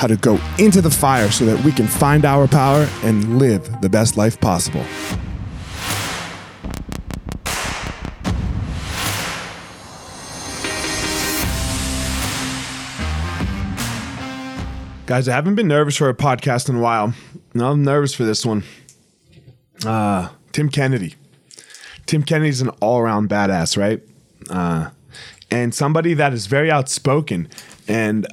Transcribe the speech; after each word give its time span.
how 0.00 0.06
to 0.06 0.16
go 0.16 0.40
into 0.58 0.80
the 0.80 0.90
fire 0.90 1.30
so 1.30 1.44
that 1.44 1.62
we 1.62 1.70
can 1.70 1.86
find 1.86 2.24
our 2.24 2.48
power 2.48 2.88
and 3.02 3.38
live 3.38 3.82
the 3.82 3.88
best 3.90 4.16
life 4.16 4.40
possible. 4.40 4.82
Guys, 15.04 15.28
I 15.28 15.34
haven't 15.34 15.56
been 15.56 15.68
nervous 15.68 15.98
for 15.98 16.08
a 16.08 16.14
podcast 16.14 16.70
in 16.70 16.76
a 16.76 16.80
while. 16.80 17.12
No, 17.52 17.70
I'm 17.70 17.84
nervous 17.84 18.14
for 18.14 18.24
this 18.24 18.46
one. 18.46 18.62
Uh, 19.84 20.30
Tim 20.52 20.70
Kennedy. 20.70 21.14
Tim 22.06 22.22
Kennedy's 22.22 22.62
an 22.62 22.70
all 22.80 23.00
around 23.00 23.28
badass, 23.28 23.76
right? 23.76 24.00
Uh, 24.48 24.92
and 25.50 25.74
somebody 25.74 26.14
that 26.14 26.32
is 26.32 26.46
very 26.46 26.70
outspoken. 26.70 27.50
And 27.86 28.26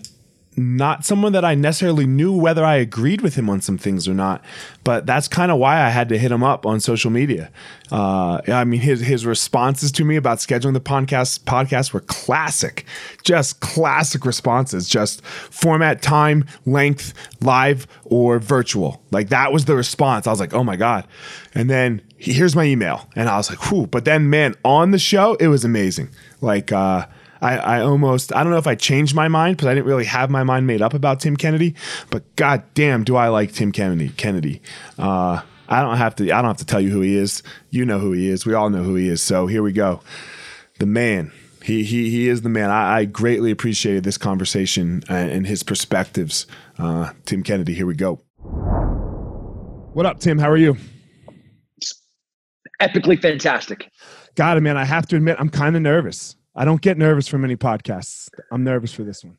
not 0.57 1.05
someone 1.05 1.33
that 1.33 1.45
I 1.45 1.53
necessarily 1.53 2.07
knew 2.07 2.33
whether 2.33 2.65
I 2.65 2.75
agreed 2.77 3.21
with 3.21 3.35
him 3.35 3.47
on 3.47 3.61
some 3.61 3.77
things 3.77 4.07
or 4.07 4.15
not, 4.15 4.43
but 4.83 5.05
that's 5.05 5.27
kind 5.27 5.51
of 5.51 5.59
why 5.59 5.79
I 5.85 5.89
had 5.89 6.09
to 6.09 6.17
hit 6.17 6.31
him 6.31 6.43
up 6.43 6.65
on 6.65 6.79
social 6.79 7.11
media. 7.11 7.51
Uh, 7.91 8.41
I 8.47 8.63
mean, 8.63 8.81
his 8.81 8.99
his 9.01 9.23
responses 9.23 9.91
to 9.93 10.03
me 10.03 10.15
about 10.15 10.39
scheduling 10.39 10.73
the 10.73 10.81
podcast 10.81 11.41
podcast 11.41 11.93
were 11.93 11.99
classic, 12.01 12.85
just 13.23 13.59
classic 13.59 14.25
responses. 14.25 14.89
Just 14.89 15.23
format, 15.23 16.01
time, 16.01 16.43
length, 16.65 17.13
live 17.39 17.85
or 18.05 18.39
virtual. 18.39 19.03
Like 19.11 19.29
that 19.29 19.53
was 19.53 19.65
the 19.65 19.75
response. 19.75 20.25
I 20.25 20.31
was 20.31 20.39
like, 20.39 20.55
oh 20.55 20.63
my 20.63 20.75
god. 20.75 21.05
And 21.53 21.69
then 21.69 22.01
here's 22.17 22.55
my 22.55 22.63
email, 22.63 23.07
and 23.15 23.29
I 23.29 23.37
was 23.37 23.51
like, 23.51 23.71
whew. 23.71 23.85
But 23.85 24.05
then, 24.05 24.31
man, 24.31 24.55
on 24.65 24.89
the 24.89 24.99
show, 24.99 25.35
it 25.35 25.47
was 25.49 25.63
amazing. 25.63 26.09
Like. 26.41 26.71
uh 26.71 27.05
I, 27.41 27.57
I 27.57 27.81
almost 27.81 28.35
I 28.35 28.43
don't 28.43 28.51
know 28.51 28.57
if 28.57 28.67
I 28.67 28.75
changed 28.75 29.15
my 29.15 29.27
mind 29.27 29.57
because 29.57 29.67
I 29.67 29.73
didn't 29.73 29.87
really 29.87 30.05
have 30.05 30.29
my 30.29 30.43
mind 30.43 30.67
made 30.67 30.81
up 30.81 30.93
about 30.93 31.19
Tim 31.19 31.37
Kennedy, 31.37 31.75
but 32.09 32.35
god 32.35 32.63
damn, 32.73 33.03
do 33.03 33.15
I 33.15 33.29
like 33.29 33.51
Tim 33.51 33.71
Kennedy? 33.71 34.09
Kennedy. 34.09 34.61
Uh, 34.97 35.41
I 35.69 35.81
don't 35.81 35.97
have 35.97 36.15
to 36.15 36.23
I 36.25 36.41
don't 36.41 36.49
have 36.49 36.57
to 36.57 36.65
tell 36.65 36.81
you 36.81 36.89
who 36.89 37.01
he 37.01 37.15
is. 37.15 37.43
You 37.69 37.85
know 37.85 37.99
who 37.99 38.11
he 38.13 38.29
is. 38.29 38.45
We 38.45 38.53
all 38.53 38.69
know 38.69 38.83
who 38.83 38.95
he 38.95 39.09
is. 39.09 39.21
So 39.21 39.47
here 39.47 39.63
we 39.63 39.71
go. 39.71 40.01
The 40.79 40.85
man. 40.85 41.31
He 41.63 41.83
he 41.83 42.09
he 42.09 42.29
is 42.29 42.43
the 42.43 42.49
man. 42.49 42.71
I, 42.71 42.99
I 42.99 43.05
greatly 43.05 43.51
appreciated 43.51 44.05
this 44.05 44.17
conversation 44.17 45.03
and, 45.09 45.29
and 45.29 45.47
his 45.47 45.63
perspectives. 45.63 46.47
Uh, 46.79 47.11
Tim 47.25 47.43
Kennedy. 47.43 47.73
Here 47.73 47.85
we 47.85 47.95
go. 47.95 48.21
What 49.93 50.05
up, 50.05 50.19
Tim? 50.19 50.37
How 50.37 50.49
are 50.49 50.57
you? 50.57 50.77
Epically 52.81 53.19
fantastic. 53.19 53.89
Got 54.35 54.57
it, 54.57 54.61
man. 54.61 54.77
I 54.77 54.85
have 54.85 55.07
to 55.07 55.15
admit, 55.15 55.37
I'm 55.39 55.49
kind 55.49 55.75
of 55.75 55.81
nervous. 55.81 56.35
I 56.57 56.65
don't 56.65 56.81
get 56.81 56.97
nervous 56.97 57.27
for 57.27 57.37
many 57.37 57.55
podcasts. 57.55 58.29
I'm 58.51 58.63
nervous 58.63 58.91
for 58.91 59.03
this 59.03 59.23
one. 59.23 59.37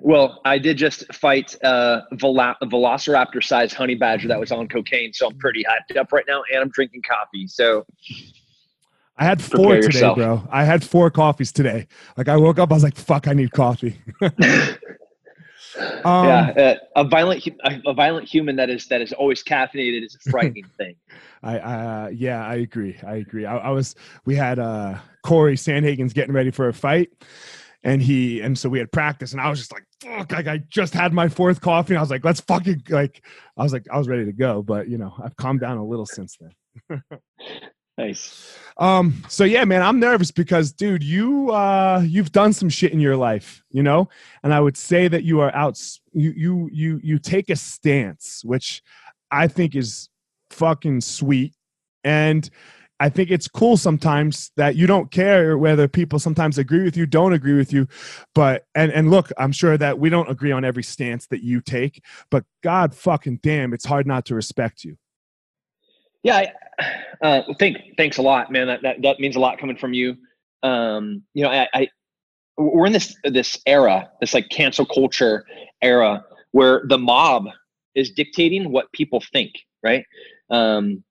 Well, 0.00 0.40
I 0.44 0.58
did 0.58 0.78
just 0.78 1.12
fight 1.14 1.54
a 1.62 2.02
velociraptor 2.14 3.44
sized 3.44 3.74
honey 3.74 3.94
badger 3.94 4.26
that 4.28 4.40
was 4.40 4.50
on 4.50 4.66
cocaine. 4.66 5.12
So 5.12 5.28
I'm 5.28 5.38
pretty 5.38 5.62
hyped 5.62 5.96
up 5.96 6.10
right 6.12 6.24
now 6.26 6.42
and 6.50 6.62
I'm 6.62 6.70
drinking 6.70 7.02
coffee. 7.08 7.46
So 7.46 7.86
I 9.16 9.24
had 9.24 9.40
four 9.40 9.74
today, 9.74 9.86
yourself. 9.86 10.16
bro. 10.16 10.48
I 10.50 10.64
had 10.64 10.82
four 10.82 11.10
coffees 11.10 11.52
today. 11.52 11.86
Like 12.16 12.28
I 12.28 12.36
woke 12.36 12.58
up, 12.58 12.72
I 12.72 12.74
was 12.74 12.82
like, 12.82 12.96
fuck, 12.96 13.28
I 13.28 13.34
need 13.34 13.52
coffee. 13.52 14.00
Um, 16.04 16.26
yeah, 16.26 16.52
uh, 16.56 16.74
a 16.96 17.04
violent 17.04 17.46
a 17.64 17.94
violent 17.94 18.28
human 18.28 18.56
that 18.56 18.70
is 18.70 18.86
that 18.88 19.00
is 19.00 19.12
always 19.12 19.42
caffeinated 19.42 20.04
is 20.04 20.14
a 20.14 20.30
frightening 20.30 20.66
thing. 20.76 20.96
I 21.42 21.58
uh, 21.58 22.08
yeah, 22.12 22.44
I 22.44 22.56
agree. 22.56 22.96
I 23.06 23.16
agree. 23.16 23.46
I, 23.46 23.56
I 23.56 23.70
was 23.70 23.94
we 24.24 24.34
had 24.34 24.58
uh, 24.58 24.98
Cory 25.22 25.56
Sandhagen's 25.56 26.12
getting 26.12 26.34
ready 26.34 26.50
for 26.50 26.68
a 26.68 26.74
fight, 26.74 27.10
and 27.84 28.02
he 28.02 28.40
and 28.40 28.58
so 28.58 28.68
we 28.68 28.78
had 28.78 28.92
practice, 28.92 29.32
and 29.32 29.40
I 29.40 29.48
was 29.48 29.58
just 29.58 29.72
like, 29.72 29.84
fuck, 30.00 30.32
like 30.32 30.46
I 30.46 30.58
just 30.68 30.94
had 30.94 31.12
my 31.12 31.28
fourth 31.28 31.60
coffee, 31.60 31.94
and 31.94 31.98
I 31.98 32.02
was 32.02 32.10
like, 32.10 32.24
let's 32.24 32.40
fucking 32.40 32.82
like, 32.88 33.24
I 33.56 33.62
was 33.62 33.72
like, 33.72 33.86
I 33.90 33.98
was 33.98 34.08
ready 34.08 34.24
to 34.26 34.32
go, 34.32 34.62
but 34.62 34.88
you 34.88 34.98
know, 34.98 35.14
I've 35.22 35.36
calmed 35.36 35.60
down 35.60 35.78
a 35.78 35.84
little 35.84 36.06
since 36.06 36.36
then. 36.38 37.02
nice. 37.98 38.58
Um, 38.78 39.22
so 39.28 39.44
yeah, 39.44 39.64
man, 39.64 39.82
I'm 39.82 40.00
nervous 40.00 40.30
because 40.30 40.72
dude, 40.72 41.02
you 41.02 41.50
uh 41.50 42.02
you've 42.04 42.32
done 42.32 42.52
some 42.52 42.68
shit 42.68 42.92
in 42.92 43.00
your 43.00 43.16
life, 43.16 43.62
you 43.70 43.82
know? 43.82 44.08
And 44.42 44.54
I 44.54 44.60
would 44.60 44.76
say 44.76 45.08
that 45.08 45.24
you 45.24 45.40
are 45.40 45.54
out 45.54 45.80
you 46.12 46.32
you 46.36 46.70
you 46.72 47.00
you 47.02 47.18
take 47.18 47.50
a 47.50 47.56
stance, 47.56 48.42
which 48.44 48.82
I 49.30 49.46
think 49.46 49.74
is 49.74 50.08
fucking 50.50 51.00
sweet. 51.00 51.54
And 52.04 52.48
I 53.00 53.08
think 53.08 53.32
it's 53.32 53.48
cool 53.48 53.76
sometimes 53.76 54.52
that 54.56 54.76
you 54.76 54.86
don't 54.86 55.10
care 55.10 55.58
whether 55.58 55.88
people 55.88 56.20
sometimes 56.20 56.56
agree 56.56 56.84
with 56.84 56.96
you, 56.96 57.04
don't 57.04 57.32
agree 57.32 57.56
with 57.56 57.72
you. 57.72 57.88
But 58.34 58.64
and 58.74 58.92
and 58.92 59.10
look, 59.10 59.30
I'm 59.38 59.52
sure 59.52 59.76
that 59.76 59.98
we 59.98 60.08
don't 60.08 60.30
agree 60.30 60.52
on 60.52 60.64
every 60.64 60.84
stance 60.84 61.26
that 61.26 61.42
you 61.42 61.60
take, 61.60 62.02
but 62.30 62.44
god 62.62 62.94
fucking 62.94 63.40
damn, 63.42 63.72
it's 63.72 63.86
hard 63.86 64.06
not 64.06 64.24
to 64.26 64.34
respect 64.34 64.84
you. 64.84 64.96
Yeah, 66.22 66.36
I, 66.36 67.26
uh, 67.26 67.42
thank, 67.58 67.96
thanks 67.96 68.18
a 68.18 68.22
lot, 68.22 68.50
man. 68.50 68.66
That, 68.68 68.82
that, 68.82 69.02
that 69.02 69.20
means 69.20 69.36
a 69.36 69.40
lot 69.40 69.58
coming 69.58 69.76
from 69.76 69.92
you. 69.92 70.16
Um, 70.62 71.22
you 71.34 71.42
know, 71.42 71.50
I, 71.50 71.68
I, 71.74 71.88
we're 72.56 72.86
in 72.86 72.92
this 72.92 73.16
this 73.24 73.58
era, 73.66 74.10
this 74.20 74.34
like 74.34 74.48
cancel 74.50 74.86
culture 74.86 75.44
era, 75.80 76.24
where 76.52 76.82
the 76.86 76.98
mob 76.98 77.46
is 77.94 78.10
dictating 78.10 78.70
what 78.70 78.92
people 78.92 79.22
think, 79.32 79.52
right? 79.82 80.04
Um, 80.50 81.02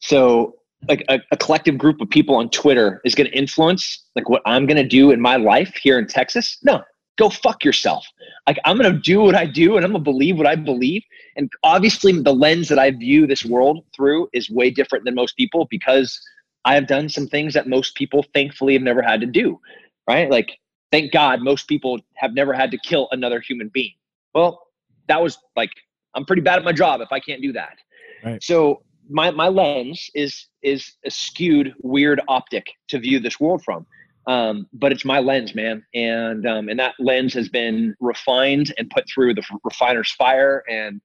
so 0.00 0.56
like 0.88 1.04
a, 1.08 1.20
a, 1.30 1.36
collective 1.36 1.78
group 1.78 2.00
of 2.00 2.10
people 2.10 2.36
on 2.36 2.50
Twitter 2.50 3.00
is 3.04 3.14
going 3.14 3.28
to 3.28 3.36
influence 3.36 4.04
like 4.14 4.28
what 4.28 4.42
I'm 4.44 4.66
going 4.66 4.76
to 4.76 4.86
do 4.86 5.10
in 5.10 5.20
my 5.20 5.36
life 5.36 5.74
here 5.82 5.98
in 5.98 6.06
Texas. 6.06 6.58
No, 6.62 6.82
go 7.16 7.30
fuck 7.30 7.64
yourself. 7.64 8.06
Like 8.46 8.58
I'm 8.64 8.78
going 8.78 8.92
to 8.92 8.98
do 8.98 9.20
what 9.20 9.34
I 9.34 9.46
do 9.46 9.76
and 9.76 9.84
I'm 9.84 9.92
going 9.92 10.04
to 10.04 10.10
believe 10.10 10.36
what 10.36 10.46
I 10.46 10.54
believe. 10.54 11.02
And 11.36 11.50
obviously 11.62 12.12
the 12.12 12.34
lens 12.34 12.68
that 12.68 12.78
I 12.78 12.90
view 12.90 13.26
this 13.26 13.44
world 13.44 13.84
through 13.94 14.28
is 14.32 14.50
way 14.50 14.70
different 14.70 15.04
than 15.04 15.14
most 15.14 15.36
people 15.36 15.66
because 15.70 16.20
I 16.64 16.74
have 16.74 16.86
done 16.86 17.08
some 17.08 17.26
things 17.26 17.54
that 17.54 17.68
most 17.68 17.94
people 17.94 18.24
thankfully 18.34 18.74
have 18.74 18.82
never 18.82 19.02
had 19.02 19.20
to 19.20 19.26
do, 19.26 19.60
right? 20.08 20.30
Like 20.30 20.58
thank 20.92 21.12
God 21.12 21.42
most 21.42 21.68
people 21.68 21.98
have 22.14 22.34
never 22.34 22.52
had 22.52 22.70
to 22.72 22.78
kill 22.78 23.08
another 23.12 23.40
human 23.40 23.68
being. 23.68 23.94
Well, 24.34 24.62
that 25.08 25.22
was 25.22 25.38
like 25.56 25.70
I'm 26.14 26.24
pretty 26.24 26.42
bad 26.42 26.58
at 26.58 26.64
my 26.64 26.72
job 26.72 27.00
if 27.00 27.12
I 27.12 27.20
can't 27.20 27.42
do 27.42 27.52
that. 27.52 27.78
Right. 28.24 28.42
So 28.42 28.82
my 29.08 29.30
my 29.30 29.48
lens 29.48 30.10
is 30.14 30.46
is 30.62 30.94
a 31.04 31.10
skewed 31.10 31.74
weird 31.82 32.20
optic 32.28 32.66
to 32.88 32.98
view 32.98 33.20
this 33.20 33.38
world 33.38 33.62
from 33.62 33.86
um, 34.26 34.66
but 34.72 34.92
it's 34.92 35.04
my 35.04 35.18
lens 35.18 35.54
man. 35.54 35.84
And 35.94 36.46
um, 36.46 36.68
and 36.68 36.78
that 36.80 36.94
lens 36.98 37.34
has 37.34 37.48
been 37.48 37.94
refined 38.00 38.74
and 38.78 38.90
put 38.90 39.04
through 39.08 39.34
the 39.34 39.42
refiner's 39.64 40.12
fire. 40.12 40.64
And 40.68 41.00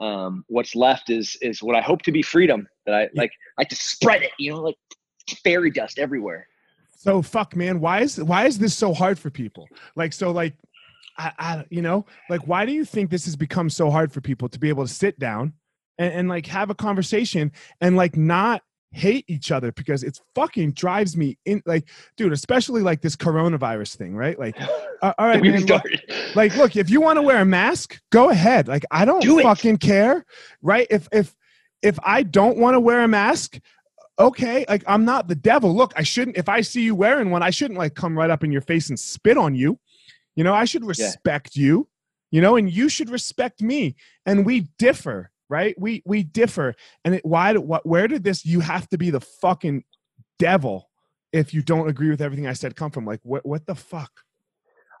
um, 0.00 0.44
what's 0.48 0.74
left 0.74 1.10
is 1.10 1.36
is 1.42 1.62
what 1.62 1.76
i 1.76 1.80
hope 1.82 2.00
to 2.02 2.12
be 2.12 2.22
freedom 2.22 2.66
that 2.86 2.94
i 2.94 3.08
like 3.14 3.30
i 3.58 3.64
to 3.64 3.76
spread 3.76 4.22
it 4.22 4.30
you 4.38 4.50
know 4.50 4.62
like 4.62 4.76
fairy 5.44 5.70
dust 5.70 5.98
everywhere. 5.98 6.46
So 6.96 7.22
fuck 7.22 7.56
man 7.56 7.80
why 7.80 8.00
is 8.00 8.22
why 8.22 8.46
is 8.46 8.58
this 8.58 8.74
so 8.74 8.92
hard 8.92 9.18
for 9.18 9.30
people? 9.30 9.68
Like 9.96 10.12
so 10.12 10.30
like 10.30 10.54
I, 11.18 11.32
I 11.38 11.64
you 11.70 11.82
know 11.82 12.06
like 12.28 12.46
why 12.46 12.66
do 12.66 12.72
you 12.72 12.84
think 12.84 13.10
this 13.10 13.24
has 13.24 13.36
become 13.36 13.70
so 13.70 13.90
hard 13.90 14.12
for 14.12 14.20
people 14.20 14.48
to 14.48 14.58
be 14.58 14.68
able 14.68 14.86
to 14.86 14.92
sit 14.92 15.18
down 15.18 15.54
and, 15.98 16.12
and 16.12 16.28
like 16.28 16.46
have 16.46 16.70
a 16.70 16.74
conversation 16.74 17.52
and 17.80 17.96
like 17.96 18.16
not 18.16 18.62
hate 18.92 19.24
each 19.28 19.52
other 19.52 19.70
because 19.72 20.02
it's 20.02 20.20
fucking 20.34 20.72
drives 20.72 21.16
me 21.16 21.38
in 21.44 21.62
like 21.64 21.88
dude 22.16 22.32
especially 22.32 22.82
like 22.82 23.00
this 23.00 23.14
coronavirus 23.14 23.96
thing 23.96 24.16
right? 24.16 24.38
Like 24.38 24.60
uh, 25.02 25.12
all 25.16 25.26
right 25.26 25.42
man, 25.42 25.64
look, 25.66 25.84
like 26.34 26.56
look 26.56 26.76
if 26.76 26.90
you 26.90 27.00
want 27.00 27.16
to 27.16 27.22
wear 27.22 27.40
a 27.40 27.44
mask 27.44 28.00
go 28.10 28.30
ahead. 28.30 28.66
Like 28.68 28.84
i 28.90 29.04
don't 29.04 29.22
Do 29.22 29.40
fucking 29.42 29.74
it. 29.74 29.80
care 29.80 30.24
right? 30.62 30.86
If 30.90 31.08
if 31.12 31.34
if 31.82 31.98
i 32.02 32.22
don't 32.22 32.58
want 32.58 32.74
to 32.74 32.80
wear 32.80 33.02
a 33.02 33.08
mask 33.08 33.58
okay 34.18 34.64
like 34.68 34.82
i'm 34.86 35.04
not 35.04 35.28
the 35.28 35.36
devil. 35.36 35.74
Look 35.74 35.92
i 35.96 36.02
shouldn't 36.02 36.36
if 36.36 36.48
i 36.48 36.60
see 36.60 36.82
you 36.82 36.94
wearing 36.94 37.30
one 37.30 37.42
i 37.42 37.50
shouldn't 37.50 37.78
like 37.78 37.94
come 37.94 38.18
right 38.18 38.30
up 38.30 38.42
in 38.42 38.50
your 38.50 38.62
face 38.62 38.88
and 38.88 38.98
spit 38.98 39.38
on 39.38 39.54
you. 39.54 39.78
You 40.34 40.44
know 40.44 40.54
i 40.54 40.64
should 40.64 40.84
respect 40.84 41.54
yeah. 41.54 41.64
you 41.64 41.88
you 42.30 42.40
know 42.40 42.56
and 42.56 42.70
you 42.70 42.88
should 42.88 43.10
respect 43.10 43.62
me 43.62 43.94
and 44.26 44.44
we 44.44 44.68
differ 44.78 45.30
right? 45.50 45.74
We 45.78 46.02
we 46.06 46.22
differ, 46.22 46.74
and 47.04 47.16
it, 47.16 47.26
why? 47.26 47.52
What? 47.54 47.84
Where 47.84 48.08
did 48.08 48.24
this? 48.24 48.46
You 48.46 48.60
have 48.60 48.88
to 48.88 48.96
be 48.96 49.10
the 49.10 49.20
fucking 49.20 49.84
devil 50.38 50.88
if 51.32 51.52
you 51.52 51.60
don't 51.60 51.88
agree 51.88 52.08
with 52.08 52.22
everything 52.22 52.46
I 52.46 52.54
said. 52.54 52.76
Come 52.76 52.90
from 52.90 53.04
like 53.04 53.20
what? 53.24 53.44
What 53.44 53.66
the 53.66 53.74
fuck? 53.74 54.12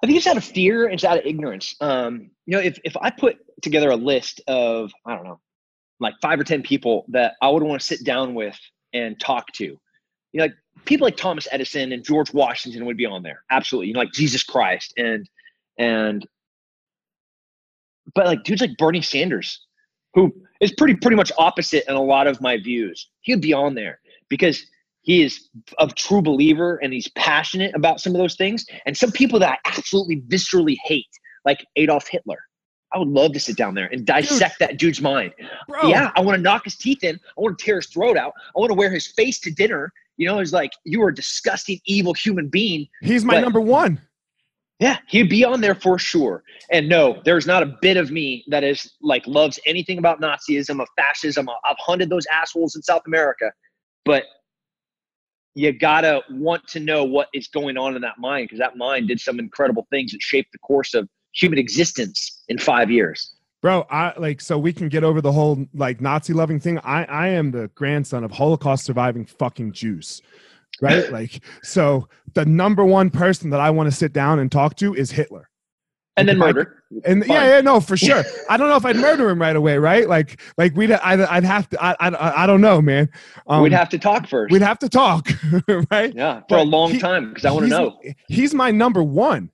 I 0.02 0.06
think 0.06 0.18
it's 0.18 0.26
out 0.26 0.36
of 0.36 0.44
fear. 0.44 0.84
And 0.84 0.94
it's 0.94 1.04
out 1.04 1.18
of 1.18 1.24
ignorance. 1.24 1.74
Um, 1.80 2.30
you 2.44 2.56
know, 2.56 2.60
if 2.60 2.78
if 2.84 2.96
I 2.98 3.10
put 3.10 3.38
together 3.62 3.90
a 3.90 3.96
list 3.96 4.42
of 4.48 4.92
I 5.06 5.14
don't 5.14 5.24
know, 5.24 5.40
like 6.00 6.14
five 6.20 6.38
or 6.38 6.44
ten 6.44 6.62
people 6.62 7.06
that 7.08 7.34
I 7.40 7.48
would 7.48 7.62
want 7.62 7.80
to 7.80 7.86
sit 7.86 8.04
down 8.04 8.34
with 8.34 8.58
and 8.92 9.18
talk 9.20 9.52
to, 9.52 9.64
you 9.64 9.78
know, 10.34 10.44
like 10.44 10.54
people 10.84 11.06
like 11.06 11.16
Thomas 11.16 11.46
Edison 11.52 11.92
and 11.92 12.04
George 12.04 12.34
Washington 12.34 12.84
would 12.86 12.96
be 12.96 13.06
on 13.06 13.22
there. 13.22 13.44
Absolutely, 13.50 13.88
you 13.88 13.94
know, 13.94 14.00
like 14.00 14.12
Jesus 14.12 14.42
Christ 14.42 14.92
and 14.96 15.28
and 15.78 16.26
but 18.14 18.26
like 18.26 18.42
dudes 18.42 18.60
like 18.60 18.76
Bernie 18.76 19.02
Sanders 19.02 19.64
who 20.14 20.32
is 20.60 20.72
pretty 20.72 20.94
pretty 20.94 21.16
much 21.16 21.32
opposite 21.38 21.84
in 21.88 21.94
a 21.94 22.02
lot 22.02 22.26
of 22.26 22.40
my 22.40 22.56
views. 22.58 23.10
He'd 23.20 23.40
be 23.40 23.52
on 23.52 23.74
there 23.74 24.00
because 24.28 24.64
he 25.02 25.22
is 25.22 25.48
a 25.78 25.86
true 25.88 26.22
believer 26.22 26.76
and 26.82 26.92
he's 26.92 27.08
passionate 27.16 27.74
about 27.74 28.00
some 28.00 28.14
of 28.14 28.18
those 28.18 28.36
things. 28.36 28.64
And 28.86 28.96
some 28.96 29.10
people 29.10 29.38
that 29.40 29.58
I 29.64 29.68
absolutely 29.76 30.22
viscerally 30.28 30.76
hate, 30.84 31.08
like 31.44 31.64
Adolf 31.76 32.06
Hitler. 32.08 32.38
I 32.92 32.98
would 32.98 33.08
love 33.08 33.32
to 33.32 33.40
sit 33.40 33.56
down 33.56 33.74
there 33.74 33.88
and 33.92 34.04
dissect 34.04 34.58
Dude. 34.58 34.68
that 34.68 34.78
dude's 34.78 35.00
mind. 35.00 35.32
Bro. 35.68 35.88
Yeah, 35.88 36.10
I 36.16 36.20
want 36.20 36.36
to 36.36 36.42
knock 36.42 36.64
his 36.64 36.76
teeth 36.76 37.04
in. 37.04 37.14
I 37.14 37.40
want 37.40 37.56
to 37.56 37.64
tear 37.64 37.76
his 37.76 37.86
throat 37.86 38.16
out. 38.16 38.32
I 38.56 38.58
want 38.58 38.70
to 38.70 38.74
wear 38.74 38.90
his 38.90 39.06
face 39.06 39.38
to 39.40 39.50
dinner. 39.50 39.92
You 40.16 40.26
know, 40.26 40.40
it's 40.40 40.52
like 40.52 40.72
you 40.84 41.00
are 41.02 41.08
a 41.08 41.14
disgusting, 41.14 41.78
evil 41.86 42.12
human 42.14 42.48
being. 42.48 42.88
He's 43.00 43.24
my 43.24 43.40
number 43.40 43.60
one. 43.60 44.00
Yeah, 44.80 44.96
he'd 45.08 45.28
be 45.28 45.44
on 45.44 45.60
there 45.60 45.74
for 45.74 45.98
sure. 45.98 46.42
And 46.72 46.88
no, 46.88 47.20
there's 47.26 47.46
not 47.46 47.62
a 47.62 47.76
bit 47.82 47.98
of 47.98 48.10
me 48.10 48.44
that 48.48 48.64
is 48.64 48.94
like 49.02 49.26
loves 49.26 49.60
anything 49.66 49.98
about 49.98 50.22
Nazism, 50.22 50.80
of 50.80 50.88
fascism. 50.96 51.48
I've 51.50 51.76
hunted 51.78 52.08
those 52.08 52.24
assholes 52.32 52.74
in 52.76 52.82
South 52.82 53.02
America, 53.06 53.52
but 54.06 54.24
you 55.54 55.72
gotta 55.72 56.22
want 56.30 56.66
to 56.68 56.80
know 56.80 57.04
what 57.04 57.28
is 57.34 57.48
going 57.48 57.76
on 57.76 57.94
in 57.94 58.00
that 58.00 58.18
mind 58.18 58.46
because 58.46 58.58
that 58.58 58.78
mind 58.78 59.08
did 59.08 59.20
some 59.20 59.38
incredible 59.38 59.86
things 59.90 60.12
that 60.12 60.22
shaped 60.22 60.50
the 60.52 60.58
course 60.58 60.94
of 60.94 61.06
human 61.34 61.58
existence 61.58 62.42
in 62.48 62.56
five 62.56 62.90
years. 62.90 63.34
Bro, 63.60 63.86
I 63.90 64.14
like 64.16 64.40
so 64.40 64.58
we 64.58 64.72
can 64.72 64.88
get 64.88 65.04
over 65.04 65.20
the 65.20 65.32
whole 65.32 65.66
like 65.74 66.00
Nazi 66.00 66.32
loving 66.32 66.58
thing. 66.58 66.78
I 66.78 67.04
I 67.04 67.28
am 67.28 67.50
the 67.50 67.68
grandson 67.74 68.24
of 68.24 68.30
Holocaust 68.30 68.86
surviving 68.86 69.26
fucking 69.26 69.72
Jews 69.72 70.22
right? 70.80 71.10
like, 71.12 71.42
so 71.62 72.08
the 72.34 72.44
number 72.44 72.84
one 72.84 73.10
person 73.10 73.50
that 73.50 73.60
I 73.60 73.70
want 73.70 73.90
to 73.90 73.96
sit 73.96 74.12
down 74.12 74.38
and 74.38 74.50
talk 74.50 74.76
to 74.76 74.94
is 74.94 75.10
Hitler. 75.10 75.48
And 76.16 76.28
then 76.28 76.38
murder. 76.38 76.82
I, 76.92 77.10
and 77.10 77.24
Fine. 77.24 77.34
yeah, 77.34 77.48
yeah, 77.56 77.60
no, 77.60 77.80
for 77.80 77.96
sure. 77.96 78.22
I 78.48 78.56
don't 78.56 78.68
know 78.68 78.76
if 78.76 78.84
I'd 78.84 78.96
murder 78.96 79.30
him 79.30 79.40
right 79.40 79.56
away, 79.56 79.78
right? 79.78 80.08
Like, 80.08 80.40
like 80.58 80.74
we'd, 80.76 80.92
I'd, 80.92 81.20
I'd 81.20 81.44
have 81.44 81.68
to, 81.70 81.82
I, 81.82 81.96
I, 82.00 82.42
I 82.44 82.46
don't 82.46 82.60
know, 82.60 82.82
man. 82.82 83.08
Um, 83.46 83.62
we'd 83.62 83.72
have 83.72 83.88
to 83.90 83.98
talk 83.98 84.26
first. 84.26 84.52
We'd 84.52 84.62
have 84.62 84.78
to 84.80 84.88
talk, 84.88 85.28
right? 85.90 86.14
Yeah, 86.14 86.40
for 86.40 86.46
but 86.48 86.58
a 86.60 86.64
long 86.64 86.90
he, 86.90 86.98
time 86.98 87.28
because 87.30 87.44
I 87.44 87.52
want 87.52 87.64
to 87.64 87.70
know. 87.70 88.00
He's 88.28 88.54
my 88.54 88.70
number 88.70 89.02
one 89.02 89.50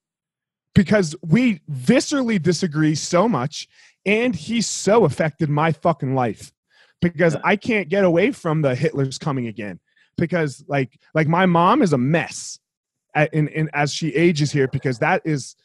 because 0.75 1.15
we 1.23 1.61
viscerally 1.71 2.43
disagree 2.43 2.95
so 2.95 3.29
much, 3.29 3.69
and 4.05 4.35
he's 4.35 4.69
so 4.69 5.05
affected 5.05 5.49
my 5.49 5.73
fucking 5.73 6.15
life 6.15 6.53
because 7.01 7.35
yeah. 7.35 7.41
I 7.45 7.57
can't 7.57 7.89
get 7.89 8.05
away 8.05 8.33
from 8.33 8.63
the 8.63 8.75
Hitler's 8.75 9.19
coming 9.19 9.47
again 9.47 9.79
because 10.17 10.65
like 10.69 10.99
like 11.15 11.29
my 11.29 11.47
mom 11.47 11.83
is 11.83 11.93
a 11.93 11.99
mess 11.99 12.59
at, 13.15 13.33
in, 13.35 13.49
in 13.49 13.69
as 13.73 13.93
she 13.93 14.15
ages 14.15 14.53
here 14.53 14.69
because 14.69 14.99
that 14.99 15.23
is 15.25 15.57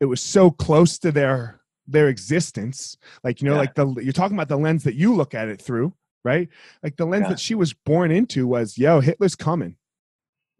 it 0.00 0.06
was 0.06 0.20
so 0.20 0.50
close 0.50 0.98
to 0.98 1.12
their 1.12 1.60
their 1.86 2.08
existence 2.08 2.96
like 3.22 3.40
you 3.40 3.48
know 3.48 3.54
yeah. 3.54 3.60
like 3.60 3.74
the 3.74 3.86
you're 4.02 4.12
talking 4.12 4.36
about 4.36 4.48
the 4.48 4.56
lens 4.56 4.84
that 4.84 4.94
you 4.94 5.14
look 5.14 5.34
at 5.34 5.48
it 5.48 5.60
through 5.60 5.92
right 6.24 6.48
like 6.82 6.96
the 6.96 7.04
lens 7.04 7.24
yeah. 7.24 7.28
that 7.30 7.40
she 7.40 7.54
was 7.54 7.72
born 7.72 8.10
into 8.10 8.46
was 8.46 8.76
yo 8.78 9.00
hitler's 9.00 9.34
coming 9.34 9.76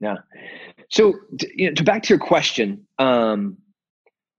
yeah 0.01 0.17
so 0.91 1.15
you 1.55 1.69
know 1.69 1.75
to 1.75 1.83
back 1.83 2.03
to 2.03 2.11
your 2.11 2.19
question 2.19 2.87
um 2.99 3.57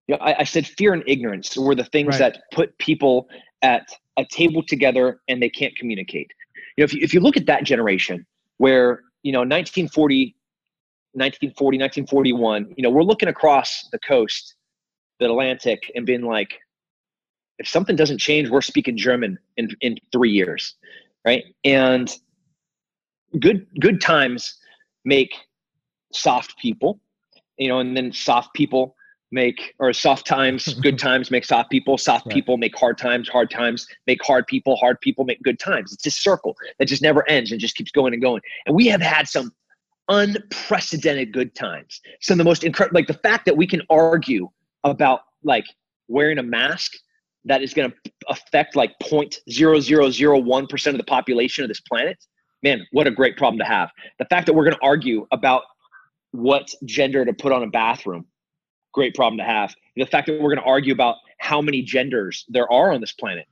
you 0.07 0.15
know, 0.15 0.23
I, 0.23 0.39
I 0.39 0.43
said 0.45 0.65
fear 0.65 0.93
and 0.93 1.03
ignorance 1.05 1.57
were 1.57 1.75
the 1.75 1.83
things 1.83 2.19
right. 2.19 2.33
that 2.33 2.43
put 2.53 2.77
people 2.77 3.27
at 3.61 3.85
a 4.15 4.23
table 4.31 4.63
together 4.63 5.19
and 5.27 5.41
they 5.41 5.49
can't 5.49 5.75
communicate 5.75 6.31
you 6.77 6.81
know 6.81 6.85
if 6.85 6.93
you, 6.93 7.01
if 7.01 7.13
you 7.13 7.19
look 7.19 7.35
at 7.35 7.45
that 7.47 7.63
generation 7.63 8.25
where 8.57 9.01
you 9.23 9.31
know 9.31 9.39
1940 9.39 10.35
1940 11.13 11.77
1941 11.77 12.73
you 12.75 12.83
know 12.83 12.89
we're 12.89 13.03
looking 13.03 13.29
across 13.29 13.87
the 13.91 13.99
coast 13.99 14.55
the 15.19 15.25
atlantic 15.25 15.91
and 15.95 16.05
being 16.05 16.21
like 16.21 16.59
if 17.59 17.67
something 17.67 17.95
doesn't 17.95 18.19
change 18.19 18.49
we're 18.49 18.61
speaking 18.61 18.95
german 18.97 19.37
in 19.57 19.69
in 19.81 19.97
three 20.11 20.31
years 20.31 20.75
right? 21.27 21.43
And 21.65 22.09
good 23.39 23.67
good 23.79 23.99
times 24.01 24.55
make 25.03 25.33
soft 26.13 26.57
people 26.57 26.99
you 27.57 27.67
know 27.67 27.79
and 27.79 27.95
then 27.95 28.11
soft 28.11 28.53
people 28.55 28.95
make 29.31 29.73
or 29.79 29.91
soft 29.93 30.25
times 30.25 30.73
good 30.81 30.97
times 30.97 31.31
make 31.31 31.45
soft 31.45 31.69
people. 31.69 31.97
Soft 31.97 32.25
right. 32.25 32.35
people 32.35 32.57
make 32.57 32.77
hard 32.77 32.97
times. 32.97 33.29
Hard 33.29 33.49
times 33.49 33.87
make 34.05 34.23
hard 34.23 34.47
people. 34.47 34.75
Hard 34.77 34.99
people 35.01 35.25
make 35.25 35.41
good 35.41 35.59
times. 35.59 35.93
It's 35.93 36.05
a 36.05 36.11
circle 36.11 36.55
that 36.79 36.85
just 36.85 37.01
never 37.01 37.27
ends 37.29 37.51
and 37.51 37.59
just 37.59 37.75
keeps 37.75 37.91
going 37.91 38.13
and 38.13 38.21
going. 38.21 38.41
And 38.65 38.75
we 38.75 38.87
have 38.87 39.01
had 39.01 39.27
some 39.27 39.51
unprecedented 40.09 41.33
good 41.33 41.53
times. 41.55 42.01
Some 42.21 42.35
of 42.35 42.45
the 42.45 42.49
most 42.49 42.63
incredible 42.63 42.97
like 42.97 43.07
the 43.07 43.13
fact 43.13 43.45
that 43.45 43.57
we 43.57 43.67
can 43.67 43.81
argue 43.89 44.49
about 44.83 45.21
like 45.43 45.65
wearing 46.07 46.37
a 46.37 46.43
mask 46.43 46.93
that 47.45 47.61
is 47.61 47.73
going 47.73 47.91
to 47.91 48.11
affect 48.27 48.75
like 48.75 48.91
0.0001% 49.03 50.87
of 50.87 50.97
the 50.97 51.03
population 51.03 51.63
of 51.63 51.69
this 51.69 51.79
planet 51.81 52.17
man 52.63 52.85
what 52.91 53.07
a 53.07 53.11
great 53.11 53.37
problem 53.37 53.59
to 53.59 53.65
have. 53.65 53.91
The 54.19 54.25
fact 54.25 54.45
that 54.47 54.53
we're 54.53 54.63
going 54.63 54.75
to 54.75 54.85
argue 54.85 55.27
about 55.31 55.63
what 56.31 56.73
gender 56.85 57.25
to 57.25 57.33
put 57.33 57.51
on 57.51 57.63
a 57.63 57.67
bathroom 57.67 58.25
great 58.97 59.13
problem 59.13 59.37
to 59.37 59.43
have. 59.43 59.75
The 59.95 60.07
fact 60.07 60.25
that 60.25 60.33
we're 60.41 60.49
going 60.49 60.57
to 60.57 60.63
argue 60.63 60.91
about 60.91 61.17
how 61.37 61.61
many 61.61 61.83
genders 61.83 62.45
there 62.49 62.69
are 62.71 62.91
on 62.91 62.99
this 62.99 63.11
planet, 63.11 63.45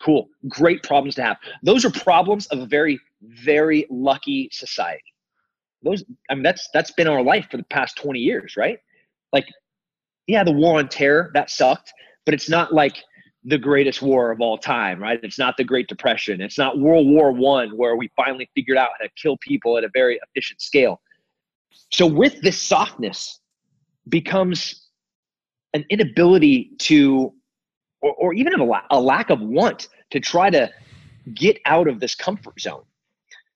cool. 0.00 0.28
Great 0.48 0.84
problems 0.84 1.16
to 1.16 1.22
have. 1.24 1.36
Those 1.64 1.84
are 1.84 1.90
problems 1.90 2.46
of 2.46 2.60
a 2.60 2.66
very, 2.66 3.00
very 3.20 3.86
lucky 3.90 4.48
society. 4.52 5.02
Those, 5.82 6.04
I 6.30 6.34
mean, 6.34 6.44
that's 6.44 6.68
that's 6.72 6.92
been 6.92 7.08
our 7.08 7.22
life 7.22 7.48
for 7.50 7.56
the 7.56 7.64
past 7.64 7.96
20 7.96 8.20
years, 8.20 8.56
right? 8.56 8.78
Like, 9.32 9.46
yeah, 10.28 10.44
the 10.44 10.52
war 10.52 10.78
on 10.78 10.88
terror 10.88 11.32
that 11.34 11.50
sucked, 11.50 11.92
but 12.24 12.32
it's 12.32 12.48
not 12.48 12.72
like 12.72 13.02
the 13.42 13.58
greatest 13.58 14.00
war 14.00 14.30
of 14.30 14.40
all 14.40 14.56
time, 14.56 15.02
right? 15.02 15.18
It's 15.24 15.40
not 15.40 15.56
the 15.56 15.64
Great 15.64 15.88
Depression. 15.88 16.40
It's 16.40 16.56
not 16.56 16.78
World 16.78 17.08
War 17.08 17.32
One, 17.32 17.76
where 17.76 17.96
we 17.96 18.08
finally 18.14 18.48
figured 18.54 18.78
out 18.78 18.90
how 18.96 19.04
to 19.04 19.10
kill 19.20 19.36
people 19.38 19.76
at 19.76 19.82
a 19.82 19.90
very 19.92 20.20
efficient 20.28 20.62
scale. 20.62 21.00
So 21.90 22.06
with 22.06 22.40
this 22.42 22.62
softness 22.62 23.40
becomes 24.08 24.83
an 25.74 25.84
inability 25.90 26.70
to, 26.78 27.32
or, 28.00 28.14
or 28.14 28.32
even 28.32 28.58
a, 28.58 28.64
la- 28.64 28.82
a 28.90 29.00
lack 29.00 29.30
of 29.30 29.40
want 29.40 29.88
to 30.10 30.20
try 30.20 30.48
to 30.50 30.70
get 31.34 31.58
out 31.66 31.88
of 31.88 32.00
this 32.00 32.14
comfort 32.14 32.58
zone. 32.60 32.84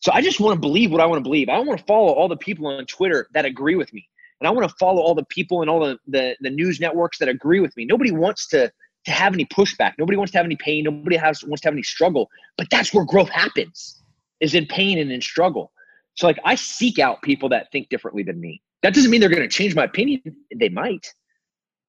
So 0.00 0.12
I 0.12 0.20
just 0.20 0.38
want 0.40 0.54
to 0.54 0.60
believe 0.60 0.92
what 0.92 1.00
I 1.00 1.06
want 1.06 1.18
to 1.18 1.22
believe. 1.22 1.48
I 1.48 1.58
want 1.58 1.78
to 1.78 1.84
follow 1.87 2.12
all 2.12 2.28
the 2.28 2.37
people 2.37 2.66
on 2.66 2.84
Twitter 2.87 3.28
that 3.34 3.44
agree 3.44 3.75
with 3.75 3.92
me. 3.92 4.06
And 4.40 4.46
I 4.46 4.50
want 4.50 4.68
to 4.68 4.75
follow 4.78 5.02
all 5.02 5.14
the 5.14 5.25
people 5.25 5.62
and 5.62 5.70
all 5.70 5.80
the, 5.80 5.98
the, 6.06 6.37
the 6.40 6.50
news 6.50 6.78
networks 6.78 7.18
that 7.18 7.28
agree 7.28 7.60
with 7.60 7.76
me. 7.76 7.84
Nobody 7.84 8.12
wants 8.12 8.46
to 8.48 8.70
to 9.04 9.10
have 9.10 9.32
any 9.32 9.46
pushback. 9.46 9.94
Nobody 9.98 10.16
wants 10.16 10.32
to 10.32 10.38
have 10.38 10.44
any 10.44 10.56
pain. 10.56 10.84
Nobody 10.84 11.16
has 11.16 11.42
wants 11.42 11.62
to 11.62 11.68
have 11.68 11.75
any 11.75 11.82
struggle. 11.82 12.28
But 12.56 12.68
that's 12.70 12.92
where 12.92 13.04
growth 13.04 13.30
happens, 13.30 14.02
is 14.40 14.54
in 14.54 14.66
pain 14.66 14.98
and 14.98 15.10
in 15.10 15.20
struggle. 15.20 15.72
So 16.14 16.26
like 16.26 16.38
I 16.44 16.56
seek 16.56 16.98
out 16.98 17.22
people 17.22 17.48
that 17.50 17.70
think 17.72 17.88
differently 17.88 18.22
than 18.22 18.40
me. 18.40 18.60
That 18.82 18.94
doesn't 18.94 19.10
mean 19.10 19.20
they're 19.20 19.30
going 19.30 19.42
to 19.42 19.48
change 19.48 19.75
my 19.75 19.84
opinion. 19.84 20.20
They 20.54 20.68
might, 20.68 21.12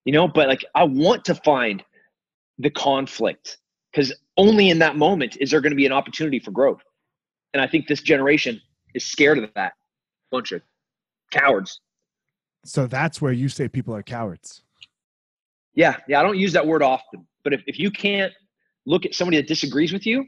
you 0.06 0.13
know. 0.13 0.27
But 0.27 0.48
like 0.48 0.63
I 0.75 0.84
want 0.84 1.25
to 1.25 1.36
find 1.36 1.84
the 2.58 2.70
conflict 2.70 3.58
because 3.91 4.13
only 4.38 4.70
in 4.70 4.79
that 4.79 4.96
moment 4.96 5.38
is 5.39 5.51
there 5.51 5.62
going 5.62 5.72
to 5.72 5.77
be 5.77 5.86
an 5.86 5.91
opportunity 5.91 6.39
for 6.39 6.51
growth. 6.51 6.82
And 7.53 7.62
I 7.62 7.68
think 7.68 7.88
this 7.88 8.01
generation 8.01 8.62
is 8.94 9.06
scared 9.06 9.38
of 9.38 9.50
that. 9.56 9.74
Bunch 10.32 10.51
of 10.51 10.62
cowards. 11.32 11.82
So 12.65 12.88
that's 12.88 13.22
where 13.22 13.32
you 13.32 13.50
say 13.50 13.68
people 13.68 13.96
are 13.96 14.03
cowards. 14.03 14.62
Yeah, 15.74 15.96
yeah, 16.08 16.20
I 16.20 16.24
don't 16.24 16.38
use 16.38 16.53
that 16.53 16.68
word 16.68 16.84
often, 16.84 17.25
but 17.44 17.53
if, 17.53 17.63
if 17.65 17.79
you 17.79 17.89
can't 17.89 18.34
look 18.86 19.06
at 19.06 19.13
somebody 19.13 19.38
that 19.38 19.48
disagrees 19.48 19.94
with 19.94 20.06
you 20.06 20.25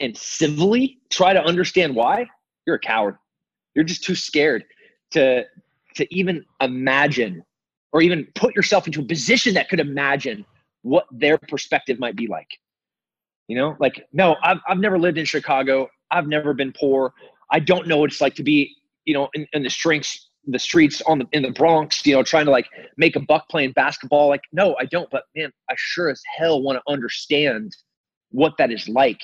and 0.00 0.16
civilly 0.16 0.98
try 1.10 1.32
to 1.32 1.42
understand 1.42 1.94
why, 1.94 2.26
you're 2.66 2.76
a 2.76 2.80
coward. 2.80 3.16
You're 3.74 3.84
just 3.84 4.04
too 4.04 4.14
scared 4.14 4.64
to 5.12 5.44
to 5.96 6.14
even 6.14 6.44
imagine 6.60 7.42
or 7.92 8.02
even 8.02 8.26
put 8.34 8.54
yourself 8.54 8.86
into 8.86 9.00
a 9.00 9.04
position 9.04 9.54
that 9.54 9.68
could 9.68 9.80
imagine 9.80 10.44
what 10.82 11.06
their 11.10 11.38
perspective 11.38 11.98
might 11.98 12.16
be 12.16 12.26
like. 12.26 12.48
You 13.48 13.56
know, 13.56 13.76
like, 13.78 14.06
no, 14.12 14.36
I've, 14.42 14.58
I've 14.68 14.78
never 14.78 14.98
lived 14.98 15.18
in 15.18 15.24
Chicago. 15.24 15.88
I've 16.10 16.26
never 16.26 16.52
been 16.52 16.72
poor. 16.78 17.12
I 17.50 17.60
don't 17.60 17.86
know 17.86 17.98
what 17.98 18.10
it's 18.10 18.20
like 18.20 18.34
to 18.36 18.42
be, 18.42 18.74
you 19.04 19.14
know, 19.14 19.28
in, 19.34 19.46
in 19.52 19.62
the 19.62 19.70
strengths 19.70 20.28
the 20.46 20.58
streets 20.58 21.02
on 21.02 21.18
the 21.18 21.26
in 21.32 21.42
the 21.42 21.50
Bronx, 21.50 22.04
you 22.06 22.14
know, 22.14 22.22
trying 22.22 22.44
to 22.44 22.50
like 22.50 22.68
make 22.96 23.16
a 23.16 23.20
buck 23.20 23.48
playing 23.48 23.72
basketball. 23.72 24.28
Like, 24.28 24.42
no, 24.52 24.76
I 24.78 24.84
don't. 24.84 25.10
But 25.10 25.24
man, 25.34 25.52
I 25.70 25.74
sure 25.76 26.08
as 26.08 26.22
hell 26.36 26.62
want 26.62 26.78
to 26.78 26.92
understand 26.92 27.74
what 28.30 28.54
that 28.58 28.70
is 28.70 28.88
like, 28.88 29.20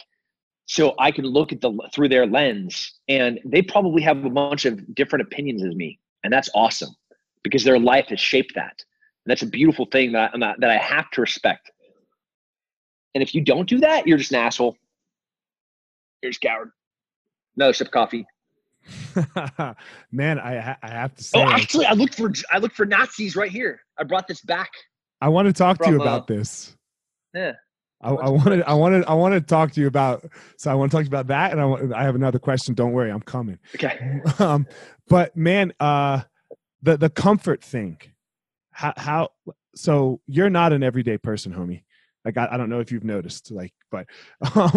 so 0.66 0.94
I 0.98 1.10
can 1.10 1.24
look 1.24 1.52
at 1.52 1.60
the 1.60 1.72
through 1.94 2.08
their 2.08 2.26
lens. 2.26 2.92
And 3.08 3.38
they 3.44 3.62
probably 3.62 4.02
have 4.02 4.24
a 4.24 4.30
bunch 4.30 4.64
of 4.64 4.94
different 4.94 5.22
opinions 5.22 5.64
as 5.64 5.74
me, 5.74 5.98
and 6.24 6.32
that's 6.32 6.50
awesome 6.54 6.94
because 7.42 7.64
their 7.64 7.78
life 7.78 8.06
has 8.08 8.20
shaped 8.20 8.54
that. 8.54 8.84
And 9.24 9.30
that's 9.30 9.42
a 9.42 9.46
beautiful 9.46 9.86
thing 9.86 10.12
that 10.12 10.30
I, 10.34 10.54
that 10.58 10.70
I 10.70 10.76
have 10.76 11.10
to 11.12 11.20
respect. 11.20 11.70
And 13.14 13.22
if 13.22 13.34
you 13.34 13.40
don't 13.42 13.68
do 13.68 13.78
that, 13.80 14.06
you're 14.06 14.18
just 14.18 14.32
an 14.32 14.38
asshole. 14.38 14.76
You're 16.22 16.30
just 16.30 16.40
coward. 16.40 16.70
Another 17.56 17.72
sip 17.72 17.88
of 17.88 17.92
coffee. 17.92 18.26
Man, 20.12 20.40
I 20.40 20.76
I 20.82 20.88
have 20.88 21.14
to 21.14 21.22
say. 21.22 21.38
Oh, 21.38 21.48
actually, 21.48 21.86
I 21.86 21.92
looked 21.92 22.16
for 22.16 22.32
I 22.50 22.58
looked 22.58 22.74
for 22.74 22.86
Nazis 22.86 23.36
right 23.36 23.50
here. 23.50 23.80
I 23.98 24.02
brought 24.04 24.26
this 24.26 24.40
back. 24.40 24.70
I 25.20 25.28
want 25.28 25.46
to 25.46 25.52
talk 25.52 25.76
from, 25.76 25.86
to 25.86 25.92
you 25.92 26.00
about 26.00 26.22
uh, 26.22 26.34
this. 26.34 26.76
Yeah. 27.34 27.52
I, 28.02 28.10
I 28.10 28.28
wanted, 28.28 28.62
I 28.64 28.74
wanted, 28.74 29.04
I 29.04 29.14
wanted 29.14 29.40
to 29.40 29.46
talk 29.46 29.70
to 29.72 29.80
you 29.80 29.86
about. 29.86 30.24
So 30.56 30.70
I 30.70 30.74
want 30.74 30.90
to 30.90 30.96
talk 30.96 31.02
to 31.02 31.04
you 31.04 31.10
about 31.10 31.28
that, 31.28 31.52
and 31.52 31.60
I, 31.60 31.64
want, 31.64 31.92
I 31.94 32.02
have 32.02 32.16
another 32.16 32.40
question. 32.40 32.74
Don't 32.74 32.92
worry, 32.92 33.10
I'm 33.10 33.22
coming. 33.22 33.58
Okay. 33.74 34.20
Um, 34.40 34.66
but 35.08 35.36
man, 35.36 35.72
uh, 35.78 36.22
the 36.82 36.96
the 36.96 37.10
comfort 37.10 37.62
thing, 37.62 37.98
how 38.70 38.92
how 38.96 39.28
so 39.74 40.20
you're 40.26 40.50
not 40.50 40.72
an 40.72 40.82
everyday 40.82 41.18
person, 41.18 41.52
homie. 41.52 41.82
Like 42.24 42.36
I, 42.36 42.48
I 42.52 42.56
don't 42.56 42.70
know 42.70 42.80
if 42.80 42.92
you've 42.92 43.04
noticed, 43.04 43.50
like, 43.50 43.72
but 43.90 44.06
um, 44.54 44.72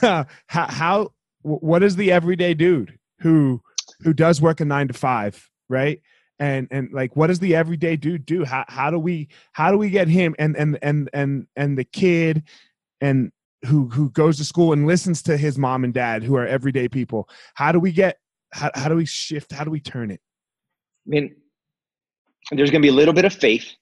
how 0.46 0.66
how 0.68 1.12
what 1.42 1.82
is 1.82 1.96
the 1.96 2.12
everyday 2.12 2.54
dude? 2.54 2.98
who 3.22 3.62
who 4.02 4.12
does 4.12 4.42
work 4.42 4.60
a 4.60 4.64
nine 4.64 4.88
to 4.88 4.94
five, 4.94 5.48
right? 5.68 6.00
And 6.38 6.68
and 6.70 6.92
like, 6.92 7.16
what 7.16 7.28
does 7.28 7.38
the 7.38 7.54
everyday 7.54 7.96
dude 7.96 8.26
do? 8.26 8.44
How 8.44 8.64
how 8.68 8.90
do 8.90 8.98
we 8.98 9.28
how 9.52 9.70
do 9.70 9.78
we 9.78 9.90
get 9.90 10.08
him 10.08 10.34
and 10.38 10.56
and 10.56 10.78
and 10.82 11.08
and 11.12 11.46
and 11.56 11.78
the 11.78 11.84
kid 11.84 12.42
and 13.00 13.32
who 13.66 13.88
who 13.88 14.10
goes 14.10 14.36
to 14.38 14.44
school 14.44 14.72
and 14.72 14.86
listens 14.86 15.22
to 15.22 15.36
his 15.36 15.56
mom 15.56 15.84
and 15.84 15.94
dad 15.94 16.24
who 16.24 16.36
are 16.36 16.46
everyday 16.46 16.88
people? 16.88 17.28
How 17.54 17.72
do 17.72 17.78
we 17.78 17.92
get 17.92 18.18
how 18.52 18.70
how 18.74 18.88
do 18.88 18.96
we 18.96 19.06
shift? 19.06 19.52
How 19.52 19.64
do 19.64 19.70
we 19.70 19.80
turn 19.80 20.10
it? 20.10 20.20
I 21.06 21.10
mean, 21.10 21.34
there's 22.50 22.70
going 22.70 22.82
to 22.82 22.86
be 22.86 22.92
a 22.92 22.96
little 22.96 23.14
bit 23.14 23.24
of 23.24 23.32
faith 23.32 23.72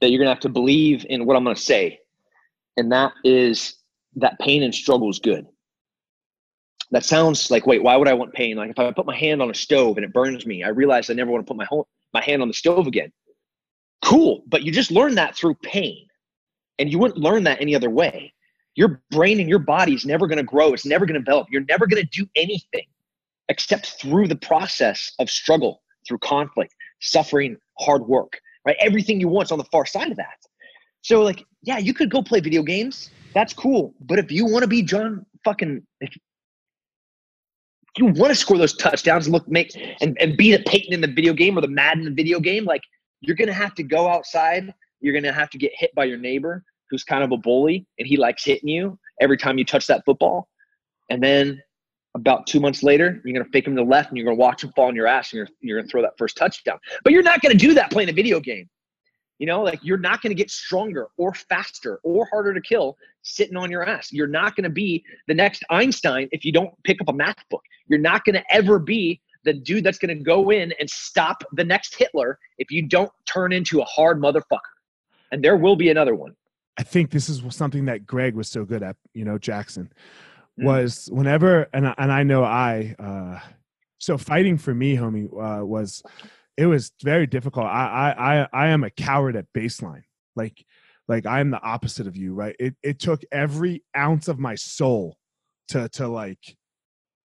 that 0.00 0.10
you're 0.10 0.18
going 0.18 0.26
to 0.26 0.34
have 0.34 0.40
to 0.40 0.48
believe 0.48 1.06
in 1.08 1.26
what 1.26 1.36
I'm 1.36 1.44
going 1.44 1.56
to 1.56 1.62
say, 1.62 2.00
and 2.76 2.92
that 2.92 3.12
is 3.24 3.76
that 4.16 4.38
pain 4.38 4.62
and 4.62 4.74
struggle 4.74 5.10
is 5.10 5.18
good. 5.18 5.46
That 6.90 7.04
sounds 7.04 7.50
like 7.50 7.66
wait 7.66 7.82
why 7.82 7.96
would 7.96 8.08
i 8.08 8.14
want 8.14 8.32
pain? 8.32 8.56
Like 8.56 8.70
if 8.70 8.78
i 8.78 8.90
put 8.92 9.06
my 9.06 9.16
hand 9.16 9.42
on 9.42 9.50
a 9.50 9.54
stove 9.54 9.96
and 9.96 10.04
it 10.04 10.12
burns 10.12 10.46
me 10.46 10.62
i 10.62 10.68
realize 10.68 11.10
i 11.10 11.14
never 11.14 11.30
want 11.30 11.44
to 11.44 11.50
put 11.50 11.56
my 11.56 11.64
whole, 11.64 11.88
my 12.14 12.22
hand 12.22 12.42
on 12.42 12.48
the 12.48 12.54
stove 12.54 12.86
again. 12.86 13.12
Cool 14.02 14.42
but 14.46 14.62
you 14.62 14.70
just 14.70 14.90
learned 14.90 15.18
that 15.18 15.36
through 15.36 15.54
pain. 15.56 16.06
And 16.78 16.92
you 16.92 16.98
wouldn't 16.98 17.18
learn 17.18 17.44
that 17.44 17.60
any 17.60 17.74
other 17.74 17.88
way. 17.88 18.34
Your 18.74 19.02
brain 19.10 19.40
and 19.40 19.48
your 19.48 19.58
body 19.58 19.94
is 19.94 20.04
never 20.04 20.26
going 20.26 20.38
to 20.38 20.44
grow 20.44 20.72
it's 20.72 20.86
never 20.86 21.06
going 21.06 21.14
to 21.14 21.24
develop. 21.24 21.48
You're 21.50 21.64
never 21.64 21.86
going 21.86 22.02
to 22.02 22.08
do 22.08 22.28
anything 22.36 22.86
except 23.48 24.00
through 24.00 24.28
the 24.28 24.36
process 24.36 25.12
of 25.18 25.28
struggle 25.28 25.82
through 26.06 26.18
conflict 26.18 26.74
suffering 27.00 27.56
hard 27.78 28.06
work 28.06 28.38
right 28.66 28.76
everything 28.80 29.20
you 29.20 29.28
want 29.28 29.48
is 29.48 29.52
on 29.52 29.58
the 29.58 29.64
far 29.64 29.86
side 29.86 30.10
of 30.10 30.16
that 30.16 30.38
so 31.02 31.22
like 31.22 31.44
yeah 31.62 31.78
you 31.78 31.92
could 31.92 32.10
go 32.10 32.22
play 32.22 32.40
video 32.40 32.62
games 32.62 33.10
that's 33.34 33.52
cool 33.52 33.94
but 34.00 34.18
if 34.18 34.30
you 34.30 34.46
want 34.46 34.62
to 34.62 34.68
be 34.68 34.82
john 34.82 35.24
fucking 35.44 35.82
if, 36.00 36.16
you 37.98 38.06
want 38.06 38.28
to 38.28 38.34
score 38.34 38.58
those 38.58 38.74
touchdowns 38.74 39.26
and 39.26 39.32
look 39.32 39.48
make 39.48 39.74
and, 40.00 40.16
and 40.20 40.36
beat 40.36 40.54
a 40.54 40.62
Peyton 40.68 40.92
in 40.92 41.00
the 41.00 41.06
video 41.06 41.32
game 41.32 41.56
or 41.56 41.60
the 41.60 41.68
Madden 41.68 42.06
in 42.06 42.14
the 42.14 42.14
video 42.14 42.40
game, 42.40 42.64
like 42.64 42.82
you're 43.20 43.36
gonna 43.36 43.52
have 43.52 43.74
to 43.76 43.82
go 43.82 44.08
outside. 44.08 44.72
You're 45.00 45.14
gonna 45.14 45.32
have 45.32 45.50
to 45.50 45.58
get 45.58 45.72
hit 45.74 45.94
by 45.94 46.04
your 46.04 46.18
neighbor 46.18 46.64
who's 46.90 47.04
kind 47.04 47.24
of 47.24 47.32
a 47.32 47.36
bully 47.36 47.86
and 47.98 48.06
he 48.06 48.16
likes 48.16 48.44
hitting 48.44 48.68
you 48.68 48.98
every 49.20 49.36
time 49.36 49.58
you 49.58 49.64
touch 49.64 49.86
that 49.86 50.02
football. 50.04 50.48
And 51.10 51.22
then 51.22 51.60
about 52.16 52.46
two 52.46 52.58
months 52.58 52.82
later, 52.82 53.20
you're 53.24 53.32
gonna 53.32 53.50
fake 53.52 53.66
him 53.66 53.76
to 53.76 53.82
the 53.82 53.88
left 53.88 54.08
and 54.08 54.18
you're 54.18 54.24
gonna 54.24 54.36
watch 54.36 54.64
him 54.64 54.72
fall 54.74 54.86
on 54.86 54.96
your 54.96 55.06
ass 55.06 55.32
and 55.32 55.38
you're, 55.38 55.48
you're 55.60 55.80
gonna 55.80 55.88
throw 55.88 56.02
that 56.02 56.18
first 56.18 56.36
touchdown. 56.36 56.78
But 57.04 57.12
you're 57.12 57.22
not 57.22 57.40
gonna 57.40 57.54
do 57.54 57.74
that 57.74 57.90
playing 57.90 58.08
a 58.08 58.12
video 58.12 58.40
game. 58.40 58.68
You 59.38 59.46
know, 59.46 59.62
like 59.62 59.80
you're 59.82 59.98
not 59.98 60.22
going 60.22 60.30
to 60.30 60.34
get 60.34 60.50
stronger 60.50 61.08
or 61.18 61.34
faster 61.34 62.00
or 62.02 62.26
harder 62.30 62.54
to 62.54 62.60
kill 62.60 62.96
sitting 63.22 63.56
on 63.56 63.70
your 63.70 63.86
ass. 63.86 64.10
You're 64.10 64.26
not 64.26 64.56
going 64.56 64.64
to 64.64 64.70
be 64.70 65.04
the 65.28 65.34
next 65.34 65.62
Einstein 65.68 66.28
if 66.32 66.44
you 66.44 66.52
don't 66.52 66.72
pick 66.84 67.00
up 67.02 67.08
a 67.08 67.12
math 67.12 67.46
book. 67.50 67.62
You're 67.86 67.98
not 67.98 68.24
going 68.24 68.36
to 68.36 68.44
ever 68.50 68.78
be 68.78 69.20
the 69.44 69.52
dude 69.52 69.84
that's 69.84 69.98
going 69.98 70.16
to 70.16 70.24
go 70.24 70.50
in 70.50 70.72
and 70.80 70.88
stop 70.88 71.44
the 71.52 71.64
next 71.64 71.96
Hitler 71.96 72.38
if 72.58 72.70
you 72.70 72.82
don't 72.82 73.12
turn 73.26 73.52
into 73.52 73.80
a 73.80 73.84
hard 73.84 74.20
motherfucker. 74.20 74.60
And 75.32 75.44
there 75.44 75.56
will 75.56 75.76
be 75.76 75.90
another 75.90 76.14
one. 76.14 76.34
I 76.78 76.82
think 76.82 77.10
this 77.10 77.28
is 77.28 77.42
something 77.54 77.84
that 77.86 78.06
Greg 78.06 78.34
was 78.34 78.48
so 78.48 78.64
good 78.64 78.82
at, 78.82 78.96
you 79.12 79.24
know, 79.24 79.38
Jackson. 79.38 79.92
Was 80.64 81.08
whenever, 81.12 81.68
and, 81.72 81.94
and 81.98 82.12
I 82.12 82.22
know 82.22 82.44
I, 82.44 82.94
uh, 82.98 83.40
so 83.98 84.16
fighting 84.16 84.58
for 84.58 84.74
me, 84.74 84.96
homie, 84.96 85.26
uh, 85.26 85.64
was 85.64 86.02
it 86.56 86.66
was 86.66 86.92
very 87.02 87.26
difficult. 87.26 87.66
I 87.66 88.14
I 88.52 88.64
I 88.64 88.68
am 88.68 88.84
a 88.84 88.90
coward 88.90 89.36
at 89.36 89.46
baseline. 89.54 90.02
Like 90.34 90.64
like 91.08 91.26
I 91.26 91.40
am 91.40 91.50
the 91.50 91.62
opposite 91.62 92.06
of 92.06 92.16
you, 92.16 92.34
right? 92.34 92.56
It 92.58 92.74
it 92.82 92.98
took 92.98 93.22
every 93.32 93.82
ounce 93.96 94.28
of 94.28 94.38
my 94.38 94.54
soul 94.54 95.16
to 95.68 95.88
to 95.90 96.08
like 96.08 96.56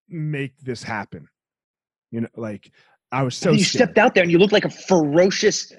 make 0.09 0.57
this 0.59 0.83
happen. 0.83 1.27
You 2.11 2.21
know, 2.21 2.29
like 2.35 2.71
I 3.11 3.23
was 3.23 3.35
so. 3.35 3.51
You 3.51 3.63
scared. 3.63 3.89
stepped 3.89 3.97
out 3.97 4.15
there 4.15 4.23
and 4.23 4.31
you 4.31 4.37
looked 4.37 4.53
like 4.53 4.65
a 4.65 4.69
ferocious 4.69 5.71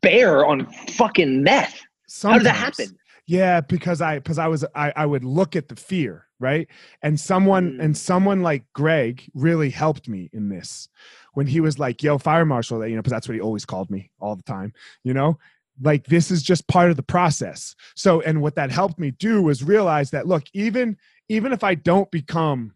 bear 0.00 0.46
on 0.46 0.66
fucking 0.90 1.42
meth. 1.42 1.80
Sometimes. 2.08 2.32
How 2.32 2.38
did 2.38 2.46
that 2.46 2.56
happen? 2.56 2.98
Yeah, 3.26 3.60
because 3.60 4.00
I 4.00 4.16
because 4.18 4.38
I 4.38 4.48
was 4.48 4.64
I 4.74 4.92
I 4.96 5.06
would 5.06 5.24
look 5.24 5.56
at 5.56 5.68
the 5.68 5.76
fear, 5.76 6.26
right? 6.42 6.68
And 7.02 7.18
someone 7.18 7.74
mm. 7.74 7.80
and 7.82 7.96
someone 7.96 8.42
like 8.42 8.64
Greg 8.74 9.30
really 9.32 9.70
helped 9.70 10.08
me 10.08 10.28
in 10.32 10.48
this 10.48 10.88
when 11.34 11.46
he 11.46 11.60
was 11.60 11.78
like, 11.78 12.02
"Yo, 12.02 12.18
fire 12.18 12.44
marshal," 12.44 12.86
you 12.86 12.96
know, 12.96 13.00
because 13.00 13.12
that's 13.12 13.28
what 13.28 13.34
he 13.34 13.40
always 13.40 13.64
called 13.64 13.90
me 13.90 14.10
all 14.20 14.36
the 14.36 14.42
time, 14.42 14.74
you 15.04 15.14
know. 15.14 15.38
Like 15.80 16.06
this 16.06 16.30
is 16.30 16.42
just 16.42 16.68
part 16.68 16.90
of 16.90 16.96
the 16.96 17.02
process. 17.02 17.74
So, 17.94 18.20
and 18.20 18.42
what 18.42 18.56
that 18.56 18.70
helped 18.70 18.98
me 18.98 19.12
do 19.12 19.40
was 19.40 19.62
realize 19.62 20.10
that 20.10 20.26
look, 20.26 20.42
even 20.52 20.98
even 21.28 21.52
if 21.52 21.64
I 21.64 21.76
don't 21.76 22.10
become 22.10 22.74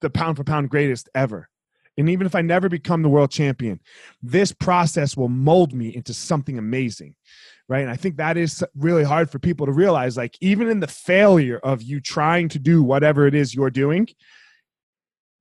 the 0.00 0.10
pound 0.10 0.36
for 0.38 0.44
pound 0.44 0.70
greatest 0.70 1.08
ever, 1.14 1.48
and 1.96 2.08
even 2.08 2.26
if 2.26 2.34
I 2.34 2.40
never 2.40 2.68
become 2.68 3.02
the 3.02 3.08
world 3.08 3.30
champion, 3.30 3.80
this 4.22 4.50
process 4.50 5.16
will 5.16 5.28
mold 5.28 5.72
me 5.72 5.94
into 5.94 6.14
something 6.14 6.58
amazing. 6.58 7.14
Right? 7.68 7.80
And 7.80 7.90
i 7.90 7.96
think 7.96 8.16
that 8.16 8.36
is 8.36 8.62
really 8.76 9.04
hard 9.04 9.30
for 9.30 9.38
people 9.38 9.66
to 9.66 9.72
realize 9.72 10.16
like 10.16 10.36
even 10.40 10.68
in 10.68 10.80
the 10.80 10.86
failure 10.86 11.58
of 11.62 11.82
you 11.82 12.00
trying 12.00 12.48
to 12.50 12.58
do 12.58 12.82
whatever 12.82 13.26
it 13.26 13.34
is 13.34 13.54
you're 13.54 13.70
doing 13.70 14.08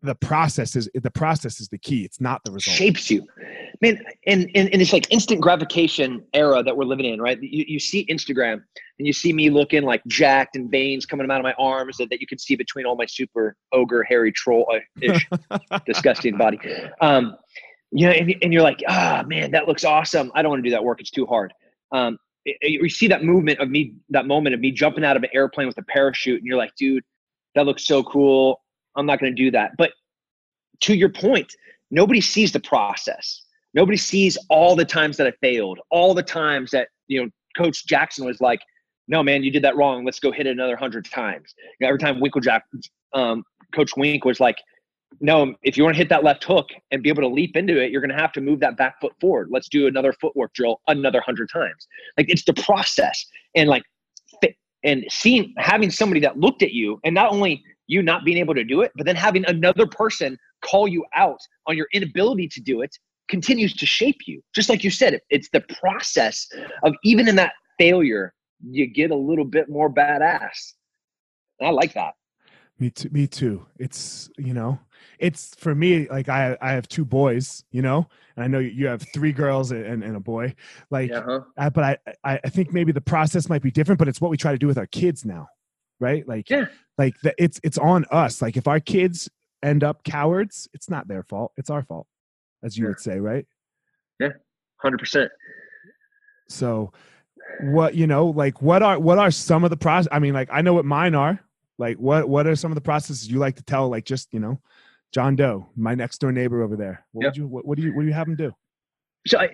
the 0.03 0.15
process 0.15 0.75
is 0.75 0.89
the 0.93 1.09
process 1.09 1.61
is 1.61 1.69
the 1.69 1.77
key. 1.77 2.03
It's 2.03 2.19
not 2.19 2.43
the 2.43 2.51
result. 2.51 2.75
Shapes 2.75 3.09
you. 3.09 3.25
Man 3.81 3.99
and 4.27 4.49
in, 4.53 4.67
in, 4.67 4.79
this 4.79 4.93
like 4.93 5.11
instant 5.11 5.41
gratification 5.41 6.23
era 6.33 6.61
that 6.61 6.75
we're 6.75 6.83
living 6.83 7.05
in 7.05 7.21
right? 7.21 7.41
You, 7.41 7.65
you 7.67 7.79
see 7.79 8.05
instagram 8.05 8.61
and 8.99 9.07
you 9.07 9.13
see 9.13 9.33
me 9.33 9.49
looking 9.49 9.83
like 9.83 10.03
jacked 10.07 10.55
and 10.55 10.69
veins 10.69 11.05
coming 11.05 11.29
out 11.31 11.37
of 11.37 11.43
my 11.43 11.53
arms 11.57 11.97
that, 11.97 12.09
that 12.09 12.21
you 12.21 12.27
can 12.27 12.37
see 12.37 12.55
between 12.55 12.85
all 12.85 12.95
my 12.95 13.05
super 13.05 13.55
ogre 13.71 14.03
hairy 14.03 14.31
troll 14.31 14.67
ish 15.01 15.27
disgusting 15.85 16.37
body. 16.37 16.59
Um 17.01 17.35
you 17.91 18.05
know 18.05 18.11
and, 18.11 18.35
and 18.41 18.53
you're 18.53 18.61
like 18.61 18.83
ah 18.87 19.21
oh, 19.23 19.27
man 19.27 19.51
that 19.51 19.67
looks 19.67 19.85
awesome. 19.85 20.31
I 20.35 20.41
don't 20.41 20.51
want 20.51 20.63
to 20.63 20.69
do 20.69 20.71
that 20.75 20.83
work. 20.83 20.99
It's 20.99 21.11
too 21.11 21.25
hard 21.25 21.53
um 21.93 22.17
you 22.61 22.89
see 22.89 23.07
that 23.07 23.23
movement 23.23 23.57
of 23.59 23.69
me 23.69 23.93
that 24.09 24.27
moment 24.27 24.53
of 24.53 24.59
me 24.59 24.69
jumping 24.69 25.05
out 25.05 25.15
of 25.15 25.23
an 25.23 25.29
airplane 25.33 25.65
with 25.65 25.77
a 25.77 25.83
parachute 25.83 26.39
and 26.39 26.45
you're 26.45 26.57
like 26.57 26.75
dude 26.75 27.03
that 27.55 27.65
looks 27.65 27.85
so 27.85 28.03
cool 28.03 28.59
I'm 28.95 29.05
not 29.05 29.19
going 29.19 29.35
to 29.35 29.43
do 29.43 29.51
that. 29.51 29.71
But 29.77 29.91
to 30.81 30.95
your 30.95 31.09
point, 31.09 31.53
nobody 31.91 32.21
sees 32.21 32.51
the 32.51 32.59
process. 32.59 33.43
Nobody 33.73 33.97
sees 33.97 34.37
all 34.49 34.75
the 34.75 34.85
times 34.85 35.17
that 35.17 35.27
I 35.27 35.31
failed, 35.41 35.79
all 35.89 36.13
the 36.13 36.23
times 36.23 36.71
that, 36.71 36.89
you 37.07 37.23
know, 37.23 37.29
Coach 37.57 37.85
Jackson 37.87 38.25
was 38.25 38.39
like, 38.41 38.59
no, 39.07 39.23
man, 39.23 39.43
you 39.43 39.51
did 39.51 39.63
that 39.63 39.75
wrong. 39.75 40.05
Let's 40.05 40.19
go 40.19 40.31
hit 40.31 40.47
it 40.47 40.51
another 40.51 40.75
hundred 40.75 41.05
times. 41.05 41.53
You 41.57 41.85
know, 41.85 41.89
every 41.89 41.99
time 41.99 42.19
Winkeljohn, 42.19 42.61
um, 43.13 43.43
Coach 43.73 43.91
Wink 43.97 44.25
was 44.25 44.39
like, 44.39 44.57
no, 45.19 45.55
if 45.63 45.77
you 45.77 45.83
want 45.83 45.95
to 45.95 45.97
hit 45.97 46.09
that 46.09 46.23
left 46.23 46.43
hook 46.43 46.69
and 46.91 47.03
be 47.03 47.09
able 47.09 47.21
to 47.21 47.27
leap 47.27 47.55
into 47.55 47.81
it, 47.81 47.91
you're 47.91 48.01
going 48.01 48.15
to 48.15 48.21
have 48.21 48.31
to 48.33 48.41
move 48.41 48.59
that 48.61 48.77
back 48.77 48.99
foot 49.01 49.13
forward. 49.19 49.49
Let's 49.51 49.69
do 49.69 49.87
another 49.87 50.13
footwork 50.13 50.53
drill 50.53 50.81
another 50.87 51.21
hundred 51.21 51.49
times. 51.49 51.87
Like 52.17 52.29
it's 52.29 52.45
the 52.45 52.53
process 52.53 53.25
and 53.55 53.69
like, 53.69 53.83
and 54.85 55.05
seeing, 55.09 55.53
having 55.57 55.89
somebody 55.89 56.19
that 56.21 56.37
looked 56.37 56.61
at 56.61 56.73
you 56.73 56.99
and 57.05 57.15
not 57.15 57.31
only 57.31 57.63
you 57.87 58.01
not 58.01 58.25
being 58.25 58.37
able 58.37 58.53
to 58.53 58.63
do 58.65 58.81
it, 58.81 58.91
but 58.95 59.05
then 59.05 59.15
having 59.15 59.45
another 59.45 59.87
person 59.87 60.37
call 60.61 60.87
you 60.87 61.05
out 61.15 61.39
on 61.67 61.77
your 61.77 61.87
inability 61.93 62.47
to 62.49 62.59
do 62.59 62.81
it 62.81 62.93
continues 63.29 63.73
to 63.75 63.85
shape 63.85 64.21
you. 64.27 64.41
Just 64.53 64.69
like 64.69 64.83
you 64.83 64.91
said, 64.91 65.19
it's 65.29 65.49
the 65.53 65.61
process 65.81 66.47
of 66.83 66.93
even 67.03 67.27
in 67.27 67.35
that 67.37 67.53
failure, 67.79 68.33
you 68.61 68.87
get 68.87 69.11
a 69.11 69.15
little 69.15 69.45
bit 69.45 69.69
more 69.69 69.89
badass. 69.91 70.73
And 71.59 71.67
I 71.67 71.71
like 71.71 71.93
that. 71.93 72.13
Me 72.79 72.89
too. 72.89 73.09
Me 73.09 73.27
too. 73.27 73.65
It's 73.79 74.29
you 74.37 74.53
know, 74.53 74.79
it's 75.19 75.55
for 75.55 75.73
me 75.75 76.07
like 76.09 76.29
I 76.29 76.57
I 76.61 76.71
have 76.71 76.87
two 76.87 77.05
boys, 77.05 77.63
you 77.71 77.81
know, 77.81 78.07
and 78.35 78.43
I 78.43 78.47
know 78.47 78.59
you 78.59 78.87
have 78.87 79.05
three 79.13 79.31
girls 79.31 79.71
and, 79.71 80.03
and 80.03 80.15
a 80.15 80.19
boy. 80.19 80.55
Like, 80.89 81.11
uh-huh. 81.11 81.41
I, 81.57 81.69
but 81.69 81.99
I 82.23 82.39
I 82.43 82.49
think 82.49 82.73
maybe 82.73 82.91
the 82.91 83.01
process 83.01 83.49
might 83.49 83.61
be 83.61 83.71
different, 83.71 83.99
but 83.99 84.07
it's 84.07 84.21
what 84.21 84.31
we 84.31 84.37
try 84.37 84.51
to 84.51 84.57
do 84.57 84.67
with 84.67 84.77
our 84.77 84.87
kids 84.87 85.25
now 85.25 85.49
right 86.03 86.27
like 86.27 86.49
yeah. 86.49 86.65
like 86.97 87.19
the, 87.21 87.33
it's 87.37 87.59
it's 87.63 87.77
on 87.77 88.05
us 88.11 88.41
like 88.41 88.57
if 88.57 88.67
our 88.67 88.79
kids 88.79 89.29
end 89.63 89.83
up 89.83 90.03
cowards 90.03 90.67
it's 90.73 90.89
not 90.89 91.07
their 91.07 91.23
fault 91.23 91.51
it's 91.57 91.69
our 91.69 91.81
fault 91.81 92.05
as 92.63 92.77
you 92.77 92.83
yeah. 92.83 92.89
would 92.89 92.99
say 92.99 93.19
right 93.19 93.47
yeah 94.19 94.29
100% 94.83 95.29
so 96.49 96.91
what 97.61 97.95
you 97.95 98.05
know 98.05 98.27
like 98.27 98.61
what 98.61 98.83
are 98.83 98.99
what 98.99 99.17
are 99.17 99.31
some 99.31 99.63
of 99.63 99.69
the 99.69 99.77
process 99.77 100.09
i 100.11 100.19
mean 100.19 100.33
like 100.33 100.49
i 100.51 100.61
know 100.61 100.73
what 100.73 100.85
mine 100.85 101.15
are 101.15 101.39
like 101.77 101.97
what 101.97 102.27
what 102.27 102.45
are 102.45 102.55
some 102.55 102.71
of 102.71 102.75
the 102.75 102.81
processes 102.81 103.29
you 103.29 103.39
like 103.39 103.55
to 103.55 103.63
tell 103.63 103.89
like 103.89 104.05
just 104.05 104.33
you 104.33 104.39
know 104.39 104.59
john 105.13 105.35
doe 105.35 105.65
my 105.75 105.95
next 105.95 106.19
door 106.19 106.31
neighbor 106.31 106.61
over 106.61 106.75
there 106.75 107.05
what 107.11 107.23
yep. 107.23 107.31
would 107.31 107.37
you 107.37 107.47
what, 107.47 107.65
what 107.65 107.77
do 107.77 107.83
you 107.83 107.95
what 107.95 108.01
do 108.01 108.07
you 108.07 108.13
have 108.13 108.27
him 108.27 108.35
do 108.35 108.51
so 109.27 109.39
i 109.39 109.49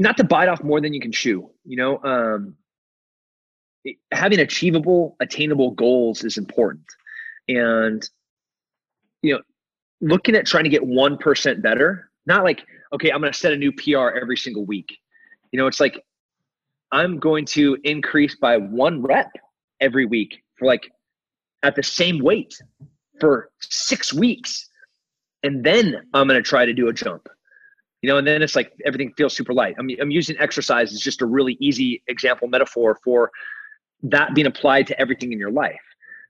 not 0.00 0.16
to 0.16 0.24
bite 0.24 0.48
off 0.48 0.62
more 0.62 0.80
than 0.80 0.92
you 0.92 1.00
can 1.00 1.12
chew 1.12 1.48
you 1.64 1.76
know 1.76 2.00
um 2.04 2.56
having 4.12 4.40
achievable, 4.40 5.16
attainable 5.20 5.72
goals 5.72 6.24
is 6.24 6.38
important. 6.38 6.84
And, 7.48 8.08
you 9.22 9.34
know, 9.34 9.40
looking 10.00 10.34
at 10.34 10.46
trying 10.46 10.64
to 10.64 10.70
get 10.70 10.82
1% 10.82 11.62
better, 11.62 12.10
not 12.26 12.44
like, 12.44 12.64
okay, 12.92 13.10
I'm 13.10 13.20
going 13.20 13.32
to 13.32 13.38
set 13.38 13.52
a 13.52 13.56
new 13.56 13.72
PR 13.72 14.16
every 14.20 14.36
single 14.36 14.64
week. 14.64 14.96
You 15.52 15.58
know, 15.58 15.66
it's 15.66 15.80
like, 15.80 16.02
I'm 16.92 17.18
going 17.18 17.44
to 17.46 17.76
increase 17.84 18.36
by 18.36 18.56
one 18.56 19.02
rep 19.02 19.30
every 19.80 20.06
week 20.06 20.42
for 20.56 20.66
like 20.66 20.90
at 21.62 21.74
the 21.74 21.82
same 21.82 22.20
weight 22.20 22.54
for 23.20 23.50
six 23.60 24.12
weeks. 24.12 24.68
And 25.44 25.62
then 25.62 26.02
I'm 26.14 26.26
going 26.26 26.42
to 26.42 26.48
try 26.48 26.64
to 26.64 26.72
do 26.72 26.88
a 26.88 26.92
jump. 26.92 27.28
You 28.02 28.08
know, 28.08 28.18
and 28.18 28.26
then 28.26 28.42
it's 28.42 28.56
like 28.56 28.72
everything 28.84 29.12
feels 29.16 29.34
super 29.34 29.54
light. 29.54 29.76
I'm, 29.78 29.88
I'm 30.00 30.10
using 30.10 30.36
exercise 30.38 30.92
as 30.92 31.00
just 31.00 31.22
a 31.22 31.26
really 31.26 31.56
easy 31.60 32.02
example 32.08 32.48
metaphor 32.48 32.98
for 33.04 33.30
that 34.02 34.34
being 34.34 34.46
applied 34.46 34.86
to 34.88 35.00
everything 35.00 35.32
in 35.32 35.38
your 35.38 35.50
life. 35.50 35.80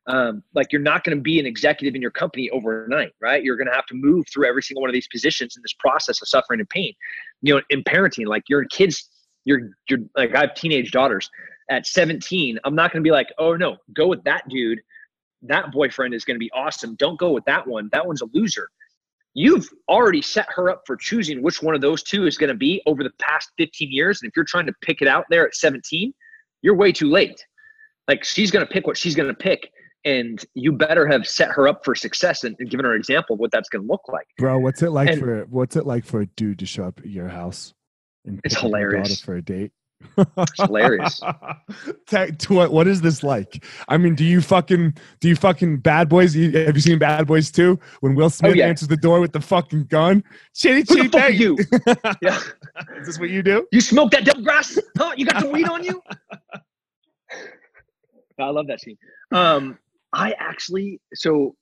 Um, 0.06 0.42
like 0.54 0.70
you're 0.70 0.82
not 0.82 1.02
going 1.02 1.16
to 1.16 1.22
be 1.22 1.40
an 1.40 1.46
executive 1.46 1.94
in 1.94 2.02
your 2.02 2.10
company 2.10 2.50
overnight, 2.50 3.12
right? 3.20 3.42
You're 3.42 3.56
going 3.56 3.68
to 3.68 3.74
have 3.74 3.86
to 3.86 3.94
move 3.94 4.26
through 4.32 4.46
every 4.46 4.62
single 4.62 4.82
one 4.82 4.90
of 4.90 4.94
these 4.94 5.08
positions 5.08 5.56
in 5.56 5.62
this 5.62 5.72
process 5.78 6.20
of 6.20 6.28
suffering 6.28 6.60
and 6.60 6.68
pain. 6.68 6.92
You 7.40 7.54
know, 7.54 7.62
in 7.70 7.82
parenting, 7.82 8.26
like 8.26 8.44
your 8.48 8.64
kids, 8.66 9.08
you're, 9.44 9.70
you're 9.88 10.00
like 10.16 10.34
I 10.34 10.40
have 10.40 10.54
teenage 10.54 10.90
daughters. 10.92 11.30
At 11.70 11.86
17, 11.86 12.58
I'm 12.64 12.74
not 12.74 12.92
going 12.92 13.02
to 13.02 13.08
be 13.08 13.12
like, 13.12 13.28
oh 13.38 13.54
no, 13.56 13.78
go 13.94 14.06
with 14.06 14.22
that 14.24 14.46
dude. 14.48 14.80
That 15.42 15.72
boyfriend 15.72 16.14
is 16.14 16.24
going 16.24 16.34
to 16.36 16.40
be 16.40 16.50
awesome. 16.52 16.94
Don't 16.96 17.18
go 17.18 17.32
with 17.32 17.44
that 17.46 17.66
one. 17.66 17.88
That 17.92 18.06
one's 18.06 18.20
a 18.20 18.26
loser. 18.34 18.68
You've 19.34 19.68
already 19.88 20.22
set 20.22 20.46
her 20.50 20.70
up 20.70 20.82
for 20.86 20.96
choosing 20.96 21.42
which 21.42 21.62
one 21.62 21.74
of 21.74 21.80
those 21.80 22.02
two 22.02 22.26
is 22.26 22.38
going 22.38 22.48
to 22.48 22.56
be 22.56 22.80
over 22.86 23.02
the 23.02 23.10
past 23.20 23.50
15 23.58 23.90
years. 23.90 24.22
And 24.22 24.28
if 24.28 24.36
you're 24.36 24.44
trying 24.44 24.66
to 24.66 24.74
pick 24.80 25.02
it 25.02 25.08
out 25.08 25.24
there 25.28 25.46
at 25.46 25.54
17, 25.54 26.14
you're 26.62 26.76
way 26.76 26.92
too 26.92 27.10
late. 27.10 27.44
Like 28.06 28.24
she's 28.24 28.50
going 28.50 28.64
to 28.64 28.72
pick 28.72 28.86
what 28.86 28.96
she's 28.96 29.14
going 29.14 29.28
to 29.28 29.34
pick 29.34 29.70
and 30.04 30.44
you 30.54 30.70
better 30.72 31.06
have 31.06 31.26
set 31.26 31.50
her 31.50 31.66
up 31.66 31.84
for 31.84 31.94
success 31.94 32.44
and, 32.44 32.54
and 32.58 32.70
given 32.70 32.84
her 32.84 32.92
an 32.92 32.98
example 32.98 33.34
of 33.34 33.40
what 33.40 33.50
that's 33.50 33.68
going 33.68 33.82
to 33.82 33.90
look 33.90 34.02
like. 34.08 34.26
Bro 34.38 34.58
what's 34.60 34.82
it 34.82 34.90
like 34.90 35.08
and, 35.08 35.18
for 35.18 35.44
what's 35.48 35.76
it 35.76 35.86
like 35.86 36.04
for 36.04 36.20
a 36.20 36.26
dude 36.26 36.58
to 36.60 36.66
show 36.66 36.84
up 36.84 37.00
at 37.00 37.06
your 37.06 37.28
house 37.28 37.74
and 38.24 38.40
it's 38.44 38.58
hilarious. 38.58 39.20
for 39.20 39.34
a 39.36 39.42
date 39.42 39.72
it's 40.16 40.60
hilarious. 40.60 41.20
What, 42.48 42.72
what 42.72 42.86
is 42.86 43.00
this 43.00 43.22
like? 43.22 43.64
I 43.88 43.96
mean 43.96 44.14
do 44.14 44.24
you 44.24 44.40
fucking 44.40 44.94
do 45.20 45.28
you 45.28 45.36
fucking 45.36 45.78
bad 45.78 46.08
boys 46.08 46.34
have 46.34 46.74
you 46.74 46.80
seen 46.80 46.98
bad 46.98 47.26
boys 47.26 47.50
too 47.50 47.78
when 48.00 48.14
will 48.14 48.26
oh, 48.26 48.28
smith 48.28 48.52
oh, 48.52 48.54
yeah. 48.54 48.66
answers 48.66 48.88
the 48.88 48.96
door 48.96 49.20
with 49.20 49.32
the 49.32 49.40
fucking 49.40 49.84
gun? 49.84 50.22
Chitty 50.54 50.84
chitty 50.84 51.08
bang. 51.08 51.34
you? 51.34 51.58
Yeah. 52.22 52.40
Is 52.98 53.06
this 53.06 53.18
what 53.18 53.30
you 53.30 53.42
do? 53.42 53.66
You 53.72 53.80
smoke 53.80 54.10
that 54.12 54.24
double 54.24 54.42
grass 54.42 54.78
huh 54.96 55.12
you 55.16 55.26
got 55.26 55.42
some 55.42 55.52
weed 55.52 55.68
on 55.68 55.82
you? 55.84 56.00
I 58.38 58.50
love 58.50 58.66
that 58.66 58.80
scene. 58.80 58.98
Um, 59.32 59.78
I 60.12 60.34
actually 60.38 61.00
so 61.14 61.54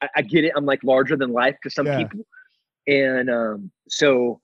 I, 0.00 0.08
I, 0.16 0.22
get 0.22 0.44
it. 0.44 0.52
I'm 0.56 0.64
like 0.64 0.82
larger 0.84 1.16
than 1.16 1.32
life 1.32 1.56
to 1.62 1.70
some 1.70 1.86
yeah. 1.86 1.98
people, 1.98 2.26
and 2.86 3.30
um, 3.30 3.70
so 3.88 4.40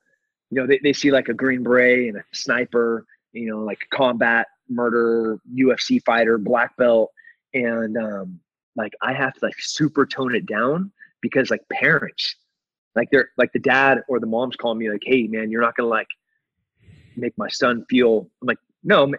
you 0.55 0.61
know 0.61 0.69
they, 0.69 0.79
they 0.85 0.93
see 0.93 1.11
like 1.11 1.29
a 1.29 1.35
green 1.35 1.65
beret 1.65 2.09
and 2.09 2.17
a 2.17 2.25
sniper, 2.33 3.05
you 3.33 3.47
know, 3.51 3.59
like 3.59 3.81
combat 3.93 4.47
murder 4.69 5.37
UFC 5.53 6.01
fighter, 6.05 6.39
black 6.39 6.77
belt, 6.77 7.11
and 7.55 7.99
um, 7.99 8.39
like 8.77 8.93
I 9.03 9.13
have 9.13 9.35
to 9.35 9.45
like 9.45 9.57
super 9.59 10.07
tone 10.07 10.33
it 10.33 10.47
down 10.47 10.93
because 11.21 11.51
like 11.51 11.63
parents, 11.73 12.37
like 12.95 13.11
they're 13.11 13.31
like 13.37 13.53
the 13.53 13.59
dad 13.59 14.03
or 14.07 14.21
the 14.21 14.27
mom's 14.27 14.55
calling 14.55 14.79
me 14.79 14.89
like, 14.89 15.03
hey 15.05 15.27
man, 15.27 15.51
you're 15.51 15.61
not 15.61 15.75
gonna 15.75 15.89
like 15.89 16.07
make 17.17 17.37
my 17.37 17.49
son 17.49 17.85
feel. 17.91 18.31
I'm 18.41 18.47
like, 18.47 18.59
no, 18.85 19.13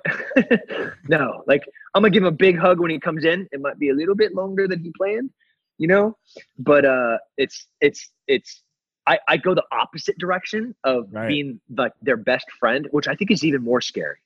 no. 1.10 1.43
Like 1.48 1.63
I'm 1.93 2.02
gonna 2.02 2.12
give 2.12 2.24
him 2.24 2.28
a 2.28 2.32
big 2.32 2.58
hug 2.58 2.80
when 2.80 2.91
he 2.91 3.00
comes 3.00 3.26
in. 3.26 3.45
It 3.52 3.60
might 3.60 3.78
be 3.78 3.89
a 3.89 3.93
little 3.93 4.15
bit 4.15 4.34
longer 4.36 4.69
than 4.69 4.80
he 4.80 4.93
planned, 4.95 5.32
you 5.80 5.89
know. 5.89 6.15
But 6.58 6.86
uh, 6.86 7.17
it's 7.38 7.67
it's 7.82 8.10
it's. 8.26 8.62
I, 9.08 9.20
I 9.28 9.38
go 9.38 9.54
the 9.54 9.65
opposite 9.72 10.18
direction 10.18 10.76
of 10.84 11.08
right. 11.12 11.28
being 11.28 11.60
like 11.76 11.94
their 12.02 12.18
best 12.18 12.46
friend, 12.60 12.88
which 12.91 13.08
I 13.08 13.15
think 13.15 13.32
is 13.32 13.44
even 13.44 13.63
more 13.63 13.82
scary 13.82 14.18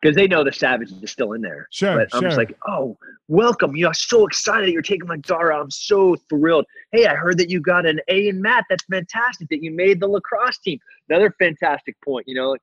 because 0.00 0.14
they 0.14 0.26
know 0.26 0.44
the 0.44 0.52
savage 0.52 0.92
is 1.02 1.10
still 1.10 1.32
in 1.32 1.42
there. 1.42 1.68
Sure. 1.70 1.96
But 1.96 2.08
I'm 2.12 2.20
sure. 2.20 2.28
just 2.28 2.38
like, 2.38 2.56
oh, 2.66 2.96
welcome. 3.26 3.74
You 3.74 3.82
know, 3.82 3.88
I'm 3.88 3.94
so 3.94 4.26
excited 4.26 4.68
that 4.68 4.72
you're 4.72 4.82
taking 4.82 5.08
my 5.08 5.16
daughter. 5.18 5.52
I'm 5.52 5.70
so 5.70 6.16
thrilled. 6.28 6.66
Hey, 6.92 7.06
I 7.06 7.14
heard 7.14 7.38
that 7.38 7.50
you 7.50 7.60
got 7.60 7.84
an 7.86 8.00
A 8.08 8.28
in 8.28 8.40
math. 8.40 8.64
That's 8.70 8.84
fantastic. 8.84 9.48
That 9.48 9.62
you 9.62 9.70
made 9.72 10.00
the 10.00 10.08
lacrosse 10.08 10.58
team. 10.58 10.78
Another 11.08 11.34
fantastic 11.38 11.96
point. 12.04 12.26
You 12.28 12.36
know, 12.36 12.56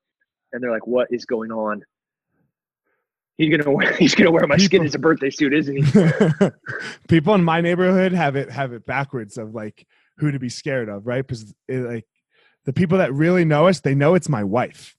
and 0.54 0.64
they're 0.64 0.72
like, 0.72 0.88
"What 0.88 1.08
is 1.12 1.26
going 1.26 1.52
on?" 1.52 1.84
He's 3.38 3.56
gonna 3.56 3.70
wear 3.70 3.94
he's 3.98 4.16
gonna 4.16 4.32
wear 4.32 4.48
my 4.48 4.56
People, 4.56 4.66
skin 4.66 4.86
as 4.86 4.96
a 4.96 5.00
birthday 5.00 5.30
suit, 5.30 5.54
isn't 5.54 5.76
he? 5.76 6.50
People 7.10 7.34
in 7.36 7.44
my 7.44 7.60
neighborhood 7.60 8.14
have 8.14 8.36
it 8.36 8.50
have 8.50 8.72
it 8.72 8.86
backwards 8.86 9.38
of 9.38 9.54
like 9.54 9.86
who 10.18 10.32
to 10.32 10.40
be 10.40 10.50
scared 10.50 10.90
of, 10.90 11.06
right? 11.06 11.26
Because 11.26 11.54
like 11.68 12.06
the 12.66 12.74
people 12.74 12.98
that 12.98 13.14
really 13.14 13.46
know 13.46 13.68
us, 13.68 13.80
they 13.80 13.96
know 13.96 14.16
it's 14.16 14.30
my 14.30 14.44
wife, 14.44 14.96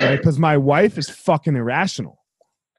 right? 0.00 0.20
Because 0.20 0.38
my 0.38 0.56
wife 0.56 0.98
is 0.98 1.10
fucking 1.10 1.56
irrational, 1.56 2.18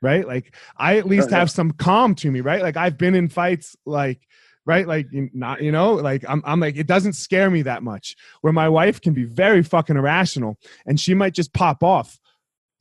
right? 0.02 0.28
Like 0.28 0.56
I 0.78 0.98
at 0.98 1.08
least 1.08 1.32
have 1.32 1.52
some 1.52 1.72
calm 1.72 2.15
to 2.15 2.32
me, 2.32 2.41
right? 2.41 2.62
Like 2.62 2.78
I've 2.78 2.98
been 2.98 3.15
in 3.15 3.30
fights 3.30 3.76
like 3.86 4.22
right 4.65 4.88
like 4.88 5.08
not 5.12 5.62
you 5.62 5.72
know 5.72 5.93
like 5.93 6.24
I'm, 6.28 6.43
I'm 6.45 6.60
like 6.60 6.76
it 6.76 6.86
doesn't 6.86 7.13
scare 7.13 7.50
me 7.50 7.63
that 7.63 7.82
much 7.82 8.15
where 8.41 8.54
my 8.54 8.69
wife 8.69 9.00
can 9.02 9.13
be 9.13 9.24
very 9.24 9.63
fucking 9.63 9.95
irrational 9.95 10.58
and 10.86 11.00
she 11.00 11.13
might 11.13 11.34
just 11.34 11.54
pop 11.54 11.82
off 11.82 12.19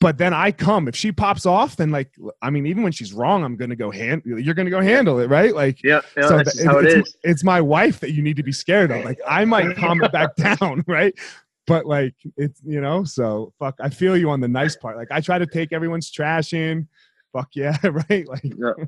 but 0.00 0.16
then 0.16 0.32
I 0.32 0.52
come. 0.52 0.86
If 0.86 0.94
she 0.94 1.10
pops 1.10 1.44
off, 1.44 1.76
then 1.76 1.90
like 1.90 2.14
I 2.40 2.50
mean, 2.50 2.66
even 2.66 2.82
when 2.82 2.92
she's 2.92 3.12
wrong, 3.12 3.42
I'm 3.42 3.56
gonna 3.56 3.76
go 3.76 3.90
hand. 3.90 4.22
You're 4.24 4.54
gonna 4.54 4.70
go 4.70 4.80
handle 4.80 5.18
it, 5.18 5.28
right? 5.28 5.54
Like 5.54 5.82
yeah, 5.82 6.00
yeah 6.16 6.28
so 6.28 6.36
that's 6.36 6.62
how 6.62 6.78
it 6.78 6.86
it's, 6.86 7.16
it's 7.24 7.44
my 7.44 7.60
wife 7.60 7.98
that 8.00 8.12
you 8.12 8.22
need 8.22 8.36
to 8.36 8.42
be 8.42 8.52
scared 8.52 8.90
of. 8.90 9.04
Like 9.04 9.18
I 9.26 9.44
might 9.44 9.76
calm 9.76 10.02
it 10.02 10.12
back 10.12 10.36
down, 10.36 10.84
right? 10.86 11.14
But 11.66 11.86
like 11.86 12.14
it's 12.36 12.60
you 12.64 12.80
know, 12.80 13.04
so 13.04 13.52
fuck. 13.58 13.74
I 13.80 13.88
feel 13.88 14.16
you 14.16 14.30
on 14.30 14.40
the 14.40 14.48
nice 14.48 14.76
part. 14.76 14.96
Like 14.96 15.10
I 15.10 15.20
try 15.20 15.38
to 15.38 15.46
take 15.46 15.72
everyone's 15.72 16.10
trash 16.10 16.52
in. 16.52 16.88
Fuck 17.32 17.50
yeah, 17.54 17.76
right? 18.10 18.26
Like. 18.28 18.44
Yeah. 18.44 18.84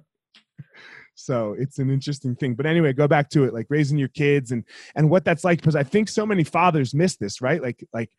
so 1.15 1.57
it's 1.59 1.79
an 1.79 1.91
interesting 1.91 2.35
thing 2.37 2.55
but 2.55 2.65
anyway 2.65 2.93
go 2.93 3.09
back 3.09 3.29
to 3.29 3.45
it 3.45 3.53
like 3.53 3.67
raising 3.69 3.99
your 3.99 4.09
kids 4.09 4.53
and 4.53 4.65
and 4.95 5.11
what 5.11 5.25
that's 5.25 5.45
like 5.45 5.59
because 5.59 5.75
i 5.75 5.83
think 5.83 6.09
so 6.09 6.25
many 6.25 6.45
fathers 6.45 6.95
miss 6.95 7.17
this 7.17 7.43
right 7.43 7.61
like 7.63 7.85
like 7.93 8.11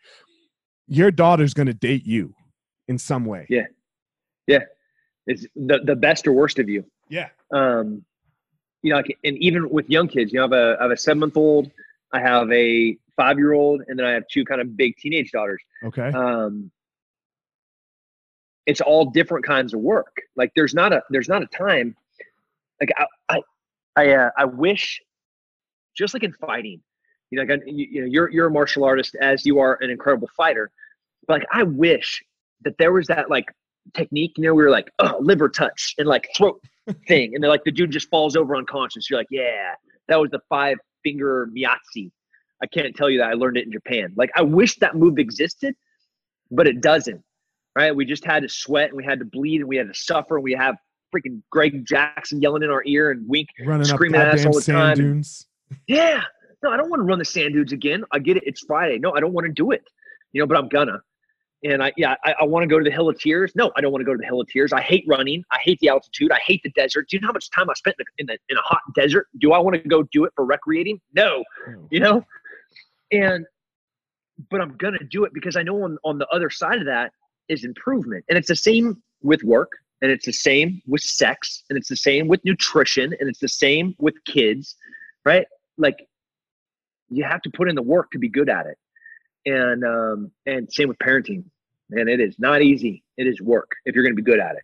your 0.88 1.10
daughter's 1.10 1.54
going 1.54 1.67
to 1.67 1.73
date 1.73 2.06
you 2.06 2.34
in 2.91 2.97
some 2.99 3.25
way. 3.25 3.47
Yeah. 3.49 3.65
Yeah. 4.45 4.65
It's 5.25 5.47
the, 5.56 5.80
the 5.84 5.95
best 5.95 6.27
or 6.27 6.34
worst 6.34 6.60
of 6.60 6.69
you. 6.69 6.86
Yeah. 7.10 7.30
Um, 7.51 8.06
you 8.84 8.91
know, 8.91 8.97
like, 8.97 9.17
and 9.23 9.38
even 9.38 9.69
with 9.69 9.89
young 9.89 10.08
kids, 10.08 10.32
you 10.34 10.39
know, 10.39 10.45
I 10.45 10.45
have 10.45 10.54
a, 10.54 10.77
I 10.80 10.84
have 10.84 10.91
a 10.91 10.97
seven 10.97 11.19
month 11.19 11.38
old, 11.38 11.71
I 12.12 12.19
have 12.19 12.51
a 12.51 12.97
five 13.15 13.38
year 13.38 13.54
old, 13.54 13.82
and 13.88 13.97
then 13.97 14.06
I 14.06 14.12
have 14.12 14.27
two 14.27 14.43
kind 14.43 14.60
of 14.60 14.75
big 14.75 14.97
teenage 14.97 15.32
daughters. 15.32 15.62
Okay. 15.84 16.10
Um, 16.10 16.69
it's 18.65 18.82
all 18.82 19.06
different 19.06 19.45
kinds 19.45 19.73
of 19.73 19.80
work. 19.80 20.15
Like 20.36 20.51
there's 20.56 20.73
not 20.73 20.91
a, 20.93 21.01
there's 21.10 21.30
not 21.30 21.41
a 21.41 21.47
time. 21.47 21.95
Like 22.80 22.91
I, 22.97 23.06
I, 23.30 23.41
I, 23.95 24.13
uh, 24.15 24.30
I 24.38 24.45
wish 24.45 25.01
just 25.95 26.13
like 26.13 26.23
in 26.23 26.34
fighting, 26.34 26.82
you 27.30 27.38
know, 27.38 27.54
like, 27.54 27.63
you, 27.65 27.88
you 27.89 28.01
know, 28.01 28.08
you're, 28.08 28.30
you're 28.32 28.47
a 28.47 28.51
martial 28.51 28.84
artist 28.84 29.15
as 29.21 29.45
you 29.45 29.60
are 29.60 29.77
an 29.82 29.89
incredible 29.89 30.30
fighter. 30.36 30.71
But 31.27 31.39
like, 31.39 31.47
I 31.51 31.63
wish 31.63 32.23
that 32.63 32.78
there 32.78 32.91
was 32.91 33.08
that 33.08 33.30
like 33.30 33.45
technique, 33.93 34.34
you 34.38 34.43
know, 34.43 34.54
we 34.54 34.63
were 34.63 34.69
like, 34.69 34.91
oh, 35.00 35.17
liver 35.19 35.50
touch 35.50 35.95
and 35.97 36.08
like 36.08 36.30
throat 36.36 36.62
thing. 37.08 37.34
And 37.34 37.43
they're 37.43 37.50
like, 37.50 37.63
the 37.63 37.71
dude 37.71 37.91
just 37.91 38.10
falls 38.10 38.36
over 38.36 38.56
unconscious. 38.56 39.10
You're 39.10 39.19
like, 39.19 39.28
yeah, 39.32 39.74
that 40.08 40.19
was 40.19 40.30
the 40.32 40.39
five 40.50 40.78
finger 41.04 41.50
miyachi. 41.56 42.12
I 42.62 42.67
can't 42.67 42.95
tell 42.95 43.10
you 43.10 43.19
that 43.19 43.30
I 43.30 43.34
learned 43.34 43.58
it 43.58 43.65
in 43.65 43.71
Japan. 43.71 44.13
Like, 44.15 44.30
I 44.36 44.41
wish 44.43 44.78
that 44.78 44.95
move 44.95 45.17
existed, 45.17 45.76
but 46.52 46.67
it 46.67 46.82
doesn't. 46.82 47.24
Right? 47.76 47.95
We 47.95 48.06
just 48.06 48.26
had 48.26 48.43
to 48.43 48.50
sweat 48.50 48.89
and 48.89 48.97
we 48.97 49.04
had 49.06 49.19
to 49.19 49.26
bleed 49.26 49.62
and 49.62 49.69
we 49.69 49.78
had 49.78 49.88
to 49.88 49.93
suffer. 49.93 50.36
And 50.36 50.43
we 50.43 50.54
have 50.54 50.76
freaking 51.15 51.41
Greg 51.50 51.86
Jackson 51.86 52.41
yelling 52.41 52.63
in 52.63 52.69
our 52.69 52.84
ear 52.86 53.12
and 53.12 53.28
wink, 53.28 53.47
Running 53.65 53.86
screaming 53.86 54.19
at 54.19 54.28
us 54.28 54.45
all 54.45 54.54
the 54.54 54.62
time. 54.62 54.97
Dunes. 54.97 55.47
Yeah. 55.88 56.21
No, 56.63 56.71
I 56.71 56.78
don't 56.78 56.89
want 56.89 57.00
to 57.00 57.06
run 57.06 57.17
the 57.17 57.26
sand 57.26 57.54
dunes 57.54 57.71
again. 57.71 58.04
I 58.12 58.19
get 58.19 58.38
it. 58.38 58.43
It's 58.45 58.62
Friday. 58.62 59.00
No, 59.00 59.13
I 59.13 59.19
don't 59.19 59.34
want 59.34 59.47
to 59.47 59.54
do 59.54 59.71
it. 59.71 59.84
You 60.34 60.41
know, 60.41 60.47
but 60.47 60.58
I'm 60.58 60.67
gonna. 60.67 61.02
And 61.63 61.84
I, 61.84 61.93
yeah, 61.95 62.15
I, 62.24 62.34
I 62.41 62.43
want 62.43 62.63
to 62.63 62.67
go 62.67 62.80
to 62.80 62.84
the 62.84 62.91
Hill 62.91 63.08
of 63.08 63.19
Tears. 63.19 63.52
No, 63.56 63.71
I 63.76 63.82
don't 63.82 63.91
want 63.91 64.02
to 64.02 64.06
go 64.06 64.13
to 64.13 64.17
the 64.17 64.26
Hill 64.26 64.41
of 64.41 64.47
Tears. 64.47 64.74
I 64.74 64.82
hate 64.82 65.06
running. 65.08 65.43
I 65.52 65.60
hate 65.62 65.80
the 65.80 65.89
altitude. 65.89 66.32
I 66.32 66.39
hate 66.39 66.63
the 66.63 66.71
desert. 66.71 67.10
Do 67.10 67.17
you 67.17 67.21
know 67.21 67.28
how 67.28 67.34
much 67.34 67.52
time 67.52 67.69
I 67.69 67.74
spent 67.74 67.97
in, 68.00 68.06
the, 68.06 68.21
in, 68.21 68.26
the, 68.28 68.38
in 68.50 68.58
a 68.58 68.62
hot 68.62 68.82
desert? 68.95 69.28
Do 69.38 69.54
I 69.54 69.60
want 69.60 69.76
to 69.76 69.88
go 69.88 70.04
do 70.04 70.26
it 70.26 70.34
for 70.36 70.43
recreating? 70.43 71.00
No, 71.13 71.43
you 71.91 72.00
know? 72.00 72.26
And, 73.12 73.45
but 74.50 74.60
I'm 74.60 74.76
going 74.78 74.97
to 74.97 75.06
do 75.06 75.24
it 75.24 75.34
because 75.34 75.56
I 75.56 75.62
know 75.62 75.84
on, 75.84 76.00
on 76.04 76.17
the 76.17 76.28
other 76.30 76.50
side 76.50 76.80
of 76.80 76.86
that 76.86 77.12
is 77.47 77.63
improvement. 77.63 78.26
And 78.28 78.38
it's 78.38 78.47
the 78.47 78.56
same 78.56 79.02
with 79.21 79.43
work 79.43 79.71
and 80.02 80.10
it's 80.10 80.26
the 80.26 80.34
same 80.34 80.82
with 80.88 81.02
sex 81.02 81.63
and 81.69 81.78
it's 81.78 81.89
the 81.89 81.95
same 81.95 82.28
with 82.28 82.43
nutrition 82.43 83.13
and 83.19 83.30
it's 83.30 83.39
the 83.39 83.50
same 83.50 83.95
with 84.00 84.15
kids, 84.26 84.76
right? 85.26 85.45
Like 85.78 86.08
you 87.10 87.24
have 87.24 87.41
to 87.43 87.52
put 87.52 87.69
in 87.69 87.76
the 87.76 87.84
work 87.84 88.10
to 88.12 88.17
be 88.17 88.30
good 88.30 88.50
at 88.50 88.65
it 88.65 88.78
and 89.45 89.84
um, 89.84 90.32
and 90.45 90.71
same 90.71 90.88
with 90.88 90.97
parenting. 90.99 91.43
Man, 91.89 92.08
it 92.08 92.19
is 92.19 92.36
not 92.39 92.62
easy. 92.62 93.04
It 93.17 93.27
is 93.27 93.41
work 93.41 93.71
if 93.86 93.95
you're 93.95 94.04
going 94.04 94.15
to 94.15 94.21
be 94.21 94.30
good 94.30 94.39
at 94.39 94.56
it. 94.56 94.63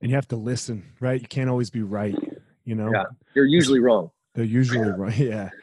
And 0.00 0.10
you 0.10 0.14
have 0.14 0.28
to 0.28 0.36
listen, 0.36 0.84
right? 1.00 1.20
You 1.20 1.28
can't 1.28 1.50
always 1.50 1.70
be 1.70 1.82
right. 1.82 2.14
You 2.64 2.74
know, 2.74 2.90
yeah, 2.92 3.04
you're 3.34 3.46
usually 3.46 3.80
wrong. 3.80 4.10
They're 4.34 4.44
usually 4.44 4.90
right. 4.90 5.16
Yeah. 5.18 5.50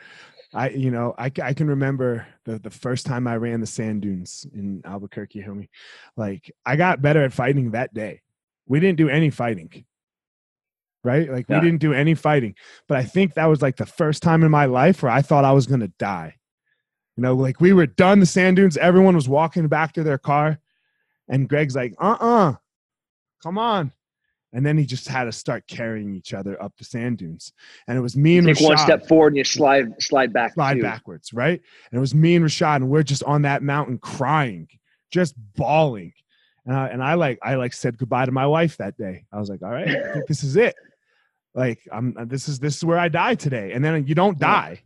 I, 0.56 0.70
you 0.70 0.90
know, 0.90 1.14
I, 1.18 1.26
I 1.44 1.54
can 1.54 1.68
remember 1.68 2.26
the, 2.46 2.60
the 2.60 2.70
first 2.70 3.06
time 3.06 3.28
I 3.28 3.36
ran 3.36 3.60
the 3.60 3.68
sand 3.68 4.04
dunes 4.04 4.48
in 4.54 4.82
Albuquerque, 4.86 5.44
homie. 5.44 5.68
Like, 6.16 6.50
I 6.66 6.78
got 6.78 7.02
better 7.02 7.22
at 7.24 7.34
fighting 7.34 7.72
that 7.72 7.94
day. 7.94 8.22
We 8.66 8.80
didn't 8.80 8.98
do 8.98 9.10
any 9.10 9.32
fighting, 9.32 9.86
right? 11.04 11.30
Like, 11.30 11.48
yeah. 11.50 11.60
we 11.60 11.66
didn't 11.66 11.82
do 11.82 11.92
any 11.92 12.16
fighting. 12.16 12.56
But 12.88 12.98
I 12.98 13.04
think 13.04 13.34
that 13.34 13.48
was 13.48 13.62
like 13.62 13.76
the 13.76 13.86
first 13.86 14.24
time 14.24 14.44
in 14.44 14.52
my 14.52 14.66
life 14.66 15.04
where 15.04 15.12
I 15.12 15.22
thought 15.22 15.44
I 15.44 15.52
was 15.52 15.68
going 15.68 15.82
to 15.82 15.92
die. 16.00 16.36
You 17.18 17.22
know, 17.22 17.34
like 17.34 17.62
we 17.62 17.74
were 17.74 17.88
done 17.88 18.20
the 18.20 18.26
sand 18.26 18.58
dunes, 18.58 18.78
everyone 18.78 19.16
was 19.16 19.30
walking 19.30 19.68
back 19.68 19.94
to 19.94 20.04
their 20.04 20.18
car, 20.18 20.60
and 21.30 21.48
Greg's 21.48 21.76
like, 21.76 21.94
uh 22.00 22.18
uh-uh, 22.20 22.50
uh, 22.50 22.56
come 23.42 23.58
on. 23.58 23.92
And 24.52 24.66
then 24.66 24.78
he 24.78 24.86
just 24.86 25.08
had 25.08 25.26
to 25.26 25.34
start 25.34 25.68
carrying 25.68 26.14
each 26.14 26.34
other 26.34 26.62
up 26.64 26.74
the 26.78 26.86
sand 26.86 27.18
dunes. 27.18 27.52
And 27.88 27.98
it 27.98 28.02
was 28.02 28.16
me 28.16 28.38
and 28.38 28.48
Take 28.48 28.58
Rashad, 28.58 28.64
one 28.64 28.78
step 28.78 29.08
forward 29.08 29.34
and 29.34 29.38
you 29.38 29.44
slide 29.44 30.02
slide 30.02 30.32
back. 30.32 30.54
Slide 30.54 30.76
too. 30.76 30.82
backwards, 30.82 31.34
right? 31.34 31.62
And 31.92 31.98
it 31.98 32.00
was 32.00 32.16
me 32.16 32.36
and 32.36 32.46
Rashad, 32.46 32.78
and 32.78 32.90
we're 32.90 33.04
just 33.04 33.24
on 33.24 33.42
that 33.44 33.64
mountain 33.64 33.98
crying, 33.98 34.68
just 35.12 35.36
bawling. 35.56 36.14
And 36.66 36.76
I, 36.76 36.88
and 36.88 37.04
I 37.04 37.14
like 37.16 37.40
I 37.44 37.56
like 37.56 37.74
said 37.74 37.98
goodbye 37.98 38.26
to 38.26 38.32
my 38.32 38.48
wife 38.48 38.78
that 38.78 38.98
day. 38.98 39.26
I 39.32 39.40
was 39.40 39.50
like, 39.50 39.62
all 39.62 39.72
right, 39.72 39.90
I 39.90 40.14
think 40.14 40.28
this 40.28 40.44
is 40.44 40.56
it. 40.56 40.76
Like 41.54 41.80
I'm 41.92 42.16
this 42.28 42.48
is 42.48 42.60
this 42.60 42.78
is 42.78 42.84
where 42.84 42.98
I 42.98 43.08
die 43.08 43.36
today. 43.36 43.74
And 43.74 43.84
then 43.84 44.08
you 44.08 44.16
don't 44.16 44.40
die, 44.40 44.84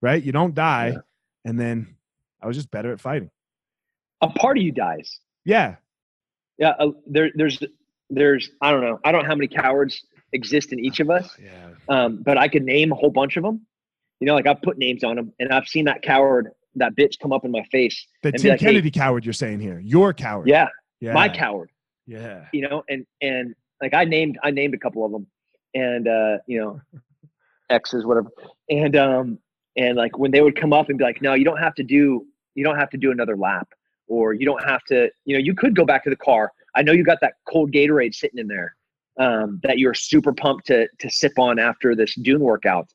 right? 0.00 0.22
You 0.22 0.32
don't 0.32 0.54
die. 0.54 0.92
Yeah 0.94 1.00
and 1.44 1.58
then 1.58 1.96
I 2.40 2.46
was 2.46 2.56
just 2.56 2.70
better 2.70 2.92
at 2.92 3.00
fighting. 3.00 3.30
A 4.20 4.28
part 4.28 4.58
of 4.58 4.62
you 4.62 4.72
dies. 4.72 5.20
Yeah. 5.44 5.76
Yeah. 6.58 6.70
Uh, 6.78 6.90
there, 7.06 7.30
there's, 7.34 7.62
there's, 8.10 8.50
I 8.60 8.70
don't 8.70 8.82
know. 8.82 9.00
I 9.04 9.12
don't 9.12 9.22
know 9.22 9.28
how 9.28 9.34
many 9.34 9.48
cowards 9.48 10.04
exist 10.32 10.72
in 10.72 10.80
each 10.80 11.00
of 11.00 11.10
us. 11.10 11.28
Yeah. 11.42 11.70
Um, 11.88 12.22
but 12.22 12.38
I 12.38 12.48
could 12.48 12.62
name 12.62 12.92
a 12.92 12.94
whole 12.94 13.10
bunch 13.10 13.36
of 13.36 13.42
them. 13.42 13.66
You 14.20 14.26
know, 14.26 14.34
like 14.34 14.46
I've 14.46 14.62
put 14.62 14.78
names 14.78 15.02
on 15.02 15.16
them, 15.16 15.32
and 15.40 15.52
I've 15.52 15.66
seen 15.66 15.86
that 15.86 16.02
coward, 16.02 16.50
that 16.76 16.94
bitch, 16.94 17.18
come 17.20 17.32
up 17.32 17.44
in 17.44 17.50
my 17.50 17.64
face. 17.72 18.06
The 18.22 18.30
Tim 18.30 18.50
like, 18.50 18.60
Kennedy 18.60 18.82
hey, 18.82 18.90
coward, 18.90 19.24
you're 19.24 19.32
saying 19.32 19.58
here, 19.58 19.80
your 19.80 20.14
coward. 20.14 20.48
Yeah. 20.48 20.68
Yeah. 21.00 21.12
My 21.12 21.28
coward. 21.28 21.70
Yeah. 22.06 22.44
You 22.52 22.68
know, 22.68 22.84
and 22.88 23.04
and 23.20 23.56
like 23.82 23.94
I 23.94 24.04
named, 24.04 24.38
I 24.44 24.52
named 24.52 24.74
a 24.74 24.78
couple 24.78 25.04
of 25.04 25.10
them, 25.10 25.26
and 25.74 26.06
uh, 26.06 26.38
you 26.46 26.60
know, 26.60 26.80
X's, 27.70 28.06
whatever, 28.06 28.30
and 28.70 28.94
um, 28.94 29.38
and 29.76 29.96
like 29.96 30.18
when 30.18 30.30
they 30.30 30.40
would 30.40 30.56
come 30.56 30.72
up 30.72 30.88
and 30.88 30.98
be 30.98 31.04
like 31.04 31.22
no 31.22 31.34
you 31.34 31.44
don't 31.44 31.58
have 31.58 31.74
to 31.74 31.82
do 31.82 32.26
you 32.54 32.64
don't 32.64 32.76
have 32.76 32.90
to 32.90 32.96
do 32.96 33.10
another 33.10 33.36
lap 33.36 33.68
or 34.08 34.34
you 34.34 34.44
don't 34.44 34.62
have 34.64 34.84
to 34.84 35.10
you 35.24 35.34
know 35.34 35.42
you 35.42 35.54
could 35.54 35.74
go 35.74 35.84
back 35.84 36.04
to 36.04 36.10
the 36.10 36.16
car. 36.16 36.52
I 36.74 36.82
know 36.82 36.92
you 36.92 37.04
got 37.04 37.20
that 37.20 37.34
cold 37.48 37.72
gatorade 37.72 38.14
sitting 38.14 38.38
in 38.38 38.46
there 38.46 38.74
um, 39.18 39.60
that 39.62 39.78
you're 39.78 39.94
super 39.94 40.32
pumped 40.32 40.66
to 40.66 40.88
to 40.98 41.10
sip 41.10 41.38
on 41.38 41.58
after 41.58 41.94
this 41.94 42.14
dune 42.16 42.40
workout. 42.40 42.88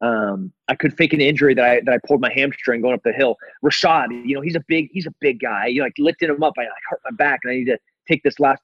Um, 0.00 0.52
i 0.68 0.74
could 0.74 0.92
fake 0.94 1.12
an 1.12 1.20
injury 1.20 1.54
that 1.54 1.64
i 1.64 1.80
that 1.80 1.94
i 1.94 1.98
pulled 2.06 2.20
my 2.20 2.32
hamstring 2.32 2.82
going 2.82 2.94
up 2.94 3.02
the 3.04 3.12
hill. 3.12 3.36
Rashad 3.64 4.08
you 4.26 4.34
know 4.34 4.40
he's 4.40 4.56
a 4.56 4.64
big 4.66 4.88
he's 4.92 5.06
a 5.06 5.14
big 5.20 5.40
guy. 5.40 5.66
You 5.66 5.80
know, 5.80 5.84
like 5.84 5.94
lifting 5.98 6.28
him 6.28 6.42
up 6.42 6.54
i 6.58 6.62
like 6.62 6.72
hurt 6.90 7.00
my 7.04 7.12
back 7.12 7.40
and 7.44 7.52
i 7.52 7.56
need 7.56 7.66
to 7.66 7.78
take 8.08 8.22
this 8.22 8.40
last 8.40 8.62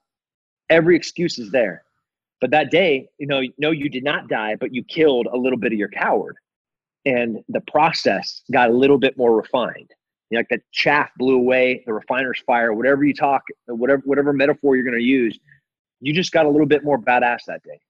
every 0.68 0.96
excuse 0.96 1.38
is 1.38 1.50
there. 1.50 1.84
But 2.40 2.50
that 2.50 2.70
day 2.70 3.08
you 3.18 3.26
know 3.26 3.42
no 3.58 3.70
you 3.70 3.88
did 3.88 4.02
not 4.02 4.28
die 4.28 4.56
but 4.56 4.74
you 4.74 4.82
killed 4.82 5.28
a 5.32 5.36
little 5.36 5.58
bit 5.58 5.72
of 5.72 5.78
your 5.78 5.88
coward 5.88 6.36
and 7.04 7.38
the 7.48 7.60
process 7.62 8.42
got 8.52 8.70
a 8.70 8.72
little 8.72 8.98
bit 8.98 9.16
more 9.16 9.34
refined. 9.34 9.90
You 10.30 10.36
know, 10.36 10.40
like 10.40 10.48
the 10.48 10.60
chaff 10.72 11.10
blew 11.18 11.36
away, 11.36 11.82
the 11.86 11.92
refiner's 11.92 12.40
fire, 12.46 12.72
whatever 12.72 13.04
you 13.04 13.14
talk, 13.14 13.42
whatever 13.66 14.02
whatever 14.04 14.32
metaphor 14.32 14.76
you're 14.76 14.84
going 14.84 14.98
to 14.98 15.04
use, 15.04 15.38
you 16.00 16.12
just 16.12 16.32
got 16.32 16.46
a 16.46 16.48
little 16.48 16.66
bit 16.66 16.84
more 16.84 16.98
badass 16.98 17.40
that 17.46 17.62
day. 17.62 17.80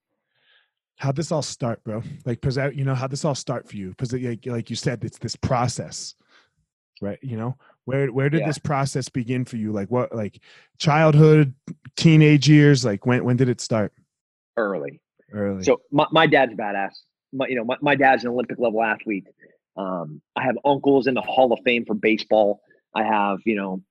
How'd 0.97 1.17
this 1.17 1.33
all 1.33 1.43
start, 1.43 1.83
bro? 1.85 2.03
Like, 2.27 2.41
cause 2.43 2.57
you 2.57 2.85
know, 2.85 2.95
how'd 2.95 3.11
this 3.11 3.25
all 3.25 3.35
start 3.35 3.69
for 3.69 3.77
you? 3.77 3.91
Because 3.91 4.13
like, 4.13 4.47
like 4.47 4.71
you 4.71 4.77
said, 4.77 5.05
it's 5.05 5.19
this 5.19 5.37
process, 5.37 6.15
right? 7.01 7.19
You 7.23 7.37
know, 7.37 7.57
where 7.85 8.09
where 8.09 8.31
did 8.31 8.41
yeah. 8.41 8.47
this 8.47 8.59
process 8.59 9.09
begin 9.09 9.45
for 9.45 9.57
you? 9.57 9.73
Like, 9.73 9.91
what, 9.91 10.15
like, 10.15 10.41
childhood, 10.79 11.55
teenage 11.97 12.49
years? 12.49 12.85
Like, 12.85 13.07
when 13.07 13.25
when 13.25 13.37
did 13.37 13.49
it 13.49 13.61
start? 13.61 13.93
Early. 14.57 15.01
Early. 15.33 15.63
So 15.63 15.81
my, 15.91 16.07
my 16.11 16.27
dad's 16.27 16.55
badass 16.55 16.93
my, 17.33 17.47
you 17.49 17.57
know, 17.57 17.65
my, 17.65 17.77
my 17.81 17.95
dad's 17.95 18.25
an 18.25 18.31
Olympic 18.31 18.59
level 18.59 18.83
athlete. 18.83 19.27
Um, 19.77 20.21
I 20.37 20.43
have 20.43 20.57
uncles 20.65 21.07
in 21.07 21.15
the 21.15 21.21
Hall 21.21 21.53
of 21.53 21.61
Fame 21.65 21.85
for 21.85 21.95
baseball. 21.95 22.61
I 22.95 23.05
have, 23.05 23.39
you 23.45 23.57
know, 23.57 23.83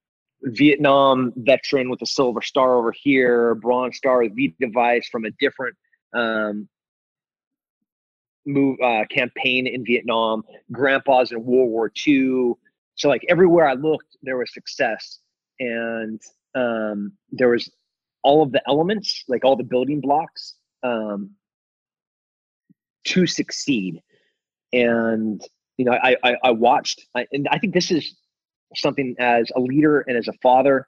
Vietnam 0.42 1.34
veteran 1.36 1.90
with 1.90 2.02
a 2.02 2.06
silver 2.06 2.42
star 2.42 2.78
over 2.78 2.92
here, 2.92 3.56
bronze 3.56 3.98
star 3.98 4.22
with 4.24 4.36
V 4.36 4.54
device 4.60 5.08
from 5.10 5.26
a 5.26 5.32
different 5.40 5.76
um, 6.14 6.68
move 8.46 8.80
uh, 8.82 9.06
campaign 9.10 9.68
in 9.68 9.86
Vietnam. 9.86 10.44
Grandpa's 10.72 11.32
in 11.32 11.44
World 11.44 11.70
War 11.70 11.92
II. 12.08 12.54
So 12.96 13.10
like 13.10 13.26
everywhere 13.30 13.68
I 13.68 13.74
looked, 13.74 14.18
there 14.22 14.38
was 14.38 14.54
success, 14.54 15.20
and 15.60 16.22
um, 16.56 17.14
there 17.32 17.50
was 17.50 17.70
all 18.24 18.44
of 18.44 18.52
the 18.52 18.62
elements, 18.68 19.24
like 19.28 19.46
all 19.46 19.56
the 19.56 19.64
building 19.64 20.02
blocks. 20.02 20.56
Um, 20.84 21.32
to 23.06 23.26
succeed. 23.26 24.02
And 24.74 25.42
you 25.78 25.86
know, 25.86 25.94
I 25.94 26.16
I, 26.24 26.36
I 26.44 26.52
watched, 26.52 27.06
I, 27.16 27.26
and 27.32 27.48
I 27.50 27.58
think 27.60 27.74
this 27.74 27.92
is 27.92 28.16
something 28.76 29.16
as 29.20 29.52
a 29.56 29.60
leader 29.60 30.02
and 30.02 30.18
as 30.18 30.28
a 30.28 30.34
father, 30.44 30.86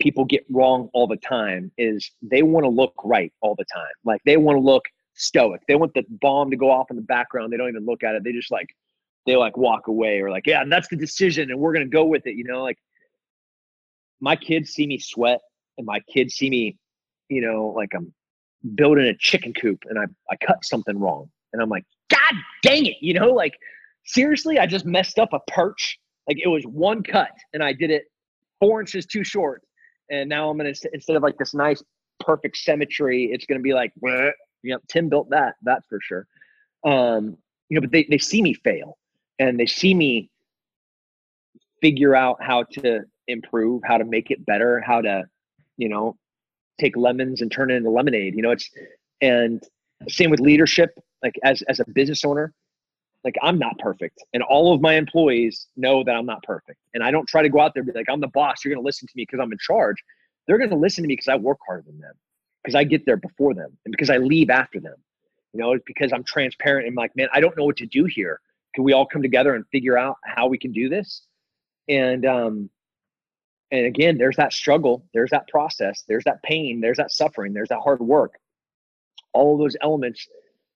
people 0.00 0.24
get 0.24 0.44
wrong 0.50 0.90
all 0.92 1.06
the 1.06 1.16
time 1.16 1.70
is 1.78 2.10
they 2.22 2.42
want 2.42 2.64
to 2.64 2.70
look 2.70 2.94
right 3.04 3.32
all 3.40 3.54
the 3.56 3.64
time. 3.72 3.84
Like 4.04 4.20
they 4.24 4.36
want 4.36 4.56
to 4.56 4.60
look 4.60 4.84
stoic. 5.14 5.62
They 5.68 5.74
want 5.74 5.94
the 5.94 6.04
bomb 6.20 6.50
to 6.50 6.56
go 6.56 6.70
off 6.70 6.90
in 6.90 6.96
the 6.96 7.02
background. 7.02 7.52
They 7.52 7.56
don't 7.56 7.68
even 7.68 7.86
look 7.86 8.02
at 8.02 8.14
it. 8.14 8.24
They 8.24 8.32
just 8.32 8.50
like 8.50 8.68
they 9.26 9.36
like 9.36 9.56
walk 9.56 9.86
away 9.86 10.20
or 10.20 10.30
like, 10.30 10.46
yeah, 10.46 10.64
that's 10.68 10.88
the 10.88 10.96
decision 10.96 11.50
and 11.50 11.60
we're 11.60 11.72
gonna 11.72 11.86
go 11.86 12.04
with 12.04 12.26
it. 12.26 12.34
You 12.34 12.44
know, 12.44 12.62
like 12.62 12.78
my 14.20 14.36
kids 14.36 14.70
see 14.70 14.86
me 14.86 14.98
sweat 14.98 15.40
and 15.78 15.86
my 15.86 16.00
kids 16.00 16.34
see 16.34 16.50
me, 16.50 16.76
you 17.28 17.40
know, 17.40 17.68
like 17.68 17.90
I'm 17.94 18.12
building 18.74 19.06
a 19.06 19.16
chicken 19.16 19.52
coop 19.54 19.82
and 19.88 19.98
I, 19.98 20.04
I 20.30 20.36
cut 20.44 20.64
something 20.64 20.98
wrong. 20.98 21.30
And 21.52 21.60
I'm 21.60 21.68
like, 21.68 21.84
God 22.10 22.34
dang 22.62 22.86
it, 22.86 22.96
you 23.00 23.14
know, 23.14 23.30
like 23.30 23.54
seriously, 24.04 24.58
I 24.58 24.66
just 24.66 24.84
messed 24.84 25.18
up 25.18 25.32
a 25.32 25.40
perch. 25.48 25.98
Like 26.28 26.38
it 26.42 26.48
was 26.48 26.64
one 26.64 27.02
cut 27.02 27.30
and 27.52 27.62
I 27.62 27.72
did 27.72 27.90
it 27.90 28.04
four 28.60 28.80
inches 28.80 29.06
too 29.06 29.24
short. 29.24 29.62
And 30.10 30.28
now 30.28 30.48
I'm 30.48 30.56
gonna 30.56 30.72
instead 30.92 31.16
of 31.16 31.22
like 31.22 31.38
this 31.38 31.54
nice 31.54 31.82
perfect 32.20 32.56
symmetry, 32.56 33.30
it's 33.32 33.46
gonna 33.46 33.60
be 33.60 33.74
like, 33.74 33.92
you 34.02 34.32
know, 34.64 34.78
Tim 34.88 35.08
built 35.08 35.30
that, 35.30 35.54
that's 35.62 35.86
for 35.88 35.98
sure. 36.00 36.26
Um, 36.84 37.36
you 37.68 37.76
know, 37.76 37.80
but 37.80 37.90
they, 37.90 38.06
they 38.08 38.18
see 38.18 38.42
me 38.42 38.54
fail 38.54 38.98
and 39.38 39.58
they 39.58 39.66
see 39.66 39.94
me 39.94 40.30
figure 41.80 42.14
out 42.14 42.36
how 42.40 42.62
to 42.64 43.00
improve, 43.28 43.82
how 43.84 43.98
to 43.98 44.04
make 44.04 44.30
it 44.30 44.44
better, 44.46 44.80
how 44.80 45.00
to, 45.00 45.24
you 45.76 45.88
know, 45.88 46.16
take 46.80 46.96
lemons 46.96 47.40
and 47.40 47.50
turn 47.50 47.70
it 47.70 47.74
into 47.74 47.90
lemonade. 47.90 48.34
You 48.34 48.42
know, 48.42 48.50
it's 48.50 48.70
and 49.20 49.62
same 50.08 50.30
with 50.30 50.40
leadership. 50.40 50.90
Like 51.22 51.34
as 51.44 51.62
as 51.62 51.80
a 51.80 51.84
business 51.90 52.24
owner, 52.24 52.52
like 53.24 53.36
I'm 53.42 53.58
not 53.58 53.78
perfect, 53.78 54.22
and 54.32 54.42
all 54.42 54.74
of 54.74 54.80
my 54.80 54.94
employees 54.94 55.68
know 55.76 56.02
that 56.04 56.12
I'm 56.12 56.26
not 56.26 56.42
perfect. 56.42 56.78
And 56.94 57.02
I 57.02 57.10
don't 57.10 57.28
try 57.28 57.42
to 57.42 57.48
go 57.48 57.60
out 57.60 57.74
there 57.74 57.82
and 57.82 57.92
be 57.92 57.98
like, 57.98 58.08
I'm 58.10 58.20
the 58.20 58.28
boss. 58.28 58.64
You're 58.64 58.74
going 58.74 58.82
to 58.82 58.86
listen 58.86 59.06
to 59.06 59.12
me 59.16 59.22
because 59.22 59.40
I'm 59.40 59.52
in 59.52 59.58
charge. 59.58 59.96
They're 60.46 60.58
going 60.58 60.70
to 60.70 60.76
listen 60.76 61.04
to 61.04 61.08
me 61.08 61.14
because 61.14 61.28
I 61.28 61.36
work 61.36 61.58
harder 61.64 61.84
than 61.86 62.00
them, 62.00 62.14
because 62.62 62.74
I 62.74 62.82
get 62.82 63.06
there 63.06 63.16
before 63.16 63.54
them, 63.54 63.76
and 63.84 63.92
because 63.92 64.10
I 64.10 64.18
leave 64.18 64.50
after 64.50 64.80
them. 64.80 64.96
You 65.52 65.60
know, 65.60 65.72
it's 65.72 65.84
because 65.86 66.12
I'm 66.12 66.24
transparent 66.24 66.86
and 66.86 66.92
I'm 66.92 66.96
like, 66.96 67.14
man, 67.14 67.28
I 67.32 67.40
don't 67.40 67.56
know 67.56 67.64
what 67.64 67.76
to 67.76 67.86
do 67.86 68.06
here. 68.06 68.40
Can 68.74 68.84
we 68.84 68.94
all 68.94 69.06
come 69.06 69.22
together 69.22 69.54
and 69.54 69.64
figure 69.70 69.98
out 69.98 70.16
how 70.24 70.46
we 70.46 70.58
can 70.58 70.72
do 70.72 70.88
this? 70.88 71.26
And 71.88 72.24
um, 72.24 72.70
and 73.72 73.86
again, 73.86 74.18
there's 74.18 74.36
that 74.36 74.52
struggle, 74.52 75.04
there's 75.14 75.30
that 75.30 75.48
process, 75.48 76.04
there's 76.06 76.24
that 76.24 76.42
pain, 76.42 76.80
there's 76.80 76.98
that 76.98 77.10
suffering, 77.10 77.54
there's 77.54 77.70
that 77.70 77.80
hard 77.80 78.00
work. 78.00 78.34
All 79.32 79.56
those 79.56 79.74
elements. 79.80 80.28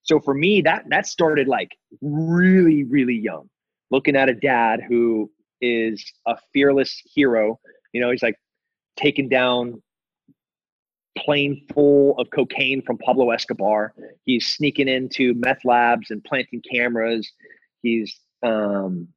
So 0.02 0.18
for 0.18 0.32
me, 0.32 0.62
that 0.62 0.84
that 0.88 1.06
started 1.06 1.46
like 1.46 1.76
really, 2.00 2.84
really 2.84 3.14
young. 3.14 3.50
Looking 3.90 4.16
at 4.16 4.30
a 4.30 4.34
dad 4.34 4.80
who 4.88 5.30
is 5.60 6.10
a 6.26 6.36
fearless 6.52 7.02
hero. 7.14 7.60
You 7.92 8.00
know, 8.00 8.10
he's 8.10 8.22
like 8.22 8.36
taking 8.96 9.28
down 9.28 9.82
plane 11.18 11.66
full 11.72 12.18
of 12.18 12.30
cocaine 12.30 12.82
from 12.82 12.96
Pablo 12.98 13.30
Escobar. 13.30 13.92
He's 14.24 14.48
sneaking 14.48 14.88
into 14.88 15.34
meth 15.34 15.64
labs 15.66 16.10
and 16.10 16.24
planting 16.24 16.62
cameras. 16.62 17.30
He's 17.82 18.18
um, 18.42 19.08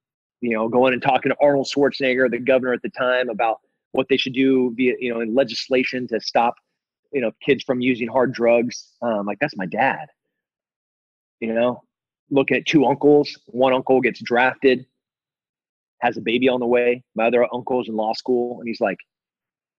you 0.41 0.51
know, 0.51 0.67
going 0.67 0.93
and 0.93 1.01
talking 1.01 1.31
to 1.31 1.37
Arnold 1.41 1.67
Schwarzenegger, 1.73 2.29
the 2.29 2.39
governor 2.39 2.73
at 2.73 2.81
the 2.81 2.89
time, 2.89 3.29
about 3.29 3.59
what 3.91 4.07
they 4.09 4.17
should 4.17 4.33
do 4.33 4.73
via, 4.75 4.95
you 4.99 5.13
know, 5.13 5.21
in 5.21 5.33
legislation 5.33 6.07
to 6.07 6.19
stop, 6.19 6.55
you 7.11 7.21
know, 7.21 7.31
kids 7.43 7.63
from 7.63 7.81
using 7.81 8.07
hard 8.07 8.33
drugs. 8.33 8.93
Um, 9.01 9.25
like 9.25 9.39
that's 9.39 9.57
my 9.57 9.65
dad. 9.65 10.07
You 11.39 11.53
know, 11.53 11.81
looking 12.29 12.57
at 12.57 12.65
two 12.65 12.85
uncles. 12.85 13.37
One 13.47 13.73
uncle 13.73 14.01
gets 14.01 14.21
drafted, 14.21 14.85
has 16.01 16.17
a 16.17 16.21
baby 16.21 16.49
on 16.49 16.59
the 16.59 16.67
way. 16.67 17.03
My 17.15 17.27
other 17.27 17.47
uncle's 17.53 17.87
in 17.87 17.95
law 17.95 18.13
school, 18.13 18.59
and 18.59 18.67
he's 18.67 18.81
like, 18.81 18.97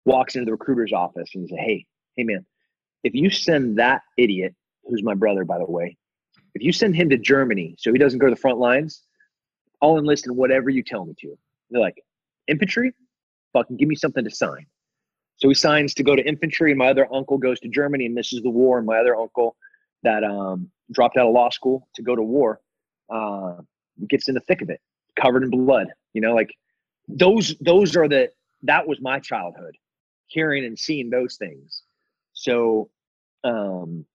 walks 0.06 0.36
into 0.36 0.46
the 0.46 0.52
recruiter's 0.52 0.94
office 0.94 1.30
and 1.34 1.44
he's 1.44 1.52
like, 1.52 1.62
"Hey, 1.62 1.86
hey, 2.16 2.24
man, 2.24 2.46
if 3.04 3.14
you 3.14 3.30
send 3.30 3.78
that 3.78 4.02
idiot, 4.18 4.56
who's 4.86 5.04
my 5.04 5.14
brother, 5.14 5.44
by 5.46 5.58
the 5.58 5.66
way, 5.66 5.98
if 6.56 6.64
you 6.64 6.72
send 6.72 6.96
him 6.96 7.10
to 7.10 7.18
Germany 7.18 7.76
so 7.78 7.92
he 7.92 8.00
doesn't 8.00 8.20
go 8.20 8.28
to 8.28 8.34
the 8.34 8.42
front 8.42 8.58
lines, 8.58 9.04
I'll 9.82 9.98
enlist 9.98 10.28
in 10.28 10.36
whatever 10.36 10.70
you 10.70 10.84
tell 10.84 11.06
me 11.06 11.14
to." 11.20 11.38
They're 11.70 11.82
like, 11.82 12.02
"Infantry? 12.48 12.94
Fucking 13.54 13.78
give 13.78 13.88
me 13.88 13.96
something 13.96 14.24
to 14.24 14.32
sign. 14.32 14.66
So 15.38 15.48
he 15.48 15.54
signs 15.54 15.94
to 15.96 16.04
go 16.04 16.16
to 16.16 16.28
infantry, 16.28 16.74
my 16.74 16.90
other 16.90 17.08
uncle 17.14 17.38
goes 17.38 17.60
to 17.62 17.70
Germany 17.70 18.06
and 18.06 18.14
misses 18.14 18.42
the 18.42 18.50
war. 18.50 18.78
And 18.78 18.86
my 18.86 18.98
other 18.98 19.16
uncle 19.16 19.56
that 20.04 20.24
um, 20.24 20.70
dropped 20.92 21.18
out 21.18 21.28
of 21.28 21.34
law 21.34 21.50
school 21.50 21.88
to 21.96 22.02
go 22.02 22.16
to 22.16 22.22
war 22.22 22.60
uh, 23.10 23.56
gets 24.10 24.28
in 24.28 24.36
the 24.36 24.42
thick 24.42 24.62
of 24.62 24.70
it, 24.70 24.82
covered 25.16 25.44
in 25.44 25.50
blood. 25.50 25.88
You 26.14 26.22
know, 26.22 26.36
like 26.36 26.54
those 27.08 27.56
those 27.60 27.96
are 27.96 28.08
the 28.08 28.32
that 28.64 28.88
was 28.88 29.00
my 29.02 29.20
childhood, 29.20 29.78
hearing 30.28 30.66
and 30.66 30.78
seeing 30.78 31.10
those 31.10 31.38
things. 31.38 31.84
So 32.34 32.90
um, 33.44 34.06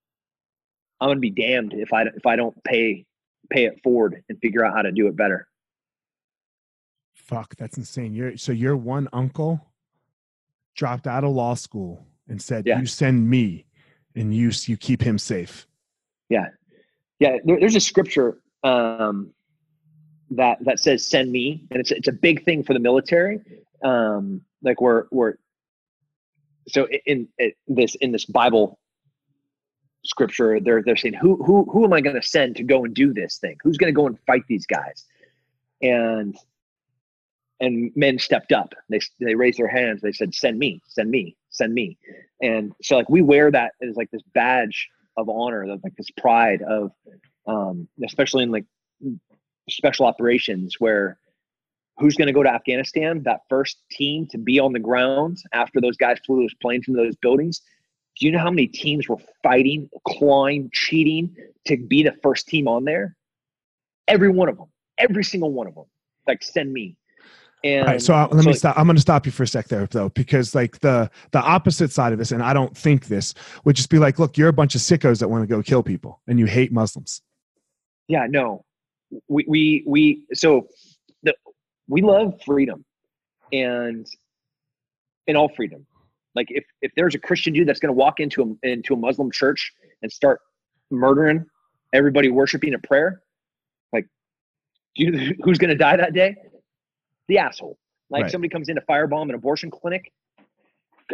I'm 1.01 1.09
gonna 1.09 1.21
be 1.21 1.31
damned 1.31 1.75
if 1.75 1.93
I 1.93 2.03
if 2.03 2.27
I 2.27 2.37
don't 2.37 2.63
pay 2.65 3.05
pay 3.51 3.65
it 3.65 3.81
forward 3.83 4.23
and 4.29 4.39
figure 4.41 4.65
out 4.65 4.75
how 4.75 4.83
to 4.83 4.93
do 4.93 5.07
it 5.07 5.17
better. 5.17 5.49
Fuck, 7.25 7.57
that's 7.57 7.79
insane. 7.79 8.13
You're 8.13 8.37
so 8.37 8.53
your 8.53 8.77
one 8.77 9.09
uncle 9.15 9.59
dropped 10.77 11.07
out 11.07 11.25
of 11.25 11.31
law 11.31 11.55
school 11.55 12.07
and 12.29 12.41
said, 12.41 12.67
yeah. 12.67 12.79
"You 12.79 12.85
send 12.85 13.31
me, 13.31 13.65
and 14.15 14.35
you 14.35 14.51
you 14.67 14.77
keep 14.77 15.01
him 15.01 15.19
safe." 15.19 15.67
Yeah, 16.29 16.49
yeah. 17.21 17.39
There, 17.45 17.59
there's 17.59 17.77
a 17.77 17.81
scripture 17.81 18.41
um, 18.63 19.33
that 20.33 20.63
that 20.65 20.81
says, 20.81 21.07
"Send 21.07 21.33
me," 21.33 21.65
and 21.71 21.81
it's 21.81 21.91
it's 21.91 22.09
a 22.09 22.13
big 22.13 22.45
thing 22.45 22.63
for 22.63 22.75
the 22.75 22.79
military. 22.79 23.41
Um, 23.83 24.43
like 24.63 24.83
we're 24.83 25.05
we're 25.11 25.35
so 26.69 26.87
in, 27.07 27.27
in 27.39 27.53
this 27.69 27.95
in 27.97 28.13
this 28.13 28.27
Bible 28.27 28.79
scripture, 30.05 30.61
they're 30.61 30.83
they're 30.83 30.97
saying, 30.97 31.15
"Who 31.15 31.43
who 31.43 31.65
who 31.73 31.85
am 31.85 31.95
I 31.95 32.03
going 32.03 32.17
to 32.17 32.27
send 32.27 32.57
to 32.57 32.63
go 32.63 32.85
and 32.85 32.95
do 32.95 33.15
this 33.15 33.39
thing? 33.39 33.57
Who's 33.63 33.79
going 33.79 33.93
to 33.93 33.97
go 33.97 34.07
and 34.07 34.19
fight 34.27 34.43
these 34.47 34.67
guys?" 34.67 35.07
And 35.81 36.37
and 37.65 37.91
men 37.97 38.19
stepped 38.19 38.53
up. 38.53 38.75
They 38.89 39.01
they 39.21 39.35
raised 39.35 39.59
their 39.59 39.69
hands. 39.69 40.01
They 40.03 40.13
said, 40.13 40.35
"Send 40.35 40.59
me, 40.59 40.81
send 40.87 41.11
me, 41.11 41.37
send 41.51 41.73
me." 41.73 41.99
And 42.43 42.73
so 42.83 42.97
like 42.97 43.09
we 43.09 43.23
wear 43.23 43.51
that 43.51 43.73
as 43.83 43.97
like 43.97 44.11
this 44.11 44.23
badge 44.35 44.89
of 45.17 45.29
honor, 45.29 45.63
of 45.65 45.81
like 45.83 45.97
this 45.97 46.11
pride 46.11 46.63
of, 46.63 46.91
um, 47.47 47.89
especially 48.05 48.43
in 48.43 48.51
like 48.51 48.65
special 49.69 50.07
operations 50.07 50.77
where 50.79 51.19
who's 51.99 52.17
going 52.17 52.27
to 52.27 52.33
go 52.33 52.43
to 52.43 52.51
Afghanistan? 52.51 53.23
That 53.23 53.41
first 53.49 53.79
team 53.91 54.27
to 54.31 54.39
be 54.39 54.59
on 54.59 54.73
the 54.73 54.81
ground 54.81 55.39
after 55.53 55.81
those 55.81 55.97
guys 55.97 56.19
flew 56.27 56.41
those 56.41 56.55
planes 56.61 56.87
into 56.89 57.03
those 57.03 57.17
buildings. 57.17 57.63
Do 58.19 58.27
you 58.27 58.33
know 58.33 58.39
how 58.39 58.51
many 58.51 58.67
teams 58.67 59.09
were 59.09 59.19
fighting, 59.43 59.89
clawing, 60.07 60.71
cheating 60.73 61.35
to 61.67 61.77
be 61.77 62.03
the 62.03 62.15
first 62.23 62.47
team 62.47 62.69
on 62.69 62.85
there? 62.85 63.17
Every 64.07 64.29
one 64.29 64.49
of 64.49 64.57
them, 64.57 64.69
every 64.99 65.25
single 65.25 65.53
one 65.53 65.67
of 65.67 65.75
them. 65.75 65.87
Like 66.27 66.43
send 66.43 66.73
me, 66.73 66.97
and 67.65 67.87
right, 67.87 68.03
so 68.03 68.13
I, 68.13 68.27
let 68.27 68.45
so 68.45 68.51
me 68.51 68.55
stop. 68.55 68.79
I'm 68.79 68.85
going 68.87 68.97
to 68.97 69.01
stop 69.01 69.25
you 69.25 69.33
for 69.33 69.43
a 69.43 69.47
sec 69.47 69.69
there, 69.69 69.87
though, 69.87 70.11
because 70.11 70.55
like 70.55 70.79
the 70.81 71.11
the 71.33 71.41
opposite 71.41 71.91
side 71.91 72.13
of 72.13 72.19
this, 72.19 72.31
and 72.31 72.43
I 72.43 72.53
don't 72.53 72.77
think 72.77 73.07
this 73.07 73.33
would 73.65 73.75
just 73.75 73.89
be 73.89 73.99
like, 73.99 74.19
look, 74.19 74.37
you're 74.37 74.51
a 74.51 74.53
bunch 74.53 74.75
of 74.75 74.83
sickos 74.83 75.19
that 75.21 75.29
want 75.29 75.43
to 75.43 75.47
go 75.47 75.63
kill 75.63 75.83
people, 75.83 76.21
and 76.29 76.39
you 76.39 76.45
hate 76.45 76.73
Muslims. 76.73 77.23
Yeah, 78.07 78.27
no, 78.29 78.67
we 79.29 79.47
we 79.49 79.85
we 79.87 80.27
so 80.35 80.69
the, 81.23 81.35
we 81.89 82.03
love 82.03 82.39
freedom, 82.45 82.85
and 83.51 84.07
in 85.27 85.35
all 85.35 85.49
freedom. 85.49 85.87
Like 86.35 86.49
if 86.51 86.65
if 86.83 86.93
there's 86.97 87.15
a 87.15 87.19
Christian 87.19 87.55
dude 87.55 87.67
that's 87.67 87.81
going 87.81 87.95
to 87.95 87.99
walk 87.99 88.21
into 88.21 88.59
a 88.63 88.69
into 88.69 88.93
a 88.93 88.97
Muslim 88.99 89.31
church 89.31 89.73
and 90.03 90.13
start 90.13 90.39
murdering 90.91 91.47
everybody 91.95 92.29
worshiping 92.29 92.75
a 92.75 92.79
prayer, 92.79 93.23
like, 93.91 94.07
do 94.97 95.05
you 95.05 95.35
who's 95.43 95.57
going 95.57 95.71
to 95.71 95.77
die 95.77 95.97
that 95.97 96.13
day? 96.13 96.35
The 97.29 97.39
asshole. 97.39 97.79
Like 98.11 98.23
right. 98.23 98.31
somebody 98.31 98.51
comes 98.51 98.69
in 98.69 98.77
to 98.77 98.83
firebomb 98.83 99.29
an 99.29 99.35
abortion 99.35 99.71
clinic. 99.71 100.13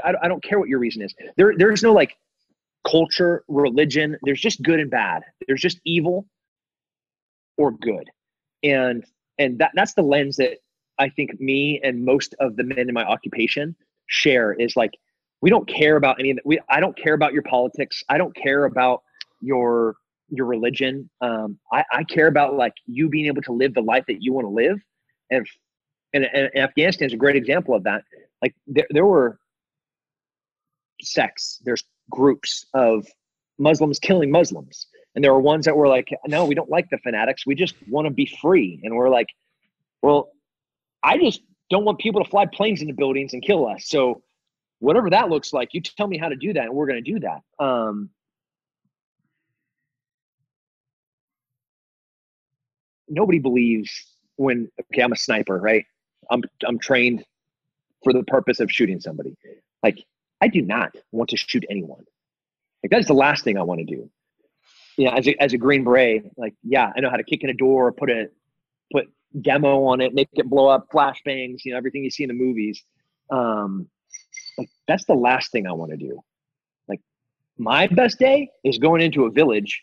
I, 0.05 0.15
I 0.23 0.29
don't 0.29 0.43
care 0.43 0.59
what 0.59 0.69
your 0.69 0.79
reason 0.79 1.03
is. 1.03 1.15
There, 1.37 1.55
there's 1.57 1.83
no 1.83 1.93
like 1.93 2.17
culture, 2.89 3.45
religion. 3.49 4.17
There's 4.23 4.41
just 4.41 4.63
good 4.63 4.81
and 4.81 4.91
bad. 4.91 5.23
There's 5.47 5.61
just 5.61 5.81
evil 5.85 6.27
or 7.57 7.73
good, 7.73 8.09
and 8.63 9.05
and 9.39 9.59
that 9.59 9.73
that's 9.75 9.95
the 9.95 10.03
lens 10.03 10.37
that 10.37 10.59
I 10.99 11.09
think 11.09 11.41
me 11.41 11.81
and 11.83 12.05
most 12.05 12.35
of 12.41 12.57
the 12.57 12.65
men 12.65 12.89
in 12.89 12.95
my 12.95 13.05
occupation 13.05 13.75
share 14.07 14.53
is 14.53 14.77
like 14.77 14.93
we 15.41 15.51
don't 15.51 15.67
care 15.67 15.97
about 15.97 16.21
any 16.21 16.31
of 16.31 16.37
that. 16.37 16.47
We 16.47 16.61
I 16.69 16.81
don't 16.81 16.97
care 16.97 17.15
about 17.15 17.33
your 17.33 17.43
politics. 17.43 18.03
I 18.09 18.19
don't 18.19 18.35
care 18.35 18.65
about 18.65 19.03
your 19.41 19.97
your 20.29 20.47
religion. 20.47 21.11
Um, 21.21 21.59
I, 21.73 21.85
I 21.93 22.05
care 22.05 22.29
about 22.29 22.55
like 22.55 22.75
you 22.87 23.09
being 23.09 23.27
able 23.27 23.43
to 23.43 23.53
live 23.53 23.75
the 23.75 23.81
life 23.81 24.05
that 24.07 24.23
you 24.23 24.33
want 24.33 24.45
to 24.45 24.51
live, 24.51 24.79
and 25.31 25.47
and, 26.13 26.25
and 26.25 26.57
Afghanistan 26.57 27.07
is 27.07 27.13
a 27.13 27.17
great 27.17 27.37
example 27.37 27.75
of 27.75 27.85
that. 27.85 28.05
Like 28.43 28.55
there, 28.67 28.87
there 28.91 29.07
were 29.07 29.39
sects, 31.03 31.61
there's 31.65 31.85
groups 32.11 32.67
of 32.75 33.07
Muslims 33.59 33.99
killing 33.99 34.31
Muslims. 34.31 34.87
And 35.15 35.25
there 35.25 35.33
were 35.33 35.41
ones 35.41 35.65
that 35.65 35.77
were 35.77 35.89
like, 35.89 36.09
no, 36.27 36.45
we 36.45 36.55
don't 36.55 36.71
like 36.71 36.89
the 36.91 36.99
fanatics. 36.99 37.45
We 37.45 37.55
just 37.55 37.75
want 37.89 38.07
to 38.07 38.13
be 38.13 38.27
free. 38.41 38.81
And 38.85 38.95
we're 38.95 39.09
like, 39.09 39.27
well, 40.03 40.31
I 41.03 41.19
just 41.19 41.43
don't 41.69 41.85
want 41.85 41.99
people 41.99 42.23
to 42.23 42.31
fly 42.31 42.47
planes 42.47 42.81
into 42.81 42.95
buildings 42.95 43.33
and 43.33 43.43
kill 43.43 43.67
us. 43.67 43.87
So 43.87 44.23
whatever 44.81 45.11
that 45.11 45.29
looks 45.29 45.53
like, 45.53 45.73
you 45.73 45.81
tell 45.81 46.07
me 46.07 46.19
how 46.19 46.29
to 46.29 46.37
do 46.37 46.53
that, 46.53 46.65
and 46.65 46.75
we're 46.75 46.87
going 46.87 47.03
to 47.03 47.13
do 47.13 47.21
that. 47.21 47.65
Um, 47.65 48.11
nobody 53.09 53.39
believes 53.39 53.91
when 54.37 54.71
okay, 54.93 55.03
I'm 55.03 55.13
a 55.13 55.17
sniper, 55.17 55.59
right? 55.59 55.85
I'm 56.31 56.43
I'm 56.67 56.79
trained 56.79 57.25
for 58.03 58.13
the 58.13 58.23
purpose 58.25 58.61
of 58.61 58.71
shooting 58.71 59.01
somebody. 59.01 59.37
Like 59.83 60.05
I 60.41 60.49
do 60.49 60.63
not 60.63 60.95
want 61.13 61.31
to 61.31 61.37
shoot 61.37 61.65
anyone. 61.71 62.05
Like 62.83 62.91
that's 62.91 63.07
the 63.07 63.15
last 63.15 63.45
thing 63.45 63.59
I 63.59 63.63
want 63.63 63.81
to 63.81 63.87
do. 63.87 64.11
You 64.97 65.07
know, 65.07 65.13
as 65.13 65.27
a, 65.29 65.43
as 65.43 65.53
a 65.53 65.59
Green 65.59 65.85
Beret, 65.85 66.25
like 66.37 66.55
yeah, 66.63 66.93
I 66.95 67.01
know 67.01 67.11
how 67.11 67.17
to 67.17 67.25
kick 67.25 67.43
in 67.43 67.51
a 67.51 67.55
door, 67.55 67.93
put 67.93 68.11
a 68.11 68.29
put 68.93 69.07
demo 69.41 69.85
on 69.85 70.01
it, 70.01 70.15
make 70.15 70.29
it 70.33 70.49
blow 70.49 70.69
up, 70.69 70.89
flashbangs, 70.93 71.65
you 71.65 71.73
know, 71.73 71.79
everything 71.79 72.05
you 72.05 72.11
see 72.11 72.25
in 72.25 72.29
the 72.29 72.35
movies. 72.35 72.83
Um, 73.31 73.89
like 74.59 74.69
that's 74.89 75.05
the 75.05 75.15
last 75.15 75.53
thing 75.53 75.67
I 75.67 75.73
want 75.73 75.93
to 75.93 75.97
do. 75.97 76.21
Like 76.89 77.01
my 77.59 77.87
best 77.87 78.19
day 78.19 78.51
is 78.65 78.79
going 78.79 79.01
into 79.01 79.25
a 79.25 79.31
village 79.31 79.83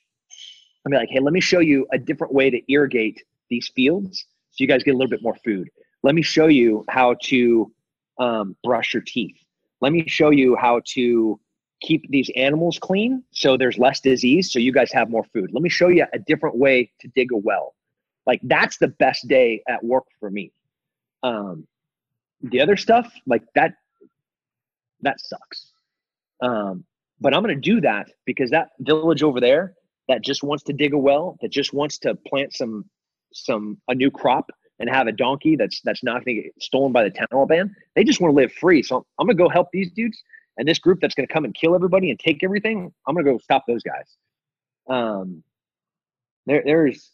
and 0.83 0.91
be 0.91 0.97
like, 0.97 1.09
hey, 1.09 1.19
let 1.19 1.33
me 1.33 1.41
show 1.41 1.59
you 1.59 1.87
a 1.91 1.97
different 1.97 2.33
way 2.33 2.49
to 2.49 2.61
irrigate 2.71 3.23
these 3.49 3.69
fields 3.75 4.25
so 4.51 4.63
you 4.63 4.67
guys 4.67 4.83
get 4.83 4.95
a 4.95 4.97
little 4.97 5.09
bit 5.09 5.21
more 5.21 5.35
food. 5.43 5.69
Let 6.07 6.15
me 6.15 6.21
show 6.21 6.47
you 6.47 6.85
how 6.87 7.17
to 7.23 7.69
um, 8.17 8.55
brush 8.63 8.93
your 8.93 9.03
teeth. 9.05 9.35
Let 9.81 9.91
me 9.91 10.07
show 10.07 10.29
you 10.29 10.55
how 10.55 10.79
to 10.93 11.37
keep 11.81 12.09
these 12.09 12.31
animals 12.37 12.79
clean 12.79 13.25
so 13.31 13.57
there's 13.57 13.77
less 13.77 13.99
disease 13.99 14.49
so 14.49 14.57
you 14.57 14.71
guys 14.71 14.89
have 14.93 15.09
more 15.09 15.25
food. 15.33 15.49
Let 15.51 15.61
me 15.61 15.67
show 15.67 15.89
you 15.89 16.05
a 16.13 16.19
different 16.19 16.55
way 16.55 16.89
to 17.01 17.09
dig 17.09 17.33
a 17.33 17.37
well. 17.37 17.75
Like 18.25 18.39
that's 18.43 18.77
the 18.77 18.87
best 18.87 19.27
day 19.27 19.61
at 19.67 19.83
work 19.83 20.05
for 20.17 20.31
me. 20.31 20.53
Um, 21.23 21.67
the 22.41 22.61
other 22.61 22.77
stuff 22.77 23.11
like 23.25 23.43
that 23.55 23.73
that 25.01 25.19
sucks. 25.19 25.73
Um, 26.41 26.85
but 27.19 27.33
I'm 27.33 27.43
going 27.43 27.53
to 27.53 27.59
do 27.59 27.81
that 27.81 28.07
because 28.23 28.51
that 28.51 28.69
village 28.79 29.23
over 29.23 29.41
there 29.41 29.73
that 30.07 30.23
just 30.23 30.41
wants 30.41 30.63
to 30.63 30.73
dig 30.73 30.93
a 30.93 30.97
well, 30.97 31.37
that 31.41 31.51
just 31.51 31.73
wants 31.73 31.97
to 31.97 32.15
plant 32.15 32.53
some 32.53 32.85
some 33.33 33.81
a 33.89 33.93
new 33.93 34.09
crop 34.09 34.49
and 34.79 34.89
have 34.89 35.07
a 35.07 35.11
donkey 35.11 35.55
that's 35.55 35.81
that's 35.81 36.03
not 36.03 36.23
going 36.23 36.37
to 36.37 36.43
get 36.43 36.53
stolen 36.61 36.91
by 36.91 37.03
the 37.03 37.11
Taliban. 37.11 37.71
They 37.95 38.03
just 38.03 38.21
want 38.21 38.31
to 38.31 38.35
live 38.35 38.53
free. 38.53 38.83
So 38.83 39.05
I'm 39.19 39.27
going 39.27 39.37
to 39.37 39.43
go 39.43 39.49
help 39.49 39.69
these 39.71 39.91
dudes. 39.91 40.21
And 40.57 40.67
this 40.67 40.79
group 40.79 40.99
that's 41.01 41.13
going 41.13 41.27
to 41.27 41.33
come 41.33 41.45
and 41.45 41.53
kill 41.53 41.75
everybody 41.75 42.09
and 42.09 42.19
take 42.19 42.43
everything, 42.43 42.91
I'm 43.07 43.13
going 43.13 43.25
to 43.25 43.31
go 43.31 43.37
stop 43.37 43.65
those 43.67 43.83
guys. 43.83 44.17
Um, 44.89 45.43
there, 46.47 46.63
there's 46.65 47.11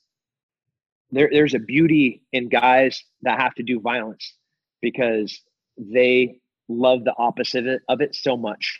there, 1.11 1.29
there's 1.31 1.53
a 1.53 1.59
beauty 1.59 2.23
in 2.31 2.49
guys 2.49 3.03
that 3.21 3.39
have 3.39 3.53
to 3.55 3.63
do 3.63 3.79
violence 3.79 4.35
because 4.81 5.41
they 5.77 6.39
love 6.69 7.03
the 7.03 7.13
opposite 7.17 7.67
of 7.67 7.67
it, 7.67 7.81
of 7.89 8.01
it 8.01 8.15
so 8.15 8.35
much. 8.35 8.79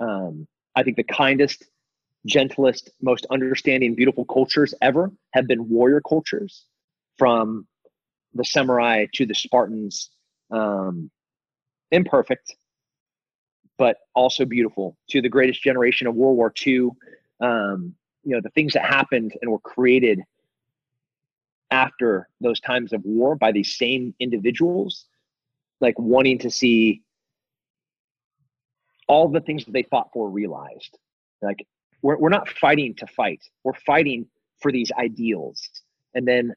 Um, 0.00 0.46
I 0.74 0.82
think 0.82 0.96
the 0.96 1.04
kindest, 1.04 1.64
gentlest, 2.26 2.90
most 3.00 3.26
understanding, 3.30 3.94
beautiful 3.94 4.24
cultures 4.24 4.74
ever 4.80 5.12
have 5.34 5.46
been 5.46 5.68
warrior 5.68 6.00
cultures 6.00 6.66
from 7.18 7.66
the 8.34 8.44
samurai 8.44 9.06
to 9.14 9.26
the 9.26 9.34
Spartans. 9.34 10.10
Um, 10.50 11.10
imperfect, 11.92 12.56
but 13.78 13.98
also 14.14 14.44
beautiful 14.44 14.96
to 15.10 15.22
the 15.22 15.28
greatest 15.28 15.62
generation 15.62 16.08
of 16.08 16.14
World 16.14 16.36
War 16.36 16.52
II. 16.66 16.88
Um, 17.40 17.94
you 18.24 18.34
know, 18.34 18.40
the 18.40 18.50
things 18.50 18.72
that 18.72 18.84
happened 18.84 19.34
and 19.40 19.50
were 19.50 19.60
created 19.60 20.20
after 21.70 22.28
those 22.40 22.60
times 22.60 22.92
of 22.92 23.02
war 23.04 23.36
by 23.36 23.52
these 23.52 23.76
same 23.76 24.14
individuals, 24.20 25.06
like 25.80 25.98
wanting 25.98 26.38
to 26.38 26.50
see 26.50 27.02
all 29.08 29.28
the 29.28 29.40
things 29.40 29.64
that 29.64 29.72
they 29.72 29.82
fought 29.84 30.10
for 30.12 30.28
realized. 30.28 30.98
Like 31.40 31.66
we're, 32.02 32.18
we're 32.18 32.28
not 32.28 32.48
fighting 32.48 32.94
to 32.96 33.06
fight. 33.06 33.42
We're 33.64 33.74
fighting 33.74 34.26
for 34.60 34.70
these 34.70 34.92
ideals. 34.98 35.68
And 36.14 36.28
then 36.28 36.54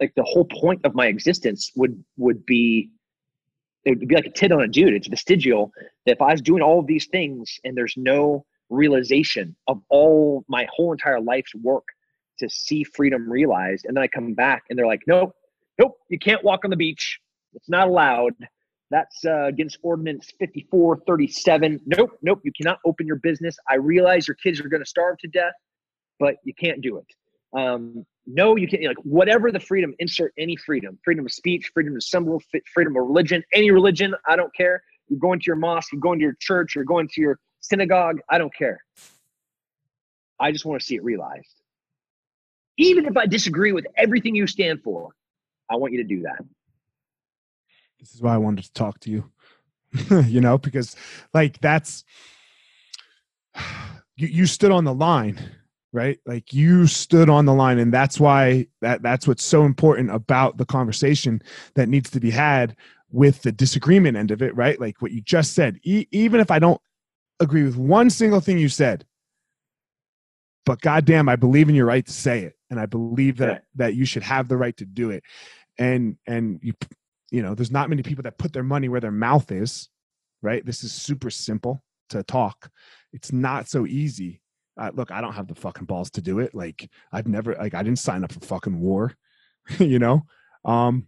like 0.00 0.12
the 0.16 0.24
whole 0.24 0.44
point 0.44 0.80
of 0.84 0.94
my 0.94 1.06
existence 1.06 1.72
would 1.76 2.02
would 2.16 2.44
be 2.46 2.90
it 3.84 3.98
would 3.98 4.08
be 4.08 4.14
like 4.14 4.26
a 4.26 4.30
tit 4.30 4.52
on 4.52 4.62
a 4.62 4.68
dude. 4.68 4.94
It's 4.94 5.08
vestigial. 5.08 5.70
That 6.06 6.12
if 6.12 6.22
I 6.22 6.32
was 6.32 6.40
doing 6.40 6.62
all 6.62 6.80
of 6.80 6.86
these 6.86 7.06
things 7.06 7.58
and 7.64 7.76
there's 7.76 7.94
no 7.96 8.44
realization 8.70 9.54
of 9.68 9.80
all 9.90 10.44
my 10.48 10.66
whole 10.74 10.92
entire 10.92 11.20
life's 11.20 11.54
work 11.54 11.84
to 12.38 12.48
see 12.48 12.82
freedom 12.82 13.30
realized, 13.30 13.84
and 13.84 13.96
then 13.96 14.02
I 14.02 14.08
come 14.08 14.34
back 14.34 14.64
and 14.68 14.78
they're 14.78 14.86
like, 14.86 15.02
nope, 15.06 15.34
nope, 15.78 15.96
you 16.08 16.18
can't 16.18 16.42
walk 16.42 16.64
on 16.64 16.70
the 16.70 16.76
beach. 16.76 17.20
It's 17.54 17.68
not 17.68 17.88
allowed. 17.88 18.32
That's 18.90 19.24
uh, 19.24 19.44
against 19.44 19.78
Ordinance 19.82 20.32
5437. 20.38 21.80
Nope, 21.86 22.18
nope, 22.22 22.40
you 22.44 22.52
cannot 22.52 22.78
open 22.84 23.06
your 23.06 23.16
business. 23.16 23.56
I 23.68 23.76
realize 23.76 24.26
your 24.26 24.36
kids 24.36 24.60
are 24.60 24.68
going 24.68 24.82
to 24.82 24.88
starve 24.88 25.18
to 25.18 25.28
death, 25.28 25.54
but 26.18 26.36
you 26.44 26.54
can't 26.54 26.80
do 26.80 26.98
it. 26.98 27.58
Um, 27.58 28.04
no, 28.26 28.56
you 28.56 28.66
can't, 28.66 28.82
like, 28.84 28.96
whatever 29.02 29.52
the 29.52 29.60
freedom, 29.60 29.94
insert 29.98 30.32
any 30.38 30.56
freedom 30.56 30.98
freedom 31.04 31.26
of 31.26 31.32
speech, 31.32 31.70
freedom 31.74 31.94
of 31.94 32.02
symbol, 32.02 32.42
freedom 32.72 32.96
of 32.96 33.06
religion, 33.06 33.42
any 33.52 33.70
religion, 33.70 34.14
I 34.26 34.36
don't 34.36 34.54
care. 34.54 34.82
You're 35.08 35.18
going 35.18 35.40
to 35.40 35.44
your 35.46 35.56
mosque, 35.56 35.92
you're 35.92 36.00
going 36.00 36.18
to 36.18 36.24
your 36.24 36.36
church, 36.40 36.74
you're 36.74 36.84
going 36.84 37.08
to 37.08 37.20
your 37.20 37.38
synagogue, 37.60 38.20
I 38.30 38.38
don't 38.38 38.54
care. 38.54 38.82
I 40.40 40.52
just 40.52 40.64
want 40.64 40.80
to 40.80 40.86
see 40.86 40.96
it 40.96 41.04
realized. 41.04 41.54
Even 42.78 43.06
if 43.06 43.16
I 43.16 43.26
disagree 43.26 43.72
with 43.72 43.86
everything 43.96 44.34
you 44.34 44.46
stand 44.46 44.82
for, 44.82 45.10
I 45.70 45.76
want 45.76 45.92
you 45.92 46.02
to 46.02 46.08
do 46.08 46.22
that. 46.22 46.44
This 48.00 48.14
is 48.14 48.20
why 48.20 48.34
I 48.34 48.38
wanted 48.38 48.64
to 48.64 48.72
talk 48.72 49.00
to 49.00 49.10
you. 49.10 49.30
you 50.26 50.40
know, 50.40 50.58
because 50.58 50.96
like 51.32 51.60
that's 51.60 52.04
you, 54.16 54.26
you 54.26 54.46
stood 54.46 54.72
on 54.72 54.84
the 54.84 54.94
line 54.94 55.38
right? 55.94 56.18
Like 56.26 56.52
you 56.52 56.88
stood 56.88 57.30
on 57.30 57.46
the 57.46 57.54
line 57.54 57.78
and 57.78 57.94
that's 57.94 58.18
why 58.18 58.66
that 58.80 59.02
that's 59.02 59.28
what's 59.28 59.44
so 59.44 59.64
important 59.64 60.10
about 60.10 60.58
the 60.58 60.66
conversation 60.66 61.40
that 61.76 61.88
needs 61.88 62.10
to 62.10 62.20
be 62.20 62.30
had 62.30 62.76
with 63.10 63.42
the 63.42 63.52
disagreement 63.52 64.16
end 64.16 64.32
of 64.32 64.42
it 64.42 64.54
right? 64.56 64.78
Like 64.80 65.00
what 65.00 65.12
you 65.12 65.20
just 65.20 65.54
said 65.54 65.78
e- 65.84 66.06
even 66.10 66.40
if 66.40 66.50
i 66.50 66.58
don't 66.58 66.80
agree 67.40 67.62
with 67.62 67.76
one 67.76 68.10
single 68.10 68.40
thing 68.40 68.58
you 68.58 68.68
said 68.68 69.04
but 70.66 70.80
goddamn 70.80 71.28
i 71.28 71.36
believe 71.36 71.68
in 71.68 71.74
your 71.74 71.86
right 71.86 72.06
to 72.06 72.12
say 72.12 72.40
it 72.42 72.54
and 72.70 72.80
i 72.80 72.86
believe 72.86 73.36
that 73.36 73.64
that 73.74 73.94
you 73.94 74.04
should 74.04 74.22
have 74.22 74.48
the 74.48 74.56
right 74.56 74.76
to 74.76 74.84
do 74.84 75.10
it. 75.10 75.22
And 75.78 76.16
and 76.26 76.60
you 76.62 76.72
you 77.30 77.42
know 77.42 77.54
there's 77.54 77.70
not 77.70 77.88
many 77.88 78.02
people 78.02 78.22
that 78.22 78.38
put 78.38 78.52
their 78.52 78.62
money 78.62 78.88
where 78.88 79.00
their 79.00 79.10
mouth 79.12 79.50
is 79.52 79.88
right? 80.42 80.64
This 80.64 80.84
is 80.84 80.92
super 80.92 81.30
simple 81.30 81.82
to 82.10 82.22
talk. 82.22 82.70
It's 83.14 83.32
not 83.32 83.66
so 83.66 83.86
easy 83.86 84.42
uh, 84.76 84.90
look 84.94 85.10
i 85.10 85.20
don't 85.20 85.34
have 85.34 85.46
the 85.46 85.54
fucking 85.54 85.84
balls 85.84 86.10
to 86.10 86.20
do 86.20 86.38
it. 86.40 86.54
Like 86.54 86.90
i've 87.12 87.28
never 87.28 87.54
like 87.54 87.74
i 87.74 87.82
didn't 87.82 87.98
sign 87.98 88.24
up 88.24 88.32
for 88.32 88.40
fucking 88.40 88.78
war 88.80 89.14
you 89.78 89.98
know? 89.98 90.24
Um 90.64 91.06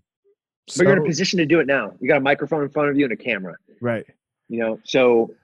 so, 0.69 0.81
but 0.83 0.89
you're 0.89 0.97
in 0.97 1.03
a 1.05 1.07
position 1.07 1.39
to 1.39 1.47
do 1.47 1.61
it 1.61 1.67
now. 1.69 1.93
You 2.01 2.09
got 2.09 2.17
a 2.17 2.21
microphone 2.21 2.65
in 2.65 2.69
front 2.71 2.91
of 2.91 2.97
you 2.97 3.05
and 3.05 3.13
a 3.13 3.17
camera. 3.17 3.55
Right. 3.81 4.05
You 4.49 4.59
know 4.61 4.81
so 4.85 5.35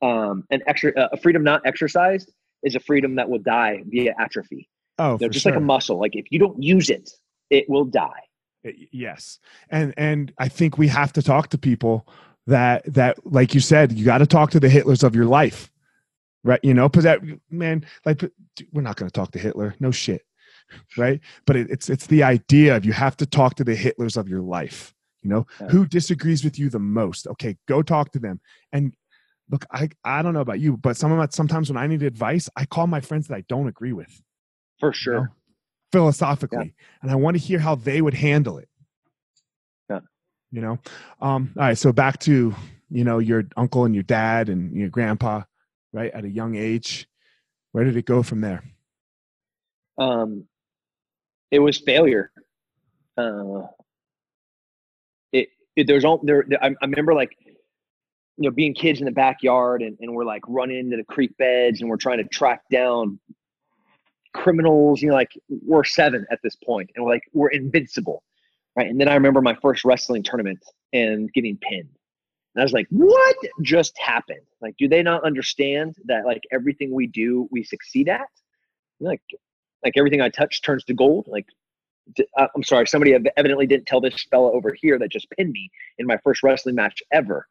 um 0.00 0.44
an 0.50 0.62
extra 0.66 0.92
uh, 0.96 1.08
a 1.12 1.16
freedom 1.16 1.42
not 1.42 1.62
exercised 1.64 2.32
is 2.62 2.74
a 2.74 2.80
freedom 2.80 3.16
that 3.16 3.28
will 3.28 3.38
die 3.38 3.82
via 3.86 4.14
atrophy. 4.18 4.68
Oh 4.98 5.12
you 5.12 5.26
know, 5.26 5.28
just 5.28 5.42
sure. 5.42 5.52
like 5.52 5.60
a 5.60 5.64
muscle. 5.64 5.98
Like 5.98 6.16
if 6.16 6.26
you 6.30 6.38
don't 6.38 6.62
use 6.62 6.90
it 6.90 7.10
it 7.50 7.68
will 7.68 7.84
die. 7.84 8.22
Yes. 8.92 9.38
And 9.70 9.94
and 9.96 10.32
i 10.38 10.48
think 10.48 10.78
we 10.78 10.88
have 10.88 11.12
to 11.14 11.22
talk 11.22 11.48
to 11.50 11.58
people 11.58 12.06
that 12.46 12.82
that 12.92 13.24
like 13.24 13.54
you 13.54 13.60
said 13.60 13.92
you 13.92 14.04
got 14.04 14.18
to 14.18 14.26
talk 14.26 14.50
to 14.50 14.60
the 14.60 14.68
hitlers 14.68 15.04
of 15.04 15.14
your 15.14 15.26
life 15.26 15.71
right? 16.44 16.60
You 16.62 16.74
know 16.74 16.88
because 16.88 17.04
that 17.04 17.20
man 17.50 17.84
like 18.04 18.22
we're 18.72 18.82
not 18.82 18.96
going 18.96 19.08
to 19.08 19.12
talk 19.12 19.32
to 19.32 19.38
hitler 19.38 19.74
no 19.80 19.90
shit 19.90 20.22
right? 20.96 21.20
But 21.46 21.56
it, 21.56 21.70
it's 21.70 21.90
it's 21.90 22.06
the 22.06 22.22
idea 22.22 22.76
of 22.76 22.84
you 22.84 22.92
have 22.92 23.16
to 23.18 23.26
talk 23.26 23.56
to 23.56 23.64
the 23.64 23.76
hitlers 23.76 24.16
of 24.16 24.28
your 24.28 24.40
life 24.40 24.94
you 25.22 25.30
know? 25.30 25.46
Yeah. 25.60 25.68
who 25.68 25.86
disagrees 25.86 26.42
with 26.42 26.58
you 26.58 26.68
the 26.68 26.78
most? 26.80 27.26
Okay 27.26 27.56
go 27.66 27.82
talk 27.82 28.12
to 28.12 28.18
them. 28.18 28.40
And 28.72 28.94
look 29.50 29.66
i 29.72 29.88
i 30.04 30.22
don't 30.22 30.34
know 30.34 30.40
about 30.40 30.60
you 30.60 30.76
but 30.76 30.96
some 30.96 31.12
of 31.12 31.34
sometimes 31.34 31.68
when 31.68 31.76
i 31.76 31.86
need 31.86 32.02
advice 32.02 32.48
i 32.56 32.64
call 32.64 32.86
my 32.86 33.00
friends 33.00 33.28
that 33.28 33.34
i 33.34 33.44
don't 33.48 33.68
agree 33.68 33.92
with 33.92 34.22
for 34.78 34.92
sure 34.92 35.14
you 35.14 35.20
know? 35.20 35.26
philosophically. 35.90 36.74
Yeah. 36.76 36.86
and 37.02 37.10
i 37.10 37.14
want 37.14 37.36
to 37.36 37.42
hear 37.42 37.58
how 37.58 37.74
they 37.74 38.00
would 38.00 38.14
handle 38.14 38.58
it. 38.58 38.68
Yeah. 39.90 40.00
You 40.50 40.62
know? 40.62 40.78
Um 41.20 41.52
all 41.56 41.64
right 41.64 41.78
so 41.78 41.92
back 41.92 42.18
to 42.20 42.54
you 42.90 43.04
know 43.04 43.18
your 43.18 43.44
uncle 43.56 43.84
and 43.84 43.94
your 43.94 44.04
dad 44.04 44.48
and 44.48 44.74
your 44.74 44.88
grandpa 44.88 45.42
right 45.92 46.12
at 46.12 46.24
a 46.24 46.28
young 46.28 46.56
age 46.56 47.08
where 47.72 47.84
did 47.84 47.96
it 47.96 48.06
go 48.06 48.22
from 48.22 48.40
there 48.40 48.62
um 49.98 50.44
it 51.50 51.58
was 51.58 51.78
failure 51.78 52.30
uh 53.18 53.62
it, 55.32 55.48
it 55.76 55.86
there's 55.86 56.04
all 56.04 56.20
there 56.22 56.44
I, 56.60 56.68
I 56.68 56.84
remember 56.84 57.14
like 57.14 57.36
you 57.44 58.48
know 58.48 58.50
being 58.50 58.74
kids 58.74 59.00
in 59.00 59.04
the 59.04 59.12
backyard 59.12 59.82
and, 59.82 59.96
and 60.00 60.14
we're 60.14 60.24
like 60.24 60.42
running 60.48 60.78
into 60.78 60.96
the 60.96 61.04
creek 61.04 61.36
beds 61.36 61.80
and 61.80 61.90
we're 61.90 61.96
trying 61.96 62.18
to 62.18 62.24
track 62.24 62.62
down 62.70 63.18
criminals, 64.32 65.02
you 65.02 65.08
know, 65.08 65.14
like 65.14 65.32
we're 65.48 65.84
seven 65.84 66.26
at 66.30 66.40
this 66.42 66.56
point 66.56 66.90
and 66.94 67.04
we're 67.04 67.12
like, 67.12 67.24
we're 67.32 67.50
invincible. 67.50 68.22
Right. 68.76 68.88
And 68.88 68.98
then 68.98 69.08
I 69.08 69.14
remember 69.14 69.42
my 69.42 69.54
first 69.60 69.84
wrestling 69.84 70.22
tournament 70.22 70.64
and 70.92 71.30
getting 71.32 71.58
pinned. 71.58 71.90
And 72.54 72.62
I 72.62 72.64
was 72.64 72.72
like, 72.72 72.86
what 72.90 73.36
just 73.62 73.96
happened? 73.98 74.46
Like, 74.60 74.76
do 74.78 74.88
they 74.88 75.02
not 75.02 75.24
understand 75.24 75.94
that 76.04 76.26
like 76.26 76.42
everything 76.52 76.92
we 76.94 77.06
do, 77.06 77.48
we 77.50 77.62
succeed 77.62 78.08
at? 78.08 78.26
Like, 79.00 79.22
like 79.84 79.94
everything 79.96 80.20
I 80.20 80.28
touch 80.28 80.62
turns 80.62 80.84
to 80.84 80.94
gold. 80.94 81.26
Like, 81.28 81.46
uh, 82.36 82.48
I'm 82.54 82.62
sorry, 82.62 82.86
somebody 82.86 83.16
evidently 83.36 83.66
didn't 83.66 83.86
tell 83.86 84.00
this 84.00 84.26
fella 84.30 84.52
over 84.52 84.74
here 84.80 84.98
that 84.98 85.10
just 85.10 85.30
pinned 85.30 85.52
me 85.52 85.70
in 85.98 86.06
my 86.06 86.18
first 86.22 86.42
wrestling 86.42 86.74
match 86.74 87.02
ever. 87.12 87.46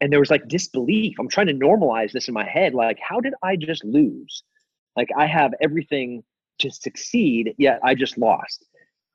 And 0.00 0.12
there 0.12 0.20
was 0.20 0.30
like 0.30 0.48
disbelief. 0.48 1.16
I'm 1.18 1.28
trying 1.28 1.48
to 1.48 1.54
normalize 1.54 2.12
this 2.12 2.28
in 2.28 2.34
my 2.34 2.44
head. 2.44 2.72
Like, 2.72 2.98
how 3.06 3.20
did 3.20 3.34
I 3.42 3.56
just 3.56 3.84
lose? 3.84 4.44
Like, 4.96 5.08
I 5.16 5.26
have 5.26 5.52
everything 5.60 6.22
to 6.60 6.70
succeed, 6.70 7.54
yet 7.58 7.80
I 7.82 7.94
just 7.94 8.16
lost. 8.16 8.64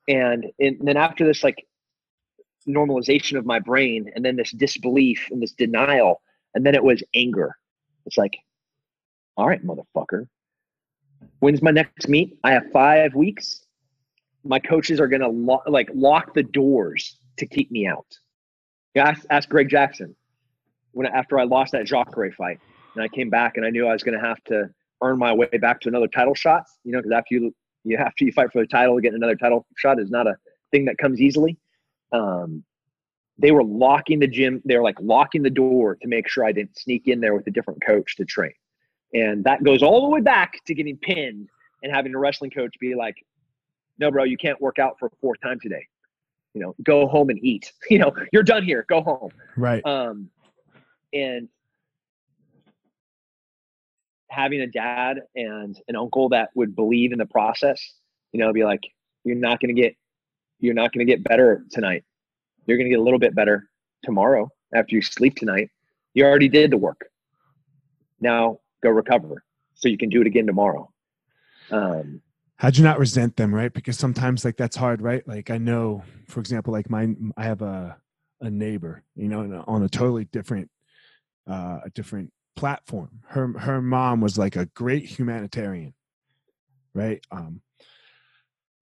And, 0.08 0.46
and 0.60 0.78
then 0.82 0.98
after 0.98 1.26
this, 1.26 1.44
like 1.44 1.66
normalization 2.68 3.38
of 3.38 3.46
my 3.46 3.60
brain 3.60 4.10
and 4.16 4.24
then 4.24 4.36
this 4.36 4.52
disbelief 4.52 5.28
and 5.32 5.42
this 5.42 5.54
denial 5.54 6.22
and 6.56 6.66
then 6.66 6.76
it 6.76 6.84
was 6.84 7.04
anger. 7.16 7.56
It's 8.06 8.18
like 8.18 8.38
all 9.38 9.48
right 9.48 9.64
motherfucker. 9.66 10.28
When's 11.40 11.62
my 11.62 11.72
next 11.72 12.08
meet? 12.08 12.38
I 12.44 12.52
have 12.52 12.72
five 12.72 13.16
weeks. 13.16 13.66
My 14.44 14.60
coaches 14.60 15.00
are 15.00 15.08
gonna 15.08 15.30
lo- 15.30 15.64
like 15.68 15.90
lock 15.94 16.34
the 16.34 16.44
doors 16.44 17.18
to 17.38 17.46
keep 17.46 17.72
me 17.72 17.88
out. 17.88 18.06
Yeah 18.96 19.10
ask, 19.10 19.26
ask 19.30 19.50
greg 19.50 19.70
jackson 19.70 20.16
when 20.92 21.08
after 21.08 21.40
i 21.40 21.44
lost 21.44 21.72
that 21.72 21.86
Jacare 21.86 22.32
fight 22.32 22.60
and 22.96 23.04
i 23.04 23.08
came 23.08 23.30
back 23.30 23.58
and 23.58 23.66
i 23.66 23.70
knew 23.70 23.88
i 23.88 23.94
was 23.94 24.04
gonna 24.04 24.20
have 24.20 24.44
to 24.46 24.70
earn 25.02 25.18
my 25.18 25.34
way 25.34 25.48
back 25.60 25.82
to 25.82 25.90
another 25.90 26.08
title 26.08 26.36
shot 26.36 26.64
you 26.84 26.92
know 26.92 27.00
because 27.00 27.12
after 27.12 27.34
you 27.36 27.54
you 27.84 27.98
after 27.98 28.24
you 28.24 28.32
fight 28.32 28.52
for 28.52 28.62
the 28.62 28.68
title 28.68 29.00
getting 29.00 29.16
another 29.16 29.36
title 29.36 29.66
shot 29.78 30.00
is 30.00 30.10
not 30.10 30.28
a 30.28 30.36
thing 30.72 30.86
that 30.86 30.98
comes 30.98 31.22
easily 31.22 31.58
um, 32.14 32.64
they 33.38 33.52
were 33.52 33.64
locking 33.64 34.20
the 34.20 34.28
gym. 34.28 34.62
They 34.66 34.78
were 34.78 34.84
like 34.84 35.00
locking 35.02 35.44
the 35.44 35.50
door 35.50 35.96
to 36.02 36.08
make 36.08 36.30
sure 36.30 36.46
I 36.46 36.52
didn't 36.52 36.78
sneak 36.78 37.08
in 37.08 37.20
there 37.20 37.34
with 37.34 37.48
a 37.48 37.52
different 37.52 37.84
coach 37.84 38.16
to 38.18 38.26
train. 38.26 38.54
And 39.14 39.44
that 39.44 39.64
goes 39.64 39.84
all 39.84 40.02
the 40.02 40.10
way 40.10 40.22
back 40.22 40.64
to 40.66 40.74
getting 40.74 40.98
pinned 40.98 41.50
and 41.82 41.92
having 41.92 42.16
a 42.16 42.20
wrestling 42.20 42.52
coach 42.52 42.74
be 42.80 42.96
like, 42.96 43.16
no, 44.00 44.12
bro, 44.12 44.24
you 44.24 44.38
can't 44.38 44.60
work 44.62 44.80
out 44.80 44.98
for 45.00 45.08
a 45.08 45.12
fourth 45.22 45.40
time 45.42 45.60
today. 45.60 45.86
You 46.54 46.62
know, 46.62 46.76
go 46.84 47.08
home 47.08 47.30
and 47.30 47.40
eat. 47.44 47.72
You 47.90 48.00
know, 48.00 48.14
you're 48.32 48.44
done 48.44 48.64
here. 48.64 48.86
Go 48.88 49.02
home. 49.02 49.32
Right. 49.58 49.86
Um, 49.86 50.30
and 51.12 51.48
having 54.30 54.62
a 54.62 54.68
dad 54.68 55.22
and 55.36 55.80
an 55.88 55.96
uncle 55.96 56.30
that 56.30 56.50
would 56.56 56.76
believe 56.76 57.12
in 57.12 57.20
the 57.20 57.26
process, 57.26 57.94
you 58.32 58.40
know, 58.40 58.52
be 58.52 58.64
like, 58.64 58.82
you're 59.24 59.36
not 59.36 59.60
going 59.60 59.76
to 59.76 59.80
get 59.80 59.96
you're 60.64 60.74
not 60.74 60.94
going 60.94 61.06
to 61.06 61.12
get 61.12 61.24
better 61.24 61.66
tonight. 61.70 62.06
You're 62.66 62.78
going 62.78 62.86
to 62.86 62.90
get 62.90 63.00
a 63.00 63.04
little 63.04 63.20
bit 63.20 63.36
better 63.36 63.70
tomorrow 64.02 64.50
after 64.74 64.96
you 64.96 65.02
sleep 65.02 65.36
tonight. 65.36 65.70
You 66.14 66.24
already 66.24 66.48
did 66.48 66.72
the 66.72 66.78
work. 66.78 67.02
Now 68.22 68.60
go 68.82 68.90
recover 68.90 69.44
so 69.74 69.90
you 69.90 69.98
can 69.98 70.08
do 70.08 70.22
it 70.22 70.28
again 70.28 70.48
tomorrow. 70.48 70.90
Um, 71.70 72.22
How'd 72.56 72.78
you 72.78 72.84
not 72.84 72.98
resent 72.98 73.36
them, 73.36 73.54
right? 73.54 73.74
Because 73.74 74.00
sometimes 74.00 74.46
like 74.46 74.56
that's 74.56 74.78
hard, 74.78 75.02
right? 75.02 75.28
Like 75.28 75.50
I 75.50 75.58
know, 75.58 76.02
for 76.30 76.40
example, 76.40 76.72
like 76.72 76.90
mine, 76.90 77.34
I 77.36 77.44
have 77.44 77.62
a 77.62 77.98
a 78.40 78.50
neighbor, 78.50 79.04
you 79.16 79.28
know, 79.28 79.64
on 79.68 79.84
a 79.84 79.90
totally 79.90 80.26
different, 80.26 80.70
uh, 81.50 81.80
a 81.84 81.90
different 81.90 82.32
platform. 82.56 83.10
Her 83.28 83.58
her 83.60 83.82
mom 83.82 84.22
was 84.22 84.38
like 84.38 84.56
a 84.56 84.68
great 84.68 85.06
humanitarian, 85.06 85.94
right? 86.94 87.22
Um, 87.32 87.62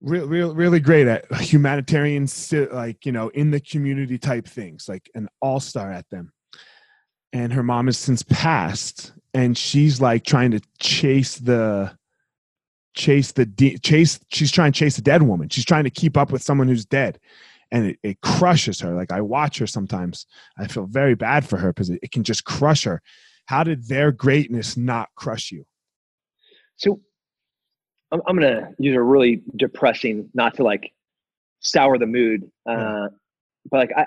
real, 0.01 0.27
real, 0.27 0.55
really 0.55 0.79
great 0.79 1.07
at 1.07 1.31
humanitarian, 1.35 2.27
like 2.71 3.05
you 3.05 3.11
know, 3.11 3.29
in 3.29 3.51
the 3.51 3.59
community 3.59 4.17
type 4.17 4.47
things, 4.47 4.89
like 4.89 5.09
an 5.15 5.29
all 5.41 5.59
star 5.59 5.91
at 5.91 6.09
them. 6.09 6.31
And 7.33 7.53
her 7.53 7.63
mom 7.63 7.85
has 7.85 7.97
since 7.97 8.23
passed, 8.23 9.13
and 9.33 9.57
she's 9.57 10.01
like 10.01 10.25
trying 10.25 10.51
to 10.51 10.61
chase 10.79 11.37
the 11.37 11.95
chase 12.93 13.31
the 13.31 13.45
de- 13.45 13.77
chase. 13.77 14.19
She's 14.29 14.51
trying 14.51 14.73
to 14.73 14.79
chase 14.79 14.97
a 14.97 15.01
dead 15.01 15.21
woman. 15.21 15.49
She's 15.49 15.65
trying 15.65 15.85
to 15.85 15.89
keep 15.89 16.17
up 16.17 16.31
with 16.31 16.43
someone 16.43 16.67
who's 16.67 16.85
dead, 16.85 17.19
and 17.71 17.85
it, 17.87 17.99
it 18.03 18.21
crushes 18.21 18.81
her. 18.81 18.93
Like 18.93 19.11
I 19.11 19.21
watch 19.21 19.59
her 19.59 19.67
sometimes. 19.67 20.25
I 20.57 20.67
feel 20.67 20.87
very 20.87 21.15
bad 21.15 21.47
for 21.47 21.57
her 21.57 21.71
because 21.71 21.89
it, 21.89 21.99
it 22.03 22.11
can 22.11 22.23
just 22.23 22.43
crush 22.43 22.83
her. 22.83 23.01
How 23.45 23.63
did 23.63 23.87
their 23.87 24.11
greatness 24.11 24.75
not 24.75 25.09
crush 25.15 25.51
you? 25.51 25.65
So 26.75 27.01
I'm, 28.11 28.21
I'm 28.27 28.37
going 28.37 28.53
to 28.53 28.73
use 28.77 28.95
a 28.95 29.01
really 29.01 29.43
depressing, 29.55 30.29
not 30.33 30.55
to 30.55 30.63
like 30.63 30.91
sour 31.59 31.97
the 31.97 32.07
mood, 32.07 32.49
uh, 32.65 33.07
but 33.69 33.77
like 33.77 33.91
I, 33.95 34.05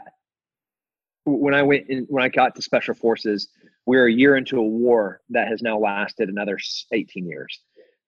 when 1.25 1.55
I 1.55 1.63
went 1.63 1.89
in, 1.89 2.05
when 2.09 2.23
I 2.23 2.29
got 2.29 2.55
to 2.57 2.63
special 2.63 2.95
forces, 2.95 3.49
we 3.87 3.97
are 3.97 4.07
a 4.07 4.13
year 4.13 4.37
into 4.37 4.59
a 4.59 4.63
war 4.63 5.21
that 5.31 5.49
has 5.49 5.63
now 5.63 5.79
lasted 5.79 6.29
another 6.29 6.59
18 6.93 7.27
years. 7.27 7.61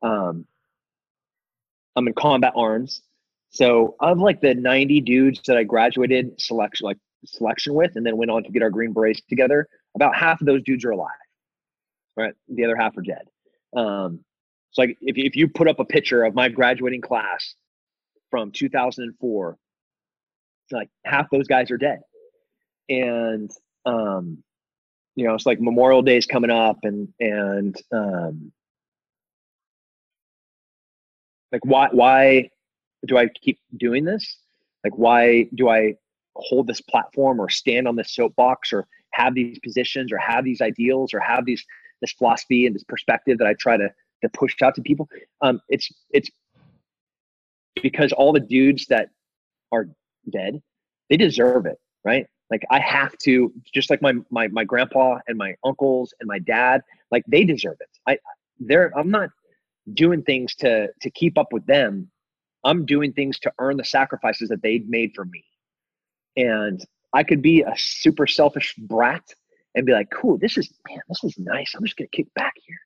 Um, 0.03 0.47
I'm 1.94 2.07
in 2.07 2.14
combat 2.14 2.53
arms. 2.57 3.03
So 3.51 3.97
of 4.01 4.18
like 4.18 4.40
the 4.40 4.55
90 4.55 5.01
dudes 5.03 5.40
that 5.47 5.57
I 5.57 5.64
graduated 5.64 6.38
selection, 6.40 6.84
like 6.84 6.99
selection 7.24 7.74
with, 7.74 7.97
and 7.97 8.05
then 8.05 8.16
went 8.16 8.30
on 8.30 8.44
to 8.44 8.51
get 8.51 8.62
our 8.62 8.70
green 8.70 8.92
berets 8.92 9.22
together, 9.28 9.66
about 9.94 10.14
half 10.14 10.40
of 10.40 10.47
those 10.47 10.62
dudes 10.62 10.84
are 10.84 10.90
alive. 10.90 11.11
Right. 12.16 12.34
The 12.49 12.64
other 12.64 12.76
half 12.76 12.97
are 12.97 13.03
dead. 13.03 13.28
Um, 13.74 14.20
so 14.77 14.83
like 14.83 14.99
if, 15.01 15.16
if 15.16 15.37
you 15.37 15.49
put 15.49 15.68
up 15.68 15.81
a 15.81 15.87
picture 15.87 16.22
of 16.22 16.35
my 16.35 16.51
graduating 16.51 17.01
class 17.01 17.55
from 18.31 18.53
2004, 18.53 19.57
like 20.70 20.91
half 21.07 21.31
those 21.31 21.47
guys 21.47 21.70
are 21.70 21.79
dead. 21.79 22.01
And, 22.91 23.51
um, 23.87 24.43
you 25.14 25.27
know, 25.27 25.33
it's 25.33 25.47
like 25.47 25.62
Memorial 25.62 26.03
Day 26.03 26.18
is 26.18 26.27
coming 26.27 26.51
up 26.51 26.77
and, 26.83 27.09
and, 27.20 27.74
um, 27.91 28.53
like 31.53 31.64
why, 31.64 31.89
why 31.93 32.51
do 33.07 33.16
I 33.16 33.29
keep 33.29 33.59
doing 33.79 34.05
this? 34.05 34.41
Like, 34.85 34.99
why 34.99 35.49
do 35.55 35.70
I 35.70 35.95
hold 36.35 36.66
this 36.66 36.83
platform 36.83 37.41
or 37.41 37.49
stand 37.49 37.89
on 37.89 37.97
this 37.97 38.14
soapbox 38.14 38.74
or 38.74 38.87
have 39.12 39.35
these 39.35 39.59
positions 39.61 40.12
or 40.12 40.18
have 40.18 40.45
these 40.45 40.61
ideals 40.61 41.14
or 41.14 41.20
have 41.20 41.47
these, 41.47 41.64
this 42.03 42.12
philosophy 42.12 42.66
and 42.66 42.74
this 42.74 42.85
perspective 42.85 43.39
that 43.39 43.47
I 43.47 43.55
try 43.55 43.79
to 43.79 43.89
to 44.22 44.28
push 44.30 44.54
out 44.62 44.74
to 44.76 44.82
people. 44.82 45.08
Um, 45.42 45.60
it's 45.68 45.90
it's 46.10 46.30
because 47.82 48.12
all 48.12 48.32
the 48.32 48.40
dudes 48.40 48.86
that 48.86 49.10
are 49.72 49.88
dead, 50.30 50.62
they 51.10 51.16
deserve 51.16 51.66
it, 51.66 51.78
right? 52.04 52.26
Like 52.50 52.62
I 52.70 52.78
have 52.80 53.16
to, 53.18 53.52
just 53.74 53.90
like 53.90 54.02
my 54.02 54.14
my 54.30 54.48
my 54.48 54.64
grandpa 54.64 55.18
and 55.26 55.36
my 55.36 55.54
uncles 55.64 56.14
and 56.20 56.28
my 56.28 56.38
dad, 56.38 56.82
like 57.10 57.24
they 57.26 57.44
deserve 57.44 57.76
it. 57.80 57.88
I 58.06 58.18
they're 58.60 58.96
I'm 58.96 59.10
not 59.10 59.30
doing 59.94 60.22
things 60.22 60.54
to 60.56 60.88
to 61.00 61.10
keep 61.10 61.38
up 61.38 61.52
with 61.52 61.66
them. 61.66 62.10
I'm 62.64 62.86
doing 62.86 63.12
things 63.12 63.38
to 63.40 63.52
earn 63.58 63.76
the 63.76 63.84
sacrifices 63.84 64.48
that 64.48 64.62
they've 64.62 64.88
made 64.88 65.12
for 65.14 65.24
me. 65.24 65.44
And 66.36 66.84
I 67.12 67.22
could 67.22 67.42
be 67.42 67.62
a 67.62 67.72
super 67.76 68.26
selfish 68.26 68.74
brat 68.76 69.22
and 69.74 69.86
be 69.86 69.92
like, 69.92 70.10
cool, 70.10 70.38
this 70.38 70.56
is 70.56 70.72
man, 70.88 71.00
this 71.08 71.24
is 71.24 71.38
nice. 71.38 71.74
I'm 71.74 71.84
just 71.84 71.96
gonna 71.96 72.08
kick 72.08 72.32
back 72.34 72.54
here. 72.64 72.78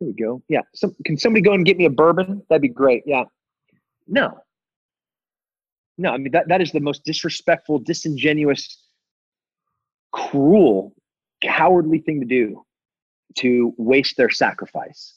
Here 0.00 0.08
we 0.08 0.14
go. 0.14 0.42
Yeah. 0.48 0.62
So, 0.74 0.92
can 1.04 1.16
somebody 1.16 1.42
go 1.42 1.52
and 1.52 1.64
get 1.64 1.76
me 1.76 1.84
a 1.84 1.90
bourbon? 1.90 2.42
That'd 2.48 2.62
be 2.62 2.68
great. 2.68 3.04
Yeah. 3.06 3.24
No. 4.08 4.38
No, 5.98 6.10
I 6.12 6.16
mean 6.16 6.32
that 6.32 6.48
that 6.48 6.62
is 6.62 6.72
the 6.72 6.80
most 6.80 7.04
disrespectful, 7.04 7.78
disingenuous, 7.78 8.82
cruel, 10.12 10.94
cowardly 11.42 11.98
thing 11.98 12.20
to 12.20 12.26
do 12.26 12.64
to 13.36 13.74
waste 13.76 14.16
their 14.16 14.30
sacrifice. 14.30 15.14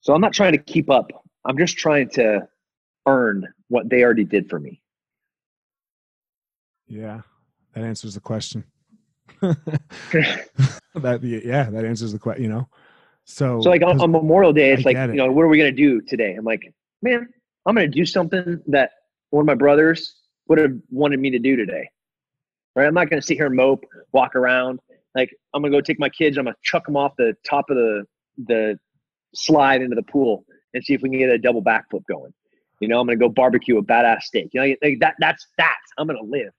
So 0.00 0.14
I'm 0.14 0.20
not 0.20 0.34
trying 0.34 0.52
to 0.52 0.58
keep 0.58 0.90
up. 0.90 1.10
I'm 1.46 1.56
just 1.56 1.78
trying 1.78 2.10
to 2.10 2.46
earn 3.06 3.46
what 3.68 3.88
they 3.88 4.02
already 4.02 4.24
did 4.24 4.50
for 4.50 4.60
me. 4.60 4.82
Yeah, 6.86 7.22
that 7.74 7.84
answers 7.84 8.14
the 8.14 8.20
question. 8.20 8.64
that 9.40 11.20
yeah, 11.22 11.70
that 11.70 11.84
answers 11.86 12.12
the 12.12 12.18
question. 12.18 12.42
You 12.42 12.50
know, 12.50 12.68
so, 13.24 13.60
so 13.60 13.70
like 13.70 13.82
on, 13.82 14.00
on 14.00 14.10
Memorial 14.10 14.52
Day, 14.52 14.72
it's 14.72 14.84
I 14.84 14.90
like, 14.90 14.96
you 15.10 15.16
know, 15.16 15.30
what 15.30 15.42
are 15.42 15.48
we 15.48 15.58
going 15.58 15.74
to 15.74 15.76
do 15.76 16.00
today? 16.00 16.34
I'm 16.34 16.44
like, 16.44 16.62
man, 17.02 17.28
I'm 17.66 17.74
going 17.74 17.90
to 17.90 17.98
do 17.98 18.04
something 18.04 18.60
that 18.66 18.90
one 19.30 19.42
of 19.42 19.46
my 19.46 19.54
brothers 19.54 20.16
would 20.48 20.58
have 20.58 20.72
wanted 20.90 21.20
me 21.20 21.30
to 21.30 21.38
do 21.38 21.56
today. 21.56 21.88
Right? 22.74 22.86
I'm 22.86 22.94
not 22.94 23.10
going 23.10 23.20
to 23.20 23.26
sit 23.26 23.36
here 23.36 23.46
and 23.46 23.56
mope, 23.56 23.84
walk 24.12 24.34
around. 24.34 24.80
Like, 25.14 25.34
I'm 25.54 25.62
going 25.62 25.72
to 25.72 25.78
go 25.78 25.80
take 25.80 25.98
my 25.98 26.08
kids. 26.08 26.38
I'm 26.38 26.44
going 26.44 26.54
to 26.54 26.60
chuck 26.62 26.86
them 26.86 26.96
off 26.96 27.12
the 27.18 27.34
top 27.48 27.68
of 27.70 27.76
the, 27.76 28.04
the 28.46 28.78
slide 29.34 29.82
into 29.82 29.96
the 29.96 30.02
pool 30.02 30.44
and 30.74 30.84
see 30.84 30.94
if 30.94 31.02
we 31.02 31.10
can 31.10 31.18
get 31.18 31.30
a 31.30 31.38
double 31.38 31.62
backflip 31.62 32.04
going. 32.08 32.32
You 32.80 32.88
know, 32.88 33.00
I'm 33.00 33.06
going 33.06 33.18
to 33.18 33.24
go 33.24 33.28
barbecue 33.28 33.76
a 33.78 33.82
badass 33.82 34.22
steak. 34.22 34.50
You 34.52 34.60
know, 34.60 34.74
like 34.82 34.98
that, 35.00 35.14
that's, 35.18 35.46
that. 35.58 35.76
I'm 35.98 36.06
going 36.06 36.18
to 36.18 36.30
live. 36.30 36.52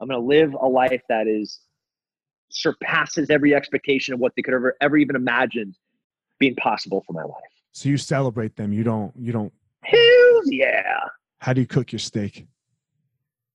I'm 0.00 0.08
going 0.08 0.20
to 0.20 0.26
live 0.26 0.54
a 0.54 0.66
life 0.66 1.02
that 1.08 1.26
is 1.26 1.60
surpasses 2.50 3.30
every 3.30 3.54
expectation 3.54 4.14
of 4.14 4.20
what 4.20 4.32
they 4.36 4.42
could 4.42 4.54
ever, 4.54 4.76
ever 4.80 4.96
even 4.96 5.16
imagined 5.16 5.74
being 6.38 6.54
possible 6.56 7.02
for 7.06 7.12
my 7.12 7.22
life. 7.22 7.34
So 7.72 7.88
you 7.88 7.96
celebrate 7.96 8.56
them. 8.56 8.72
You 8.72 8.84
don't. 8.84 9.12
You 9.16 9.32
don't. 9.32 9.52
Hell 9.82 10.40
yeah. 10.46 11.00
How 11.40 11.52
do 11.52 11.60
you 11.60 11.66
cook 11.66 11.92
your 11.92 11.98
steak? 11.98 12.46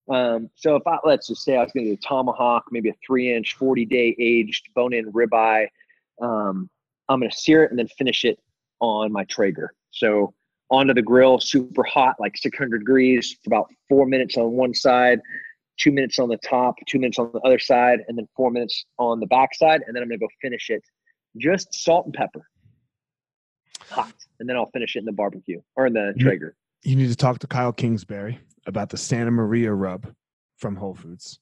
Um, 0.09 0.49
so 0.55 0.75
if 0.75 0.85
I 0.85 0.97
let's 1.03 1.27
just 1.27 1.43
say 1.43 1.55
I 1.55 1.63
was 1.63 1.71
going 1.71 1.85
to 1.85 1.91
do 1.91 1.93
a 1.93 2.07
tomahawk, 2.07 2.65
maybe 2.71 2.89
a 2.89 2.95
three 3.05 3.33
inch, 3.33 3.55
40 3.55 3.85
day 3.85 4.15
aged 4.19 4.67
bone 4.75 4.93
in 4.93 5.11
ribeye, 5.11 5.67
um, 6.21 6.69
I'm 7.09 7.19
going 7.19 7.31
to 7.31 7.37
sear 7.37 7.63
it 7.63 7.71
and 7.71 7.79
then 7.79 7.87
finish 7.97 8.23
it 8.25 8.39
on 8.79 9.11
my 9.11 9.23
Traeger. 9.25 9.73
So 9.91 10.33
onto 10.69 10.93
the 10.93 11.01
grill, 11.01 11.39
super 11.39 11.83
hot, 11.83 12.15
like 12.19 12.37
600 12.37 12.79
degrees 12.79 13.37
for 13.43 13.49
about 13.49 13.69
four 13.89 14.05
minutes 14.05 14.37
on 14.37 14.51
one 14.51 14.73
side, 14.73 15.19
two 15.77 15.91
minutes 15.91 16.19
on 16.19 16.29
the 16.29 16.37
top, 16.37 16.75
two 16.87 16.99
minutes 16.99 17.19
on 17.19 17.31
the 17.33 17.39
other 17.41 17.59
side, 17.59 17.99
and 18.07 18.17
then 18.17 18.27
four 18.35 18.51
minutes 18.51 18.85
on 18.97 19.19
the 19.19 19.27
back 19.27 19.53
side. 19.53 19.81
And 19.85 19.95
then 19.95 20.03
I'm 20.03 20.09
going 20.09 20.19
to 20.19 20.25
go 20.25 20.29
finish 20.41 20.69
it 20.69 20.83
just 21.37 21.73
salt 21.73 22.05
and 22.05 22.13
pepper. 22.13 22.41
Hot. 23.91 24.13
And 24.39 24.49
then 24.49 24.55
I'll 24.57 24.69
finish 24.71 24.95
it 24.95 24.99
in 24.99 25.05
the 25.05 25.11
barbecue 25.11 25.61
or 25.75 25.85
in 25.85 25.93
the 25.93 26.13
Traeger. 26.19 26.55
You 26.83 26.95
need 26.95 27.09
to 27.09 27.15
talk 27.15 27.39
to 27.39 27.47
Kyle 27.47 27.71
Kingsbury 27.71 28.39
about 28.65 28.89
the 28.89 28.97
Santa 28.97 29.31
Maria 29.31 29.71
rub 29.73 30.11
from 30.57 30.75
Whole 30.75 30.95
Foods. 30.95 31.39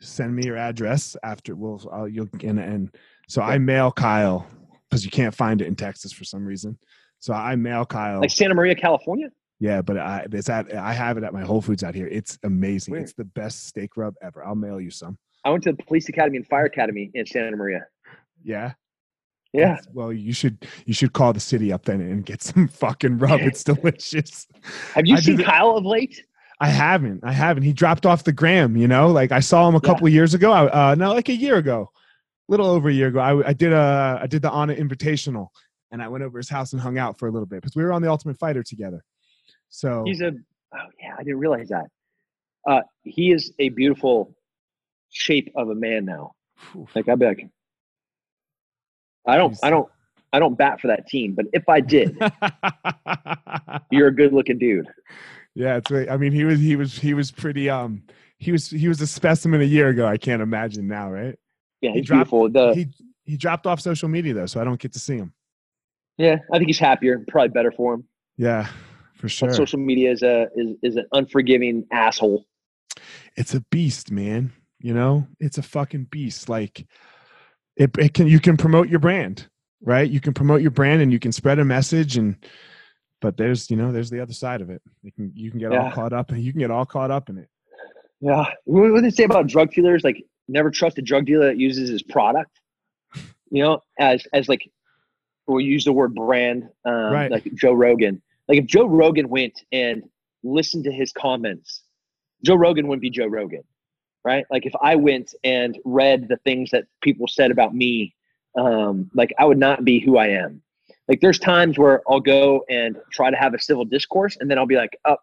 Send 0.00 0.34
me 0.34 0.44
your 0.44 0.56
address 0.56 1.16
after 1.22 1.54
we'll 1.54 1.80
I'll, 1.92 2.08
you'll 2.08 2.28
and, 2.42 2.58
and 2.58 2.94
so 3.28 3.40
I 3.40 3.58
mail 3.58 3.90
Kyle 3.90 4.46
because 4.90 5.04
you 5.04 5.10
can't 5.10 5.34
find 5.34 5.62
it 5.62 5.66
in 5.66 5.76
Texas 5.76 6.12
for 6.12 6.24
some 6.24 6.44
reason. 6.44 6.78
So 7.20 7.32
I 7.32 7.56
mail 7.56 7.86
Kyle 7.86 8.20
like 8.20 8.30
Santa 8.30 8.54
Maria, 8.54 8.74
California. 8.74 9.30
Yeah, 9.60 9.80
but 9.80 9.96
I 9.96 10.26
it's 10.30 10.50
at 10.50 10.74
I 10.74 10.92
have 10.92 11.16
it 11.16 11.24
at 11.24 11.32
my 11.32 11.42
Whole 11.42 11.62
Foods 11.62 11.82
out 11.82 11.94
here. 11.94 12.08
It's 12.08 12.38
amazing. 12.42 12.92
Weird. 12.92 13.04
It's 13.04 13.14
the 13.14 13.24
best 13.24 13.66
steak 13.66 13.96
rub 13.96 14.14
ever. 14.20 14.44
I'll 14.44 14.54
mail 14.54 14.80
you 14.80 14.90
some. 14.90 15.16
I 15.44 15.50
went 15.50 15.62
to 15.64 15.72
the 15.72 15.82
police 15.84 16.08
academy 16.08 16.36
and 16.36 16.46
fire 16.46 16.66
academy 16.66 17.10
in 17.14 17.24
Santa 17.24 17.56
Maria. 17.56 17.86
Yeah. 18.42 18.72
Yeah. 19.54 19.78
Well, 19.92 20.12
you 20.12 20.32
should 20.32 20.66
you 20.84 20.92
should 20.92 21.12
call 21.12 21.32
the 21.32 21.40
city 21.40 21.72
up 21.72 21.84
then 21.84 22.00
and 22.00 22.26
get 22.26 22.42
some 22.42 22.66
fucking 22.66 23.18
rub. 23.18 23.40
It's 23.40 23.62
delicious. 23.64 24.48
Have 24.94 25.06
you 25.06 25.16
I 25.16 25.20
seen 25.20 25.38
Kyle 25.38 25.76
of 25.76 25.86
late? 25.86 26.24
I 26.60 26.68
haven't. 26.68 27.20
I 27.22 27.32
haven't. 27.32 27.62
He 27.62 27.72
dropped 27.72 28.04
off 28.04 28.24
the 28.24 28.32
gram. 28.32 28.76
You 28.76 28.88
know, 28.88 29.08
like 29.08 29.30
I 29.30 29.38
saw 29.40 29.68
him 29.68 29.76
a 29.76 29.80
couple 29.80 30.08
yeah. 30.08 30.14
years 30.14 30.34
ago. 30.34 30.52
Uh, 30.52 30.96
no, 30.98 31.12
like 31.12 31.28
a 31.28 31.34
year 31.34 31.56
ago, 31.56 31.88
a 32.48 32.52
little 32.52 32.66
over 32.66 32.88
a 32.88 32.92
year 32.92 33.08
ago. 33.08 33.20
I, 33.20 33.48
I 33.48 33.52
did 33.52 33.72
a 33.72 34.18
I 34.20 34.26
did 34.26 34.42
the 34.42 34.50
Honor 34.50 34.74
Invitational, 34.74 35.48
and 35.92 36.02
I 36.02 36.08
went 36.08 36.24
over 36.24 36.38
his 36.38 36.48
house 36.48 36.72
and 36.72 36.82
hung 36.82 36.98
out 36.98 37.18
for 37.18 37.28
a 37.28 37.30
little 37.30 37.46
bit 37.46 37.62
because 37.62 37.76
we 37.76 37.84
were 37.84 37.92
on 37.92 38.02
the 38.02 38.10
Ultimate 38.10 38.38
Fighter 38.38 38.64
together. 38.64 39.04
So 39.68 40.02
he's 40.04 40.20
a 40.20 40.32
oh 40.32 40.88
yeah, 41.00 41.14
I 41.16 41.22
didn't 41.22 41.38
realize 41.38 41.68
that. 41.68 41.86
Uh, 42.66 42.80
he 43.04 43.30
is 43.30 43.52
a 43.60 43.68
beautiful 43.68 44.34
shape 45.10 45.52
of 45.54 45.68
a 45.68 45.74
man 45.76 46.04
now. 46.04 46.32
Like 46.96 47.08
I 47.08 47.14
bet 47.14 47.36
I 49.26 49.36
don't, 49.36 49.56
I 49.62 49.70
don't, 49.70 49.88
I 50.32 50.38
don't 50.38 50.56
bat 50.56 50.80
for 50.80 50.88
that 50.88 51.06
team, 51.06 51.34
but 51.34 51.46
if 51.52 51.68
I 51.68 51.80
did, 51.80 52.18
you're 53.90 54.08
a 54.08 54.14
good 54.14 54.32
looking 54.32 54.58
dude. 54.58 54.88
Yeah, 55.54 55.76
it's 55.76 55.90
right. 55.90 56.10
I 56.10 56.16
mean, 56.16 56.32
he 56.32 56.44
was, 56.44 56.58
he 56.58 56.76
was, 56.76 56.98
he 56.98 57.14
was 57.14 57.30
pretty, 57.30 57.70
um, 57.70 58.02
he 58.38 58.52
was, 58.52 58.68
he 58.68 58.88
was 58.88 59.00
a 59.00 59.06
specimen 59.06 59.60
a 59.60 59.64
year 59.64 59.88
ago. 59.88 60.06
I 60.06 60.16
can't 60.16 60.42
imagine 60.42 60.88
now, 60.88 61.10
right? 61.10 61.38
Yeah, 61.80 61.92
he 61.92 62.00
dropped. 62.00 62.30
The, 62.30 62.72
he, 62.74 62.88
he 63.24 63.36
dropped 63.36 63.66
off 63.66 63.80
social 63.80 64.08
media 64.08 64.34
though, 64.34 64.46
so 64.46 64.60
I 64.60 64.64
don't 64.64 64.80
get 64.80 64.92
to 64.94 64.98
see 64.98 65.16
him. 65.16 65.32
Yeah, 66.16 66.38
I 66.52 66.58
think 66.58 66.68
he's 66.68 66.78
happier. 66.78 67.24
Probably 67.28 67.48
better 67.48 67.72
for 67.72 67.94
him. 67.94 68.04
Yeah, 68.36 68.68
for 69.14 69.28
sure. 69.28 69.48
But 69.48 69.56
social 69.56 69.78
media 69.78 70.12
is 70.12 70.22
a 70.22 70.48
is, 70.56 70.76
is 70.82 70.96
an 70.96 71.06
unforgiving 71.12 71.86
asshole. 71.92 72.46
It's 73.36 73.54
a 73.54 73.60
beast, 73.70 74.10
man. 74.10 74.52
You 74.80 74.94
know, 74.94 75.26
it's 75.40 75.58
a 75.58 75.62
fucking 75.62 76.08
beast. 76.10 76.48
Like 76.48 76.86
it, 77.76 77.96
it 77.98 78.14
can 78.14 78.26
you 78.26 78.40
can 78.40 78.56
promote 78.56 78.88
your 78.88 79.00
brand 79.00 79.48
right? 79.84 80.10
You 80.10 80.20
can 80.20 80.34
promote 80.34 80.62
your 80.62 80.70
brand 80.70 81.02
and 81.02 81.12
you 81.12 81.18
can 81.18 81.32
spread 81.32 81.58
a 81.58 81.64
message 81.64 82.16
and 82.16 82.36
but 83.20 83.36
there's 83.36 83.70
you 83.70 83.76
know 83.76 83.92
there's 83.92 84.10
the 84.10 84.20
other 84.20 84.32
side 84.32 84.60
of 84.60 84.70
it. 84.70 84.82
You 85.02 85.12
can 85.12 85.32
you 85.34 85.50
can 85.50 85.60
get 85.60 85.72
yeah. 85.72 85.84
all 85.84 85.90
caught 85.92 86.12
up 86.12 86.30
and 86.30 86.40
you 86.42 86.52
can 86.52 86.60
get 86.60 86.70
all 86.70 86.84
caught 86.84 87.10
up 87.10 87.28
in 87.28 87.38
it. 87.38 87.48
Yeah. 88.20 88.46
What 88.64 88.88
do 88.88 89.00
they 89.00 89.10
say 89.10 89.24
about 89.24 89.46
drug 89.46 89.70
dealers? 89.70 90.04
Like 90.04 90.24
never 90.48 90.70
trust 90.70 90.98
a 90.98 91.02
drug 91.02 91.26
dealer 91.26 91.46
that 91.46 91.58
uses 91.58 91.88
his 91.88 92.02
product? 92.02 92.50
You 93.50 93.62
know 93.62 93.80
as 93.98 94.26
as 94.32 94.48
like 94.48 94.68
we 95.46 95.64
use 95.64 95.84
the 95.84 95.92
word 95.92 96.14
brand 96.14 96.64
um, 96.84 97.12
right. 97.12 97.30
like 97.30 97.52
joe 97.54 97.72
rogan. 97.72 98.20
Like 98.48 98.58
if 98.58 98.66
joe 98.66 98.86
rogan 98.86 99.28
went 99.28 99.62
and 99.72 100.02
listened 100.42 100.84
to 100.84 100.92
his 100.92 101.12
comments 101.12 101.82
joe 102.44 102.56
rogan 102.56 102.86
wouldn't 102.86 103.00
be 103.00 103.10
joe 103.10 103.26
rogan 103.26 103.62
right? 104.24 104.46
Like 104.50 104.66
if 104.66 104.72
I 104.80 104.96
went 104.96 105.34
and 105.44 105.78
read 105.84 106.28
the 106.28 106.38
things 106.38 106.70
that 106.70 106.86
people 107.02 107.28
said 107.28 107.50
about 107.50 107.74
me, 107.74 108.14
um, 108.56 109.10
like 109.14 109.32
I 109.38 109.44
would 109.44 109.58
not 109.58 109.84
be 109.84 110.00
who 110.00 110.16
I 110.16 110.28
am. 110.28 110.62
Like 111.08 111.20
there's 111.20 111.38
times 111.38 111.78
where 111.78 112.02
I'll 112.08 112.20
go 112.20 112.64
and 112.70 112.96
try 113.12 113.30
to 113.30 113.36
have 113.36 113.52
a 113.52 113.58
civil 113.58 113.84
discourse, 113.84 114.38
and 114.40 114.50
then 114.50 114.58
I'll 114.58 114.66
be 114.66 114.76
like, 114.76 114.96
"Oh, 115.04 115.16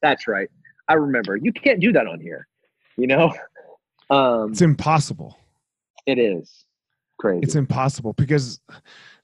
that's 0.00 0.26
right. 0.26 0.48
I 0.88 0.94
remember. 0.94 1.36
You 1.36 1.52
can't 1.52 1.80
do 1.80 1.92
that 1.92 2.06
on 2.06 2.20
here." 2.20 2.46
You 2.96 3.06
know, 3.06 3.34
um, 4.10 4.52
it's 4.52 4.62
impossible. 4.62 5.36
It 6.06 6.18
is 6.18 6.64
crazy. 7.18 7.40
It's 7.42 7.54
impossible 7.54 8.14
because 8.14 8.60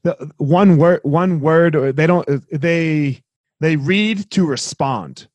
the 0.03 0.31
one 0.37 0.77
word, 0.77 1.01
one 1.03 1.41
word, 1.41 1.75
or 1.75 1.93
they 1.93 2.07
don't. 2.07 2.29
They 2.53 3.23
they 3.61 3.77
read 3.77 4.31
to 4.33 4.45
respond 4.45 5.29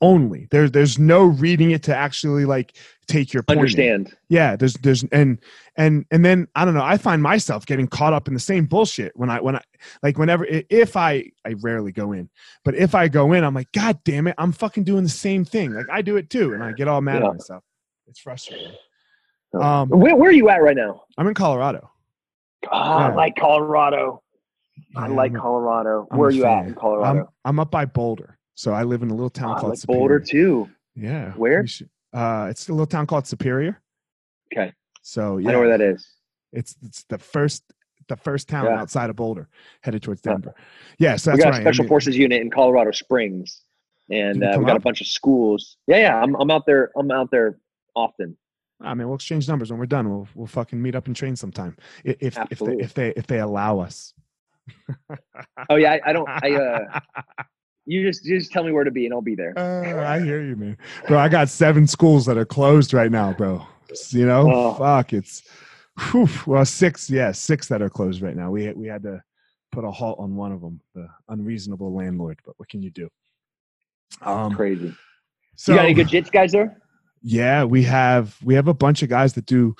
only. 0.00 0.48
There's 0.50 0.70
there's 0.70 0.98
no 0.98 1.24
reading 1.24 1.70
it 1.70 1.82
to 1.84 1.96
actually 1.96 2.44
like 2.44 2.76
take 3.06 3.32
your 3.32 3.42
point. 3.42 3.58
Understand. 3.58 4.08
In. 4.08 4.14
Yeah, 4.28 4.56
there's 4.56 4.74
there's 4.74 5.04
and 5.12 5.38
and 5.76 6.04
and 6.10 6.24
then 6.24 6.48
I 6.54 6.64
don't 6.64 6.74
know. 6.74 6.84
I 6.84 6.96
find 6.96 7.22
myself 7.22 7.66
getting 7.66 7.88
caught 7.88 8.12
up 8.12 8.28
in 8.28 8.34
the 8.34 8.40
same 8.40 8.66
bullshit 8.66 9.12
when 9.16 9.30
I 9.30 9.40
when 9.40 9.56
I 9.56 9.62
like 10.02 10.18
whenever 10.18 10.46
if 10.48 10.96
I 10.96 11.30
I 11.44 11.54
rarely 11.60 11.92
go 11.92 12.12
in, 12.12 12.28
but 12.64 12.74
if 12.74 12.94
I 12.94 13.08
go 13.08 13.32
in, 13.32 13.44
I'm 13.44 13.54
like, 13.54 13.72
God 13.72 13.98
damn 14.04 14.26
it, 14.26 14.34
I'm 14.38 14.52
fucking 14.52 14.84
doing 14.84 15.02
the 15.02 15.08
same 15.08 15.44
thing. 15.44 15.72
Like 15.72 15.86
I 15.90 16.02
do 16.02 16.16
it 16.16 16.30
too, 16.30 16.54
and 16.54 16.62
I 16.62 16.72
get 16.72 16.88
all 16.88 17.00
mad 17.00 17.22
yeah. 17.22 17.28
at 17.28 17.34
myself. 17.34 17.64
It's 18.06 18.20
frustrating. 18.20 18.72
Um, 19.54 19.88
where 19.88 20.14
where 20.14 20.30
are 20.30 20.34
you 20.34 20.48
at 20.48 20.62
right 20.62 20.76
now? 20.76 21.04
I'm 21.16 21.26
in 21.26 21.34
Colorado. 21.34 21.90
Oh, 22.64 22.68
yeah. 22.72 23.08
I 23.08 23.14
like 23.14 23.36
Colorado. 23.36 24.22
I 24.96 25.08
like 25.08 25.34
Colorado. 25.34 26.06
I'm 26.10 26.18
where 26.18 26.28
are 26.28 26.32
you 26.32 26.42
fan. 26.42 26.58
at 26.58 26.66
in 26.68 26.74
Colorado? 26.74 27.20
I'm, 27.20 27.26
I'm 27.44 27.60
up 27.60 27.70
by 27.70 27.84
Boulder. 27.84 28.37
So 28.58 28.72
I 28.72 28.82
live 28.82 29.02
in 29.02 29.10
a 29.10 29.14
little 29.14 29.30
town 29.30 29.52
oh, 29.52 29.60
called 29.60 29.70
like 29.70 29.78
Superior. 29.78 30.00
Boulder 30.00 30.18
too. 30.18 30.68
Yeah. 30.96 31.30
Where? 31.34 31.64
Should, 31.64 31.88
uh, 32.12 32.48
it's 32.50 32.68
a 32.68 32.72
little 32.72 32.88
town 32.88 33.06
called 33.06 33.24
Superior. 33.24 33.80
Okay. 34.52 34.72
So 35.00 35.38
yeah, 35.38 35.50
I 35.50 35.52
know 35.52 35.60
where 35.60 35.78
that 35.78 35.80
is. 35.80 36.04
It's 36.52 36.74
it's 36.82 37.04
the 37.04 37.18
first 37.18 37.62
the 38.08 38.16
first 38.16 38.48
town 38.48 38.64
yeah. 38.64 38.80
outside 38.80 39.10
of 39.10 39.16
Boulder, 39.16 39.48
headed 39.82 40.02
towards 40.02 40.22
Denver. 40.22 40.56
Yeah, 40.98 41.14
so 41.14 41.30
that's 41.30 41.38
we 41.38 41.44
got 41.44 41.56
a 41.56 41.60
special 41.60 41.86
forces 41.86 42.16
unit 42.16 42.42
in 42.42 42.50
Colorado 42.50 42.90
Springs, 42.90 43.62
and 44.10 44.42
uh, 44.42 44.56
we 44.58 44.64
got 44.64 44.72
up? 44.72 44.78
a 44.78 44.80
bunch 44.80 45.00
of 45.02 45.06
schools. 45.06 45.76
Yeah, 45.86 45.98
yeah, 45.98 46.20
I'm 46.20 46.34
I'm 46.34 46.50
out 46.50 46.66
there. 46.66 46.90
I'm 46.96 47.12
out 47.12 47.30
there 47.30 47.60
often. 47.94 48.36
I 48.80 48.92
mean, 48.94 49.06
we'll 49.06 49.14
exchange 49.14 49.48
numbers 49.48 49.70
when 49.70 49.78
we're 49.78 49.86
done. 49.86 50.10
We'll 50.10 50.26
we'll 50.34 50.48
fucking 50.48 50.82
meet 50.82 50.96
up 50.96 51.06
and 51.06 51.14
train 51.14 51.36
sometime 51.36 51.76
if 52.04 52.36
Absolutely. 52.36 52.82
if 52.82 52.92
they 52.92 53.06
if 53.06 53.14
they 53.14 53.20
if 53.20 53.26
they 53.28 53.38
allow 53.38 53.78
us. 53.78 54.14
oh 55.70 55.76
yeah, 55.76 55.92
I, 55.92 56.00
I 56.06 56.12
don't. 56.12 56.28
I 56.28 56.54
uh, 56.54 57.00
You 57.88 58.06
just 58.06 58.26
you 58.26 58.38
just 58.38 58.52
tell 58.52 58.64
me 58.64 58.70
where 58.70 58.84
to 58.84 58.90
be 58.90 59.06
and 59.06 59.14
I'll 59.14 59.22
be 59.22 59.34
there. 59.34 59.58
Uh, 59.58 60.06
I 60.06 60.20
hear 60.20 60.42
you, 60.42 60.56
man. 60.56 60.76
Bro, 61.06 61.18
I 61.18 61.30
got 61.30 61.48
seven 61.48 61.86
schools 61.86 62.26
that 62.26 62.36
are 62.36 62.44
closed 62.44 62.92
right 62.92 63.10
now, 63.10 63.32
bro. 63.32 63.66
You 64.10 64.26
know, 64.26 64.52
oh. 64.52 64.74
fuck, 64.74 65.14
it's 65.14 65.42
whew, 66.10 66.28
well 66.46 66.66
six, 66.66 67.08
yeah, 67.08 67.32
six 67.32 67.66
that 67.68 67.80
are 67.80 67.88
closed 67.88 68.20
right 68.20 68.36
now. 68.36 68.50
We 68.50 68.70
we 68.72 68.88
had 68.88 69.02
to 69.04 69.22
put 69.72 69.84
a 69.84 69.90
halt 69.90 70.18
on 70.18 70.36
one 70.36 70.52
of 70.52 70.60
them, 70.60 70.82
the 70.94 71.08
unreasonable 71.30 71.94
landlord. 71.94 72.38
But 72.44 72.58
what 72.58 72.68
can 72.68 72.82
you 72.82 72.90
do? 72.90 73.08
Um, 74.20 74.54
crazy. 74.54 74.94
So, 75.56 75.72
you 75.72 75.78
got 75.78 75.84
any 75.86 75.94
good 75.94 76.08
jits 76.08 76.30
guys 76.30 76.52
there? 76.52 76.82
Yeah, 77.22 77.64
we 77.64 77.82
have 77.84 78.36
we 78.44 78.54
have 78.54 78.68
a 78.68 78.74
bunch 78.74 79.02
of 79.02 79.08
guys 79.08 79.32
that 79.32 79.46
do. 79.46 79.74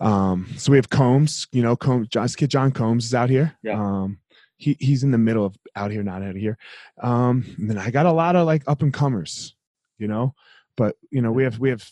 Um, 0.00 0.48
so 0.56 0.72
we 0.72 0.76
have 0.76 0.90
Combs, 0.90 1.46
you 1.52 1.62
know, 1.62 1.76
Combs, 1.76 2.08
John's 2.08 2.34
kid 2.34 2.50
John 2.50 2.72
Combs 2.72 3.06
is 3.06 3.14
out 3.14 3.30
here. 3.30 3.56
Yeah. 3.62 3.80
Um, 3.80 4.18
he 4.64 4.76
he's 4.80 5.04
in 5.04 5.10
the 5.10 5.18
middle 5.18 5.44
of 5.44 5.56
out 5.76 5.90
here, 5.90 6.02
not 6.02 6.22
out 6.22 6.30
of 6.30 6.36
here. 6.36 6.56
Um, 7.02 7.44
and 7.58 7.68
then 7.68 7.78
I 7.78 7.90
got 7.90 8.06
a 8.06 8.12
lot 8.12 8.34
of 8.34 8.46
like 8.46 8.62
up 8.66 8.80
and 8.80 8.92
comers, 8.92 9.54
you 9.98 10.08
know. 10.08 10.34
But 10.76 10.96
you 11.10 11.20
know, 11.20 11.32
we 11.32 11.44
have 11.44 11.58
we 11.58 11.68
have 11.68 11.88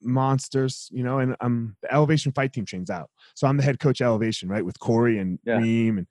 monsters, 0.00 0.88
you 0.92 1.02
know, 1.02 1.18
and 1.18 1.36
um 1.40 1.76
the 1.82 1.92
elevation 1.92 2.32
fight 2.32 2.52
team 2.52 2.64
trains 2.64 2.90
out. 2.90 3.10
So 3.34 3.46
I'm 3.46 3.56
the 3.56 3.64
head 3.64 3.80
coach 3.80 4.00
elevation, 4.00 4.48
right, 4.48 4.64
with 4.64 4.78
Cory 4.78 5.18
and 5.18 5.38
yeah. 5.44 5.58
Reem 5.58 5.98
and 5.98 6.06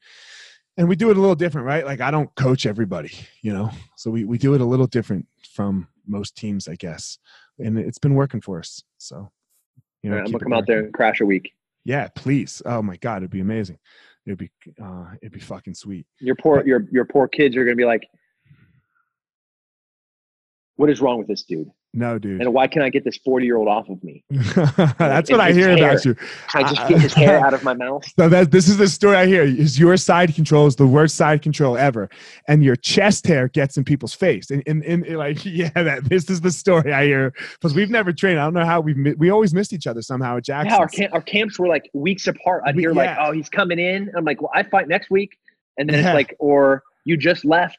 and 0.77 0.87
we 0.89 0.95
do 0.95 1.09
it 1.11 1.17
a 1.17 1.19
little 1.19 1.35
different, 1.35 1.67
right? 1.67 1.85
Like 1.85 2.01
I 2.01 2.11
don't 2.11 2.33
coach 2.35 2.65
everybody, 2.65 3.11
you 3.41 3.53
know. 3.53 3.69
So 3.95 4.11
we, 4.11 4.25
we 4.25 4.37
do 4.37 4.53
it 4.53 4.61
a 4.61 4.65
little 4.65 4.87
different 4.87 5.27
from 5.53 5.87
most 6.07 6.35
teams, 6.35 6.67
I 6.67 6.75
guess. 6.75 7.19
And 7.59 7.77
it's 7.77 7.99
been 7.99 8.15
working 8.15 8.41
for 8.41 8.59
us. 8.59 8.83
So 8.97 9.31
you 10.03 10.09
know, 10.09 10.17
I'm 10.17 10.25
gonna 10.25 10.39
come 10.39 10.53
out 10.53 10.67
there 10.67 10.83
and 10.83 10.93
crash 10.93 11.21
a 11.21 11.25
week. 11.25 11.53
Yeah, 11.85 12.09
please. 12.15 12.61
Oh 12.65 12.81
my 12.81 12.97
God, 12.97 13.17
it'd 13.17 13.31
be 13.31 13.39
amazing 13.39 13.79
it'd 14.25 14.37
be 14.37 14.51
uh, 14.81 15.05
it'd 15.21 15.33
be 15.33 15.39
fucking 15.39 15.73
sweet. 15.73 16.05
Your 16.19 16.35
poor 16.35 16.65
your 16.65 16.85
your 16.91 17.05
poor 17.05 17.27
kids 17.27 17.55
are 17.55 17.63
gonna 17.63 17.75
be 17.75 17.85
like, 17.85 18.07
what 20.75 20.89
is 20.89 21.01
wrong 21.01 21.17
with 21.17 21.27
this 21.27 21.43
dude? 21.43 21.69
No, 21.93 22.17
dude. 22.17 22.39
And 22.39 22.53
why 22.53 22.67
can't 22.67 22.85
I 22.85 22.89
get 22.89 23.03
this 23.03 23.17
40 23.17 23.45
year 23.45 23.57
old 23.57 23.67
off 23.67 23.89
of 23.89 24.01
me? 24.01 24.23
That's 24.29 25.29
what 25.29 25.41
I 25.41 25.51
hear 25.51 25.75
hair. 25.75 25.89
about 25.91 26.05
you. 26.05 26.15
Can 26.15 26.63
I 26.63 26.69
just 26.69 26.81
uh, 26.81 26.87
get 26.87 27.01
his 27.01 27.13
hair 27.13 27.39
out 27.45 27.53
of 27.53 27.63
my 27.65 27.73
mouth? 27.73 28.05
So 28.17 28.29
that 28.29 28.51
this 28.51 28.69
is 28.69 28.77
the 28.77 28.87
story 28.87 29.17
I 29.17 29.25
hear. 29.25 29.43
Is 29.43 29.77
your 29.77 29.97
side 29.97 30.33
control 30.33 30.67
is 30.67 30.77
the 30.77 30.87
worst 30.87 31.15
side 31.15 31.41
control 31.41 31.77
ever, 31.77 32.09
and 32.47 32.63
your 32.63 32.77
chest 32.77 33.27
hair 33.27 33.49
gets 33.49 33.75
in 33.75 33.83
people's 33.83 34.13
face. 34.13 34.51
And, 34.51 34.63
and, 34.67 34.85
and 34.85 35.17
like, 35.17 35.43
yeah, 35.45 35.69
that 35.75 36.05
this 36.05 36.29
is 36.29 36.39
the 36.39 36.51
story 36.51 36.93
I 36.93 37.03
hear 37.05 37.33
because 37.59 37.73
we've 37.73 37.89
never 37.89 38.13
trained. 38.13 38.39
I 38.39 38.45
don't 38.45 38.53
know 38.53 38.65
how 38.65 38.79
we've, 38.79 39.17
we 39.17 39.29
always 39.29 39.53
missed 39.53 39.73
each 39.73 39.85
other 39.87 40.01
somehow 40.01 40.37
at 40.37 40.45
Jackson. 40.45 40.71
Yeah, 40.71 40.77
our, 40.77 40.87
camp, 40.87 41.13
our 41.13 41.21
camps 41.21 41.59
were 41.59 41.67
like 41.67 41.89
weeks 41.93 42.25
apart. 42.27 42.63
I'd 42.65 42.75
hear 42.75 42.93
like, 42.93 43.17
oh, 43.19 43.33
he's 43.33 43.49
coming 43.49 43.79
in. 43.79 44.09
I'm 44.15 44.23
like, 44.23 44.41
well, 44.41 44.51
I 44.53 44.63
fight 44.63 44.87
next 44.87 45.09
week. 45.09 45.37
And 45.77 45.89
then 45.89 46.01
Yeah. 46.01 46.11
it's 46.11 46.15
like, 46.15 46.35
or 46.39 46.83
you 47.03 47.17
just 47.17 47.43
left. 47.43 47.77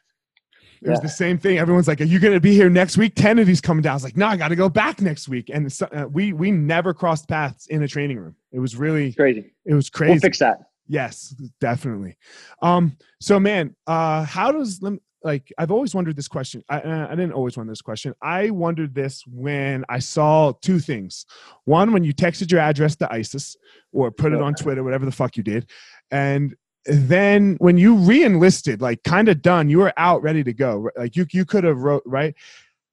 It 0.83 0.89
was 0.89 0.99
Yeah. 0.99 1.03
the 1.03 1.09
same 1.09 1.37
thing. 1.37 1.57
Everyone's 1.57 1.87
like, 1.87 2.01
"Are 2.01 2.05
you 2.05 2.19
going 2.19 2.33
to 2.33 2.39
be 2.39 2.53
here 2.53 2.69
next 2.69 2.97
week?" 2.97 3.15
Tim 3.15 3.23
Kennedy's 3.37 3.61
coming 3.61 3.81
down. 3.81 3.91
I 3.91 3.95
was 3.95 4.03
like, 4.03 4.17
"No, 4.17 4.27
I 4.27 4.37
got 4.37 4.49
to 4.49 4.55
go 4.55 4.69
back 4.69 5.01
next 5.01 5.27
week." 5.29 5.49
And 5.53 5.71
so, 5.71 5.87
uh, 5.91 6.05
we 6.11 6.33
we 6.33 6.51
never 6.51 6.93
crossed 6.93 7.27
paths 7.27 7.67
in 7.67 7.81
a 7.83 7.87
training 7.87 8.17
room. 8.19 8.35
It 8.51 8.59
was 8.59 8.75
really 8.75 9.07
It's 9.07 9.15
crazy. 9.15 9.53
it 9.65 9.73
was 9.73 9.89
crazy. 9.89 10.11
We'll 10.13 10.19
fix 10.19 10.39
that. 10.39 10.59
Yes, 10.87 11.33
definitely. 11.61 12.17
Um, 12.61 12.97
so 13.21 13.39
man, 13.39 13.75
uh, 13.87 14.25
how 14.25 14.51
does 14.51 14.81
like 15.23 15.53
I've 15.57 15.71
always 15.71 15.95
wondered 15.95 16.17
this 16.17 16.27
question. 16.27 16.61
I, 16.67 16.79
uh, 16.81 17.07
I 17.07 17.11
didn't 17.11 17.31
always 17.31 17.55
wonder 17.55 17.71
this 17.71 17.81
question. 17.81 18.13
I 18.21 18.49
wondered 18.49 18.93
this 18.93 19.23
when 19.25 19.85
I 19.87 19.99
saw 19.99 20.51
two 20.61 20.79
things. 20.79 21.25
One, 21.63 21.93
when 21.93 22.03
you 22.03 22.13
texted 22.13 22.51
your 22.51 22.59
address 22.59 22.97
to 22.97 23.11
ISIS 23.11 23.55
or 23.93 24.11
put 24.11 24.33
it 24.33 24.41
on 24.41 24.53
Twitter, 24.53 24.83
whatever 24.83 25.05
the 25.05 25.13
fuck 25.13 25.37
you 25.37 25.43
did, 25.43 25.69
and 26.11 26.53
then 26.85 27.55
when 27.59 27.77
you 27.77 27.95
re-enlisted, 27.95 28.81
like 28.81 29.03
kind 29.03 29.29
of 29.29 29.41
done, 29.41 29.69
you 29.69 29.79
were 29.79 29.93
out 29.97 30.21
ready 30.21 30.43
to 30.43 30.53
go. 30.53 30.89
Like 30.97 31.15
you 31.15 31.25
you 31.31 31.45
could 31.45 31.63
have 31.63 31.77
wrote 31.79 32.03
right. 32.05 32.35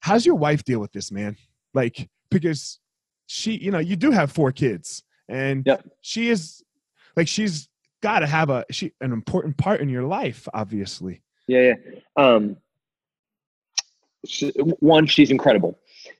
How's 0.00 0.24
your 0.24 0.36
wife 0.36 0.64
deal 0.64 0.80
with 0.80 0.92
this, 0.92 1.10
man? 1.10 1.36
Like 1.74 2.08
because 2.30 2.78
she, 3.26 3.56
you 3.56 3.70
know, 3.70 3.78
you 3.78 3.96
do 3.96 4.10
have 4.10 4.30
four 4.32 4.52
kids, 4.52 5.02
and 5.28 5.64
Yep. 5.66 5.88
she 6.00 6.28
is 6.30 6.62
like 7.16 7.28
she's 7.28 7.68
got 8.02 8.20
to 8.20 8.26
have 8.26 8.48
a 8.50 8.64
she 8.70 8.92
an 9.00 9.12
important 9.12 9.56
part 9.58 9.80
in 9.80 9.88
your 9.90 10.04
life 10.04 10.48
obviously 10.54 11.20
Yeah, 11.48 11.74
yeah. 11.74 12.00
Um, 12.16 12.56
she, 14.26 14.50
one, 14.80 15.06
she's 15.06 15.30
incredible. 15.30 15.78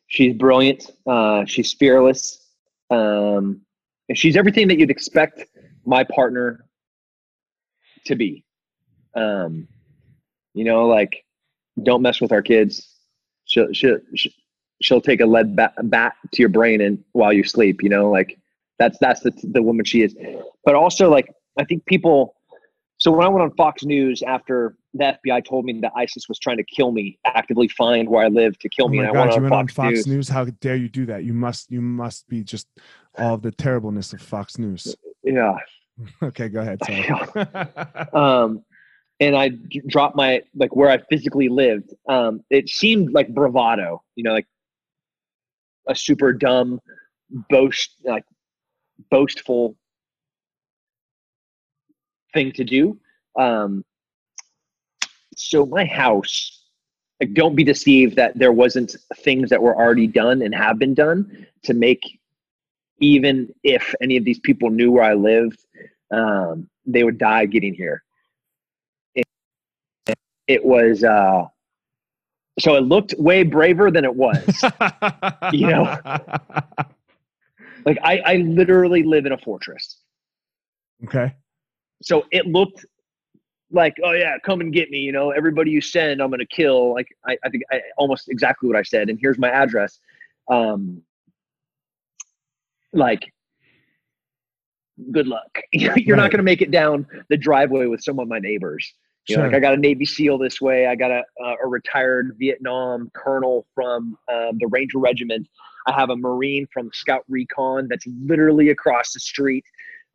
She's 0.09 0.35
brilliant. 0.35 0.91
Uh, 1.07 1.45
she's 1.47 1.73
fearless. 1.73 2.49
Um, 2.91 3.61
and 4.09 4.19
she's 4.19 4.37
everything 4.37 4.69
that 4.69 4.79
you'd 4.79 4.91
expect 4.91 5.45
my 5.87 6.03
partner 6.05 6.67
to 8.07 8.17
be. 8.17 8.45
Um, 9.15 9.69
you 10.55 10.65
know, 10.65 10.87
like 10.87 11.25
don't 11.83 12.03
mess 12.03 12.21
with 12.21 12.33
our 12.33 12.43
kids. 12.43 12.89
She'll 13.47 13.73
she'll 13.73 13.99
she'll- 14.15 15.01
take 15.03 15.21
a 15.21 15.27
lead 15.27 15.55
bat, 15.55 15.75
bat 15.85 16.15
to 16.33 16.41
your 16.43 16.49
brain 16.49 16.81
and 16.81 17.03
while 17.13 17.33
you 17.33 17.45
sleep. 17.45 17.83
You 17.83 17.91
know, 17.91 18.11
like 18.11 18.39
that's 18.79 18.97
that's 18.99 19.21
the 19.21 19.33
the 19.53 19.63
woman 19.63 19.85
she 19.85 20.03
is. 20.03 20.17
But 20.65 20.75
also, 20.75 21.11
like 21.11 21.29
I 21.59 21.65
think 21.65 21.85
people. 21.87 22.35
So 22.99 23.11
when 23.11 23.25
I 23.27 23.29
went 23.31 23.43
on 23.43 23.51
Fox 23.57 23.83
News 23.85 24.23
after 24.23 24.77
the 24.93 25.17
FBI 25.25 25.45
told 25.47 25.65
me 25.65 25.81
that 25.81 25.93
ISIS 25.97 26.29
was 26.29 26.39
trying 26.39 26.59
to 26.59 26.65
kill 26.65 26.93
me, 26.93 27.19
actively 27.25 27.67
find 27.69 28.09
where 28.09 28.25
I 28.25 28.29
live 28.29 28.59
to 28.59 28.69
kill 28.69 28.87
oh 28.87 28.89
me, 28.89 28.99
and 28.99 29.09
I 29.09 29.13
god 29.13 29.19
went 29.21 29.31
you 29.33 29.37
on 29.37 29.43
went 29.45 29.55
on 29.55 29.69
Fox, 29.69 29.75
fox 29.75 29.93
News. 29.95 30.07
news. 30.07 30.29
how 30.29 30.45
dare 30.45 30.77
you 30.77 30.89
do 30.89 31.07
that 31.07 31.25
you 31.25 31.33
must 31.33 31.71
you 31.71 31.81
must 31.81 32.29
be 32.29 32.43
just 32.45 32.67
all 33.17 33.37
the 33.39 33.51
terribleness 33.53 34.13
of 34.13 34.21
fox 34.21 34.59
news 34.59 34.95
Yeah. 35.25 35.57
okay 36.23 36.49
go 36.49 36.61
ahead 36.61 36.81
um, 38.15 38.65
and 39.21 39.37
I 39.37 39.51
dropped 39.87 40.17
my 40.17 40.43
like 40.55 40.75
where 40.75 40.89
I 40.89 40.99
physically 41.11 41.49
lived. 41.49 41.95
Um, 42.09 42.43
it 42.51 42.69
seemed 42.69 43.13
like 43.13 43.29
bravado, 43.29 44.03
you 44.17 44.25
know, 44.25 44.33
like 44.33 44.47
a 45.89 45.95
super 45.95 46.33
dumb, 46.33 46.81
boast 47.51 47.91
like 48.05 48.25
boastful 49.11 49.77
thing 52.33 52.53
to 52.53 52.65
do. 52.65 52.99
Um, 53.39 53.85
so 55.37 55.67
my 55.67 55.85
house, 55.85 56.65
like, 57.21 57.35
don't 57.35 57.55
be 57.55 57.65
deceived 57.65 58.17
that 58.17 58.39
there 58.39 58.53
wasn't 58.53 58.97
things 59.17 59.51
that 59.51 59.63
were 59.63 59.77
already 59.77 60.07
done 60.07 60.43
and 60.43 60.55
have 60.55 60.79
been 60.79 60.95
done 60.95 61.47
to 61.65 61.75
make 61.75 62.20
even 63.01 63.53
if 63.63 63.95
any 64.01 64.17
of 64.17 64.25
these 64.25 64.39
people 64.39 64.71
knew 64.71 64.93
where 64.93 65.05
I 65.05 65.15
lived, 65.15 65.65
um, 66.11 66.69
they 66.87 67.03
would 67.03 67.19
die 67.19 67.47
getting 67.47 67.75
here. 67.75 68.03
It, 69.15 69.27
it 70.47 70.65
was 70.65 71.03
uh, 71.03 71.47
so 72.59 72.75
it 72.77 72.83
looked 72.83 73.15
way 73.19 73.43
braver 73.43 73.91
than 73.91 74.05
it 74.05 74.15
was. 74.15 74.65
You 75.53 75.67
know? 75.67 75.97
like 77.85 77.99
I, 78.03 78.19
I 78.25 78.37
literally 78.37 79.03
live 79.03 79.27
in 79.27 79.33
a 79.33 79.39
fortress. 79.39 79.99
okay 81.05 81.35
So 82.03 82.27
it 82.31 82.47
looked 82.47 82.85
like, 83.73 83.97
oh 84.05 84.13
yeah, 84.13 84.37
come 84.45 84.61
and 84.61 84.73
get 84.73 84.91
me. 84.91 84.99
You 84.99 85.13
know, 85.13 85.31
everybody 85.31 85.71
you 85.71 85.81
send, 85.81 86.21
I'm 86.23 86.31
gonna 86.31 86.47
kill. 86.47 86.93
Like 86.93 87.09
I, 87.27 87.37
I 87.45 87.49
think 87.49 87.65
I, 87.73 87.81
almost 87.97 88.29
exactly 88.29 88.69
what 88.69 88.77
I 88.77 88.83
said. 88.83 89.09
And 89.09 89.19
here's 89.21 89.39
my 89.39 89.51
address. 89.51 89.99
Um, 90.49 91.03
like, 92.93 93.33
good 95.13 95.27
luck. 95.27 95.59
You're 95.73 95.93
Right. 95.95 96.09
not 96.09 96.31
gonna 96.31 96.43
make 96.43 96.63
it 96.63 96.71
down 96.71 97.07
the 97.29 97.37
driveway 97.37 97.87
with 97.87 98.03
some 98.03 98.19
of 98.19 98.29
my 98.29 98.39
neighbors. 98.39 98.93
You 99.29 99.37
know, 99.37 99.43
like 99.45 99.55
I 99.55 99.61
got 99.61 99.75
a 99.75 99.77
Navy 99.77 100.05
SEAL 100.07 100.39
this 100.39 100.61
way. 100.61 100.87
I 100.87 100.97
got 100.97 101.11
a 101.11 101.23
uh, 101.45 101.55
a 101.63 101.69
retired 101.69 102.35
Vietnam 102.39 103.11
colonel 103.15 103.67
from 103.75 104.17
um, 104.33 104.59
the 104.59 104.67
Ranger 104.69 104.99
Regiment. 104.99 105.47
I 105.87 105.93
have 105.93 106.11
a 106.11 106.17
Marine 106.17 106.67
from 106.73 106.91
Scout 106.93 107.23
Recon 107.29 107.87
that's 107.89 108.07
literally 108.25 108.71
across 108.71 109.13
the 109.13 109.21
street. 109.21 109.65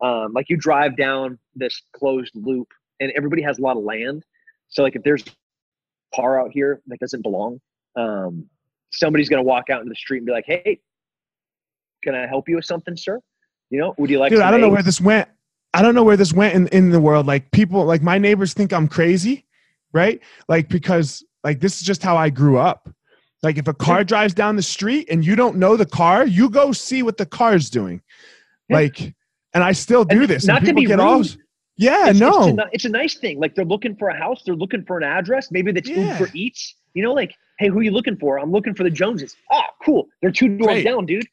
Um, 0.01 0.33
like 0.33 0.49
you 0.49 0.57
drive 0.57 0.97
down 0.97 1.39
this 1.55 1.81
closed 1.95 2.31
loop, 2.35 2.67
and 2.99 3.11
everybody 3.15 3.41
has 3.43 3.59
a 3.59 3.61
lot 3.61 3.77
of 3.77 3.83
land. 3.83 4.25
So 4.67 4.83
like 4.83 4.95
if 4.95 5.03
there's 5.03 5.23
a 5.23 6.15
car 6.15 6.41
out 6.41 6.51
here 6.51 6.81
that 6.87 6.99
doesn't 6.99 7.21
belong, 7.21 7.61
um, 7.95 8.49
somebody's 8.91 9.29
gonna 9.29 9.43
walk 9.43 9.69
out 9.69 9.81
into 9.81 9.89
the 9.89 9.95
street 9.95 10.17
and 10.17 10.25
be 10.25 10.33
like, 10.33 10.45
"Hey, 10.45 10.81
can 12.05 12.15
I 12.15 12.25
help 12.27 12.47
you 12.47 12.55
with 12.55 12.65
something, 12.65 12.95
sir? 12.95 13.19
You 13.69 13.79
know, 13.79 13.93
would 13.97 14.09
you 14.09 14.19
like?" 14.19 14.31
dude 14.31 14.39
i 14.41 14.49
don't 14.51 14.61
know 14.61 14.69
where 14.69 14.83
this 14.83 15.01
went 15.01 15.27
i 15.73 15.81
don't 15.81 15.95
know 15.95 16.03
where 16.03 16.15
this 16.15 16.31
went 16.33 16.53
in, 16.53 16.67
in 16.69 16.89
the 16.91 16.99
world 17.01 17.25
like 17.25 17.49
people 17.51 17.83
like 17.83 18.01
my 18.01 18.17
neighbors 18.17 18.53
think 18.53 18.71
i'm 18.71 18.87
crazy 18.87 19.43
right 19.91 20.21
like 20.47 20.69
because 20.69 21.25
like 21.43 21.59
this 21.59 21.73
is 21.77 21.81
just 21.81 22.01
how 22.03 22.15
i 22.15 22.29
grew 22.29 22.57
up 22.57 22.87
like 23.43 23.57
if 23.57 23.67
a 23.67 23.73
car 23.73 24.03
drives 24.03 24.33
down 24.33 24.55
the 24.55 24.61
street 24.61 25.07
and 25.11 25.25
you 25.25 25.35
don't 25.35 25.57
know 25.57 25.75
the 25.75 25.85
car 25.85 26.25
you 26.25 26.49
go 26.49 26.71
see 26.71 27.01
what 27.03 27.17
the 27.17 27.25
car's 27.25 27.69
doing 27.69 27.99
Yeah. 28.69 28.77
like 28.77 28.97
and 29.55 29.63
i 29.63 29.71
still 29.73 30.05
do 30.05 30.21
And 30.21 30.29
this 30.29 30.45
not 30.45 30.63
to 30.63 30.73
be 30.73 30.85
get 30.85 30.99
all 30.99 31.17
rude. 31.17 31.35
yeah 31.75 32.09
it's, 32.11 32.19
no 32.19 32.47
it's, 32.49 32.57
a, 32.59 32.65
it's 32.71 32.85
a 32.85 32.89
nice 33.01 33.15
thing. 33.15 33.39
Like 33.39 33.55
they're 33.55 33.65
looking 33.75 33.95
for 33.97 34.09
a 34.09 34.17
house, 34.17 34.43
they're 34.45 34.55
looking 34.63 34.83
for 34.85 34.97
an 34.99 35.03
address. 35.03 35.49
Maybe 35.51 35.71
that's 35.71 35.89
Yeah. 35.89 36.13
Uber 36.19 36.29
Eats. 36.35 36.75
You 36.93 37.03
know, 37.03 37.13
like, 37.13 37.33
hey, 37.59 37.67
who 37.67 37.79
are 37.79 37.83
you 37.83 37.91
looking 37.91 38.15
for? 38.15 38.39
I'm 38.39 38.51
looking 38.53 38.73
for 38.73 38.83
the 38.83 38.89
Joneses. 38.89 39.35
Ah, 39.51 39.67
cool. 39.83 40.07
They're 40.21 40.31
two 40.31 40.47
doors 40.57 40.75
Great. 40.75 40.85
down, 40.85 41.05
dude. 41.05 41.27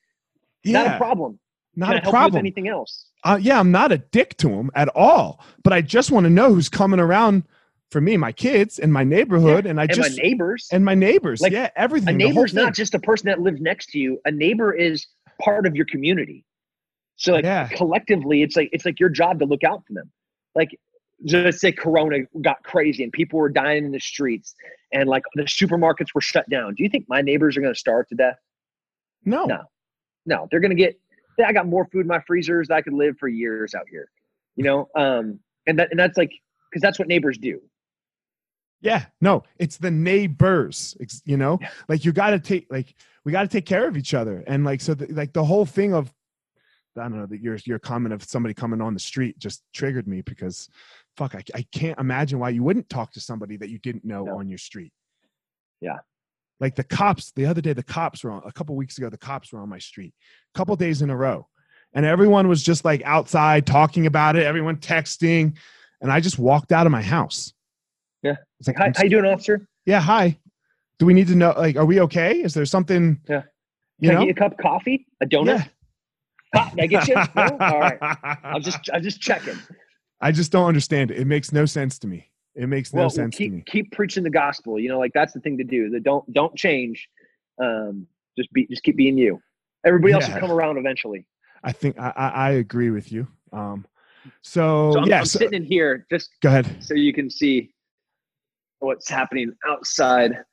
Yeah 0.65 0.83
Not 0.85 0.95
a 0.95 0.99
problem. 0.99 1.39
not 1.77 1.87
Can 1.89 1.97
a 1.97 2.01
help 2.01 2.05
you 2.05 2.07
with 2.07 2.13
problem 2.13 2.41
anything 2.41 2.69
else? 2.69 3.07
uh, 3.25 3.39
yeah, 3.41 3.59
I'm 3.61 3.71
not 3.71 3.93
a 3.93 3.99
dick 3.99 4.37
to 4.39 4.49
them 4.49 4.71
at 4.75 4.89
all, 4.97 5.45
but 5.63 5.73
I 5.73 5.81
just 5.81 6.11
want 6.11 6.25
to 6.25 6.31
know 6.31 6.53
who's 6.55 6.69
coming 6.69 6.99
around 7.01 7.45
for 7.91 8.01
me, 8.01 8.17
my 8.17 8.33
kids, 8.33 8.79
and 8.79 8.93
my 8.93 9.05
neighborhood, 9.05 9.67
and 9.67 9.79
I 9.79 9.85
and 9.85 9.93
just 9.93 10.17
my 10.19 10.23
neighbors. 10.23 10.67
and 10.73 10.85
my 10.85 10.95
neighbors. 10.95 11.41
Like, 11.41 11.53
yeah, 11.53 11.69
everything. 11.77 12.15
a 12.15 12.19
neighbor's 12.19 12.53
not 12.55 12.75
just 12.75 12.95
a 12.95 12.99
person 12.99 13.27
that 13.27 13.41
lives 13.41 13.61
next 13.61 13.91
to 13.91 13.99
you. 13.99 14.19
A 14.25 14.31
neighbor 14.31 14.73
is 14.73 15.07
part 15.41 15.67
of 15.67 15.77
your 15.77 15.85
community. 15.87 16.45
So 17.17 17.33
like 17.35 17.45
Yeah. 17.45 17.69
collectively, 17.69 18.43
it's 18.43 18.57
like 18.57 18.71
it's 18.73 18.85
like 18.85 18.99
your 18.99 19.11
job 19.11 19.39
to 19.41 19.45
look 19.45 19.63
out 19.63 19.85
for 19.87 19.93
them. 19.93 20.11
Like 20.55 20.77
just 21.25 21.61
say 21.61 21.71
Corona 21.71 22.21
got 22.41 22.63
crazy 22.65 23.05
and 23.05 23.13
people 23.13 23.39
were 23.39 23.49
dying 23.51 23.85
in 23.85 23.93
the 23.93 24.01
streets 24.01 24.55
and 24.93 25.09
like 25.09 25.23
the 25.35 25.43
supermarkets 25.43 26.15
were 26.15 26.21
shut 26.21 26.49
down. 26.51 26.75
Do 26.75 26.83
you 26.83 26.89
think 26.89 27.05
my 27.09 27.21
neighbors 27.21 27.57
are 27.57 27.61
going 27.61 27.73
to 27.75 27.79
starve 27.79 28.09
to 28.09 28.15
death? 28.17 28.37
no. 29.25 29.45
No. 29.45 29.61
No, 30.27 30.49
they're 30.51 30.61
gonna 30.61 30.75
get. 30.75 30.99
I 31.45 31.53
got 31.53 31.67
more 31.67 31.87
food 31.87 32.03
in 32.03 32.07
my 32.07 32.21
freezers 32.27 32.69
that 32.69 32.75
I 32.75 32.83
could 32.83 32.93
live 32.93 33.17
for 33.19 33.29
years 33.29 33.75
out 33.75 33.87
here. 33.91 34.09
You 34.57 34.65
know, 34.65 34.89
um, 34.97 35.41
and 35.67 35.79
that 35.79 35.91
and 35.91 35.99
that's 35.99 36.17
like 36.19 36.33
because 36.71 36.83
that's 36.83 36.99
what 36.99 37.09
neighbors 37.09 37.39
do. 37.39 37.61
Yeah, 38.81 39.07
no, 39.21 39.45
it's 39.59 39.77
the 39.77 39.91
neighbors. 39.91 40.97
You 41.25 41.37
know, 41.37 41.59
Yeah. 41.61 41.71
like 41.89 42.05
you 42.05 42.13
got 42.13 42.31
to 42.31 42.39
take 42.41 42.67
like 42.71 42.95
we 43.25 43.33
got 43.33 43.43
to 43.43 43.49
take 43.49 43.67
care 43.67 43.87
of 43.87 43.97
each 43.97 44.13
other, 44.15 44.43
and 44.47 44.65
like 44.65 44.81
so, 44.81 44.95
the, 44.95 45.07
like 45.13 45.33
the 45.33 45.45
whole 45.45 45.65
thing 45.65 45.95
of 45.95 46.13
I 46.99 47.03
don't 47.05 47.17
know 47.17 47.27
that 47.27 47.41
your 47.41 47.57
your 47.65 47.79
comment 47.79 48.13
of 48.13 48.23
somebody 48.25 48.55
coming 48.55 48.81
on 48.81 48.93
the 48.95 49.01
street 49.01 49.39
just 49.39 49.63
triggered 49.73 50.07
me 50.07 50.21
because 50.23 50.69
fuck, 51.17 51.35
I, 51.35 51.43
I 51.55 51.65
can't 51.73 51.99
imagine 51.99 52.39
why 52.39 52.51
you 52.51 52.63
wouldn't 52.63 52.89
talk 52.89 53.13
to 53.13 53.21
somebody 53.21 53.57
that 53.59 53.69
you 53.71 53.79
didn't 53.79 54.05
know 54.05 54.25
No. 54.25 54.39
on 54.39 54.49
your 54.49 54.59
street. 54.59 54.93
Yeah. 55.81 55.99
Like 56.63 56.77
the 56.77 56.85
cops, 56.85 57.33
the 57.33 57.45
other 57.45 57.61
day, 57.61 57.73
the 57.73 57.83
cops 57.83 58.23
were 58.23 58.31
on, 58.31 58.41
a 58.47 58.53
couple 58.53 58.77
weeks 58.77 58.97
ago, 58.97 59.11
the 59.11 59.19
cops 59.19 59.53
were 59.53 59.59
on 59.59 59.69
my 59.69 59.81
street, 59.81 60.15
a 60.55 60.57
couple 60.57 60.77
days 60.77 61.03
in 61.03 61.11
a 61.11 61.17
row. 61.17 61.49
And 61.93 62.07
everyone 62.07 62.47
was 62.47 62.63
just 62.63 62.85
like 62.85 63.03
outside 63.05 63.67
talking 63.67 64.07
about 64.07 64.37
it, 64.37 64.47
everyone 64.47 64.77
texting. 64.77 65.57
And 66.01 66.13
I 66.13 66.21
just 66.21 66.39
walked 66.39 66.71
out 66.71 66.87
of 66.87 66.93
my 66.93 67.03
house. 67.03 67.53
Yeah. 68.23 68.37
It's 68.61 68.69
like, 68.69 68.77
Hi, 68.77 68.87
I'm 68.87 68.93
how 68.95 69.03
you 69.03 69.11
doing, 69.11 69.27
officer? 69.27 69.67
yeah, 69.87 70.01
hi. 70.01 70.39
Do 71.01 71.07
we 71.07 71.15
need 71.15 71.27
to 71.27 71.35
know? 71.35 71.53
Like, 71.57 71.75
are 71.75 71.85
we 71.85 72.01
okay? 72.03 72.35
Is 72.41 72.55
there 72.55 72.65
something? 72.65 73.21
Yeah. 73.29 73.43
You 73.99 74.11
Can 74.11 74.15
know? 74.15 74.23
I 74.23 74.27
get 74.27 74.27
you 74.27 74.31
a 74.31 74.49
cup 74.49 74.53
of 74.53 74.59
coffee? 74.59 75.07
A 75.21 75.27
donut? 75.27 75.69
Yeah. 76.55 76.71
I 76.79 76.87
get 76.87 77.09
you? 77.09 77.15
No? 77.35 77.57
All 77.59 77.81
right. 77.81 77.99
I'm 78.45 78.63
just 78.63 78.89
I'm 78.95 79.03
just 79.03 79.21
checking. 79.21 79.59
I 80.21 80.31
just 80.31 80.53
don't 80.53 80.69
understand 80.69 81.11
it. 81.11 81.19
It 81.19 81.27
makes 81.27 81.51
no 81.53 81.67
sense 81.67 81.99
to 82.01 82.07
me. 82.07 82.31
It 82.55 82.67
makes 82.69 82.93
no 82.93 83.03
well, 83.03 83.11
sense 83.11 83.35
keep 83.37 83.65
keep 83.67 83.91
preaching 83.93 84.23
the 84.25 84.31
gospel. 84.31 84.79
You 84.79 84.89
know, 84.91 84.99
like 84.99 85.13
that's 85.15 85.33
the 85.33 85.41
thing 85.41 85.57
to 85.59 85.65
do. 85.65 85.89
That 85.91 86.03
don't 86.03 86.31
don't 86.33 86.55
change. 86.57 87.09
Um, 87.59 88.07
just 88.37 88.53
be 88.53 88.67
just 88.67 88.83
keep 88.83 88.97
being 88.97 89.17
you. 89.17 89.41
Everybody 89.85 90.13
else 90.13 90.29
Yeah. 90.29 90.35
will 90.35 90.41
come 90.41 90.51
around 90.53 90.77
eventually. 90.79 91.27
I 91.65 91.73
think 91.73 91.99
I, 91.99 92.13
I, 92.17 92.29
I 92.29 92.51
agree 92.53 92.91
with 92.91 93.11
you. 93.13 93.27
Um, 93.53 93.87
so, 94.43 94.93
So 94.93 95.01
I'm, 95.01 95.09
yeah, 95.09 95.19
I'm 95.21 95.25
so- 95.27 95.39
sitting 95.39 95.63
in 95.63 95.65
here 95.65 96.07
just 96.11 96.31
go 96.41 96.49
ahead. 96.51 96.77
so 96.85 96.95
you 96.95 97.13
can 97.13 97.31
see 97.31 97.73
what's 98.81 99.09
happening 99.09 99.53
outside. 99.69 100.45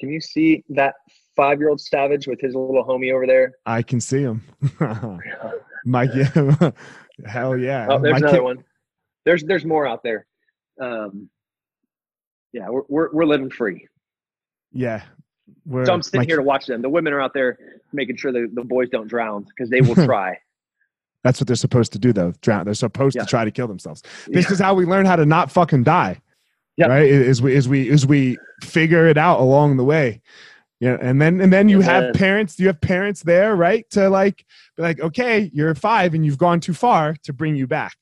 Can 0.00 0.08
you 0.10 0.20
see 0.20 0.64
that 0.70 0.94
five 1.36 1.58
year 1.58 1.68
old 1.68 1.80
savage 1.80 2.26
with 2.26 2.40
his 2.40 2.54
little 2.54 2.84
homie 2.84 3.12
over 3.12 3.26
there? 3.26 3.52
I 3.66 3.82
can 3.82 4.00
see 4.00 4.22
him. 4.22 4.42
Mike, 5.84 6.10
yeah, 6.14 6.70
hell 7.26 7.56
yeah. 7.56 7.86
Oh, 7.90 7.98
there's 7.98 8.12
My 8.12 8.18
another 8.18 8.38
kid- 8.38 8.42
one. 8.42 8.64
There's 9.24 9.44
there's 9.44 9.64
more 9.64 9.86
out 9.86 10.02
there. 10.02 10.26
Um, 10.80 11.28
yeah, 12.52 12.68
we're, 12.68 12.82
we're 12.88 13.12
we're 13.12 13.24
living 13.26 13.50
free. 13.50 13.86
Yeah, 14.72 15.02
we're, 15.66 15.84
So 15.86 15.92
I'm 15.94 16.02
sitting 16.02 16.20
my 16.20 16.24
here 16.24 16.36
to 16.36 16.42
watch 16.42 16.66
them. 16.66 16.82
The 16.82 16.88
women 16.88 17.12
are 17.12 17.20
out 17.20 17.34
there 17.34 17.58
making 17.92 18.16
sure 18.16 18.32
the, 18.32 18.48
the 18.52 18.64
boys 18.64 18.88
don't 18.90 19.08
drown 19.08 19.44
because 19.44 19.70
they 19.70 19.80
will 19.80 19.94
try. 20.06 20.38
That's 21.22 21.40
what 21.40 21.46
they're 21.46 21.56
supposed 21.56 21.92
to 21.92 21.98
do, 21.98 22.12
though. 22.12 22.32
Drown. 22.42 22.64
They're 22.64 22.74
supposed 22.74 23.16
Yeah. 23.16 23.22
to 23.22 23.28
try 23.28 23.44
to 23.44 23.50
kill 23.50 23.66
themselves. 23.66 24.02
This 24.26 24.46
Yeah. 24.46 24.52
is 24.52 24.58
how 24.60 24.74
we 24.74 24.84
learn 24.84 25.06
how 25.06 25.16
to 25.16 25.24
not 25.24 25.50
fucking 25.50 25.84
die. 25.84 26.20
Yep. 26.76 26.88
Right? 26.88 27.06
Is 27.06 27.40
we 27.40 27.54
is 27.54 27.68
we 27.68 27.88
is 27.88 28.06
we 28.06 28.36
figure 28.62 29.06
it 29.06 29.16
out 29.16 29.40
along 29.40 29.76
the 29.76 29.84
way. 29.84 30.20
Yeah, 30.80 30.98
and 31.00 31.22
then 31.22 31.40
and 31.40 31.52
then 31.52 31.68
you 31.68 31.76
And 31.76 31.84
have 31.84 32.14
parents. 32.14 32.58
You 32.58 32.66
have 32.66 32.80
parents 32.80 33.22
there, 33.22 33.54
right? 33.54 33.88
To 33.90 34.10
like 34.10 34.44
be 34.76 34.82
like, 34.82 35.00
okay, 35.00 35.50
you're 35.54 35.74
five 35.76 36.14
and 36.14 36.26
you've 36.26 36.36
gone 36.36 36.58
too 36.60 36.74
far 36.74 37.14
to 37.22 37.32
bring 37.32 37.54
you 37.54 37.66
back. 37.68 37.94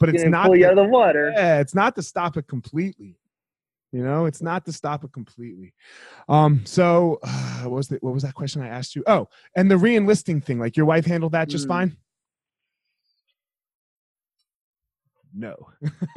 But 0.00 0.10
it's 0.10 0.24
not. 0.24 0.46
pull 0.46 0.56
you 0.56 0.62
the- 0.62 0.70
out 0.70 0.78
of 0.78 0.84
the 0.84 0.90
water. 0.90 1.32
yeah, 1.34 1.58
it's 1.60 1.74
not 1.74 1.94
to 1.96 2.02
stop 2.02 2.36
it 2.36 2.46
completely. 2.46 3.16
You 3.90 4.02
know, 4.04 4.26
it's 4.26 4.42
not 4.42 4.64
to 4.66 4.72
stop 4.72 5.02
it 5.04 5.12
completely. 5.12 5.72
Um, 6.28 6.60
so 6.66 7.18
uh, 7.22 7.60
what 7.62 7.70
was 7.76 7.88
the, 7.88 7.96
what 8.02 8.12
was 8.14 8.22
that 8.22 8.34
question 8.34 8.62
I 8.62 8.68
asked 8.68 8.94
you? 8.94 9.02
Oh, 9.06 9.28
and 9.56 9.70
the 9.70 9.78
re-enlisting 9.78 10.40
thing, 10.42 10.58
like 10.58 10.76
your 10.76 10.84
wife 10.86 11.06
handled 11.06 11.32
that 11.32 11.48
just 11.48 11.64
Mm. 11.66 11.68
fine? 11.68 11.96
No. 15.34 15.68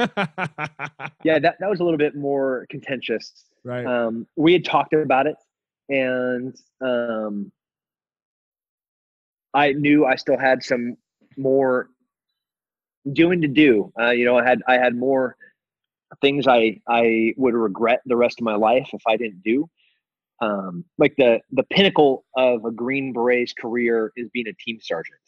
Yeah, 1.23 1.37
that, 1.39 1.57
that 1.59 1.69
was 1.69 1.79
a 1.79 1.83
little 1.83 1.97
bit 1.99 2.15
more 2.15 2.65
contentious. 2.69 3.45
right. 3.63 3.85
Um, 3.85 4.25
we 4.35 4.53
had 4.53 4.65
talked 4.65 4.93
about 4.93 5.27
it, 5.27 5.35
and 5.89 6.55
um, 6.81 7.51
I 9.53 9.73
knew 9.73 10.05
I 10.05 10.15
still 10.15 10.37
had 10.37 10.63
some 10.63 10.97
more 11.37 11.89
doing 13.11 13.41
to 13.41 13.47
do. 13.47 13.91
Uh, 13.99 14.11
you 14.11 14.25
know, 14.25 14.37
I 14.37 14.45
had 14.45 14.61
I 14.67 14.73
had 14.73 14.95
more 14.95 15.35
things 16.21 16.47
I 16.47 16.79
I 16.87 17.33
would 17.37 17.53
regret 17.53 18.01
the 18.05 18.15
rest 18.15 18.39
of 18.39 18.45
my 18.45 18.55
life 18.55 18.89
if 18.93 19.01
I 19.07 19.17
didn't 19.17 19.43
do. 19.43 19.69
Um, 20.41 20.85
like 20.97 21.15
the 21.17 21.39
the 21.51 21.63
pinnacle 21.63 22.25
of 22.35 22.65
a 22.65 22.71
Green 22.71 23.13
Beret's 23.13 23.53
career 23.53 24.11
is 24.15 24.29
being 24.33 24.47
a 24.47 24.53
team 24.53 24.79
sergeant, 24.81 25.19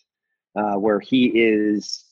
uh, 0.55 0.75
where 0.79 0.99
he 0.99 1.27
is 1.27 2.05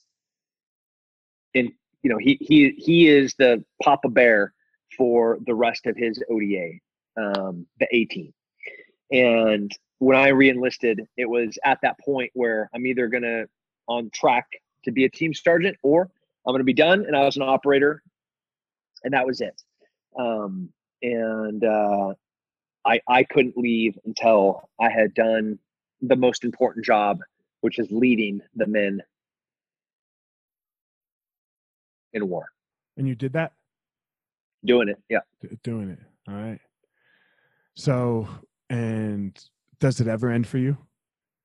in 1.53 1.71
you 2.03 2.09
know 2.09 2.17
he 2.17 2.37
he 2.39 2.71
he 2.77 3.07
is 3.07 3.33
the 3.37 3.63
Papa 3.83 4.09
Bear 4.09 4.53
for 4.97 5.39
the 5.45 5.55
rest 5.55 5.87
of 5.87 5.95
his 5.97 6.21
ODA, 6.29 6.71
um, 7.17 7.65
the 7.79 7.87
A 7.91 8.05
team. 8.05 8.33
And 9.11 9.71
when 9.99 10.17
I 10.17 10.29
reenlisted, 10.29 10.99
it 11.17 11.29
was 11.29 11.57
at 11.65 11.79
that 11.81 11.99
point 11.99 12.31
where 12.33 12.69
I'm 12.73 12.85
either 12.85 13.07
gonna 13.07 13.45
on 13.87 14.09
track 14.13 14.45
to 14.83 14.91
be 14.91 15.05
a 15.05 15.09
team 15.09 15.33
sergeant 15.33 15.77
or 15.83 16.09
I'm 16.45 16.53
gonna 16.53 16.63
be 16.63 16.73
done. 16.73 17.05
And 17.05 17.15
I 17.15 17.23
was 17.23 17.35
an 17.37 17.43
operator, 17.43 18.01
and 19.03 19.13
that 19.13 19.25
was 19.25 19.41
it. 19.41 19.61
Um, 20.17 20.69
and 21.01 21.63
uh, 21.63 22.13
I 22.85 22.99
I 23.07 23.23
couldn't 23.23 23.57
leave 23.57 23.97
until 24.05 24.69
I 24.79 24.89
had 24.89 25.13
done 25.13 25.59
the 26.01 26.15
most 26.15 26.43
important 26.43 26.83
job, 26.85 27.19
which 27.61 27.77
is 27.79 27.87
leading 27.91 28.41
the 28.55 28.65
men 28.67 29.01
in 32.13 32.27
war. 32.27 32.51
and 32.97 33.07
you 33.07 33.15
did 33.15 33.33
that? 33.33 33.53
Doing 34.65 34.89
it, 34.89 34.97
yeah. 35.09 35.19
D- 35.41 35.57
doing 35.63 35.89
it. 35.89 35.99
All 36.27 36.35
right. 36.35 36.59
So, 37.75 38.27
and 38.69 39.37
does 39.79 40.01
it 40.01 40.07
ever 40.07 40.29
end 40.29 40.45
for 40.45 40.57
you? 40.57 40.77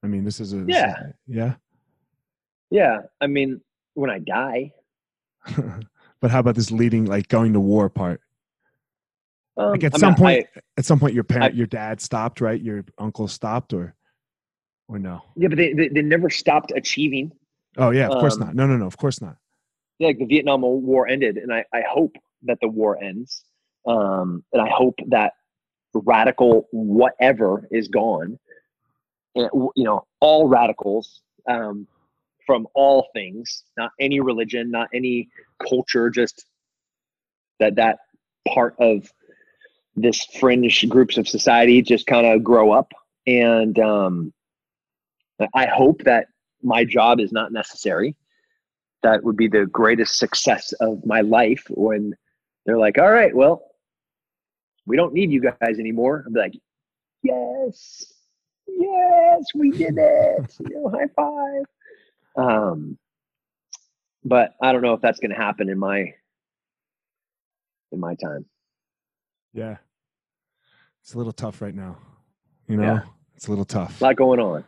I 0.03 0.07
mean, 0.09 0.25
this 0.25 0.41
is 0.41 0.53
a 0.53 0.57
this 0.59 0.77
is- 0.77 0.83
Yeah. 0.83 1.03
yeah. 1.27 1.55
Yeah, 2.71 3.03
I 3.21 3.27
mean, 3.27 3.61
when 3.95 4.11
I 4.11 4.19
die, 4.19 4.73
but 6.21 6.31
how 6.31 6.41
about 6.41 6.55
this 6.57 6.71
leading, 6.71 7.05
like 7.07 7.29
going 7.29 7.53
to 7.53 7.61
war 7.61 7.89
part? 7.89 8.21
um, 9.57 9.73
Like 9.73 9.85
at 9.85 9.95
I 9.95 9.99
some 9.99 10.11
mean, 10.13 10.17
point, 10.19 10.47
I- 10.57 10.61
at 10.79 10.85
some 10.85 10.99
point, 10.99 11.15
your 11.15 11.25
parent, 11.25 11.55
I- 11.55 11.57
your 11.57 11.67
dad 11.67 12.01
stopped, 12.01 12.41
right? 12.41 12.61
Your 12.61 12.85
uncle 12.99 13.29
stopped, 13.29 13.73
or, 13.73 13.95
or 14.89 14.99
no? 14.99 15.23
yeah, 15.37 15.49
but 15.49 15.57
they, 15.59 15.73
they 15.73 15.89
they 15.89 16.03
never 16.03 16.29
stopped 16.31 16.73
achieving. 16.75 17.33
Oh 17.77 17.91
yeah, 17.91 18.07
of 18.09 18.19
course 18.21 18.35
Um, 18.35 18.41
not. 18.41 18.55
No, 18.55 18.67
no, 18.67 18.77
no, 18.77 18.87
of 18.87 18.97
course 18.97 19.21
not. 19.21 19.37
Yeah, 19.99 20.09
like 20.09 20.19
the 20.19 20.27
Vietnam 20.27 20.63
War 20.63 21.07
ended, 21.09 21.37
and 21.39 21.53
I 21.53 21.65
I 21.73 21.83
hope 21.89 22.17
that 22.43 22.59
the 22.61 22.69
war 22.69 23.03
ends, 23.03 23.45
um, 23.87 24.45
and 24.53 24.61
I 24.61 24.69
hope 24.69 24.95
that 25.09 25.33
radical 25.95 26.69
whatever 26.73 27.67
is 27.71 27.89
gone. 27.89 28.39
And, 29.35 29.49
you 29.75 29.85
know, 29.85 30.07
all 30.21 30.47
radicals 30.49 31.23
um, 31.49 31.87
from 32.47 32.67
all 32.75 33.09
things, 33.13 33.65
not 33.77 33.91
any 34.01 34.21
religion, 34.21 34.71
not 34.71 34.89
any 34.95 35.29
culture, 35.69 36.11
just 36.11 36.47
that 37.59 37.77
that 37.77 37.99
part 38.49 38.75
of 38.79 39.11
this 39.97 40.25
fringe 40.39 40.89
groups 40.89 41.17
of 41.17 41.27
society 41.29 41.83
just 41.83 42.07
kind 42.07 42.27
of 42.27 42.45
grow 42.45 42.71
up. 42.71 42.93
And 43.27 43.79
um, 43.79 44.33
i 45.55 45.67
hope 45.67 46.03
that 46.05 46.29
my 46.63 46.85
job 46.85 47.21
is 47.21 47.33
not 47.33 47.53
necessary. 47.53 48.17
That 49.03 49.23
would 49.25 49.37
be 49.37 49.49
the 49.49 49.67
greatest 49.67 50.19
success 50.19 50.73
of 50.81 51.05
my 51.05 51.21
life 51.21 51.65
when 51.71 52.15
they're 52.65 52.79
like 52.79 52.99
all 52.99 53.11
right 53.13 53.35
well 53.35 53.63
we 54.87 54.97
don't 54.97 55.13
need 55.13 55.31
you 55.31 55.41
guys 55.41 55.79
anymore. 55.79 56.25
I'm 56.27 56.33
like 56.33 56.55
yes 57.23 58.13
yes 58.67 59.45
we 59.55 59.71
did 59.71 59.97
it. 59.99 60.57
You 60.61 60.83
know, 60.83 60.89
high 60.89 61.09
five 61.15 61.65
um 62.37 62.99
but 64.25 64.55
i 64.63 64.73
don't 64.73 64.83
know 64.83 64.93
if 64.95 65.01
that's 65.01 65.19
going 65.21 65.31
to 65.31 65.37
happen 65.37 65.69
in 65.69 65.79
my 65.79 66.13
in 67.93 68.01
my 68.01 68.15
time 68.17 68.45
Yeah, 69.55 69.77
it's 71.03 71.15
a 71.15 71.19
little 71.19 71.33
tough 71.33 71.63
right 71.63 71.75
now. 71.75 71.97
You 72.69 72.77
know, 72.77 72.83
Yeah. 72.95 73.01
it's 73.37 73.47
a 73.47 73.51
little 73.51 73.65
tough. 73.65 74.01
a 74.01 74.05
lot 74.05 74.17
going 74.17 74.41
on 74.41 74.65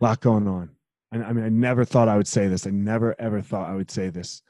A 0.00 0.04
lot 0.04 0.20
going 0.20 0.46
on. 0.48 0.70
And 1.12 1.24
I 1.24 1.32
mean, 1.32 1.44
I 1.44 1.48
never 1.48 1.84
thought 1.84 2.08
I 2.08 2.16
would 2.16 2.28
say 2.28 2.46
this. 2.48 2.66
I 2.66 2.70
never 2.70 3.14
ever 3.18 3.40
thought 3.42 3.68
I 3.68 3.74
would 3.74 3.90
say 3.90 4.08
this. 4.08 4.40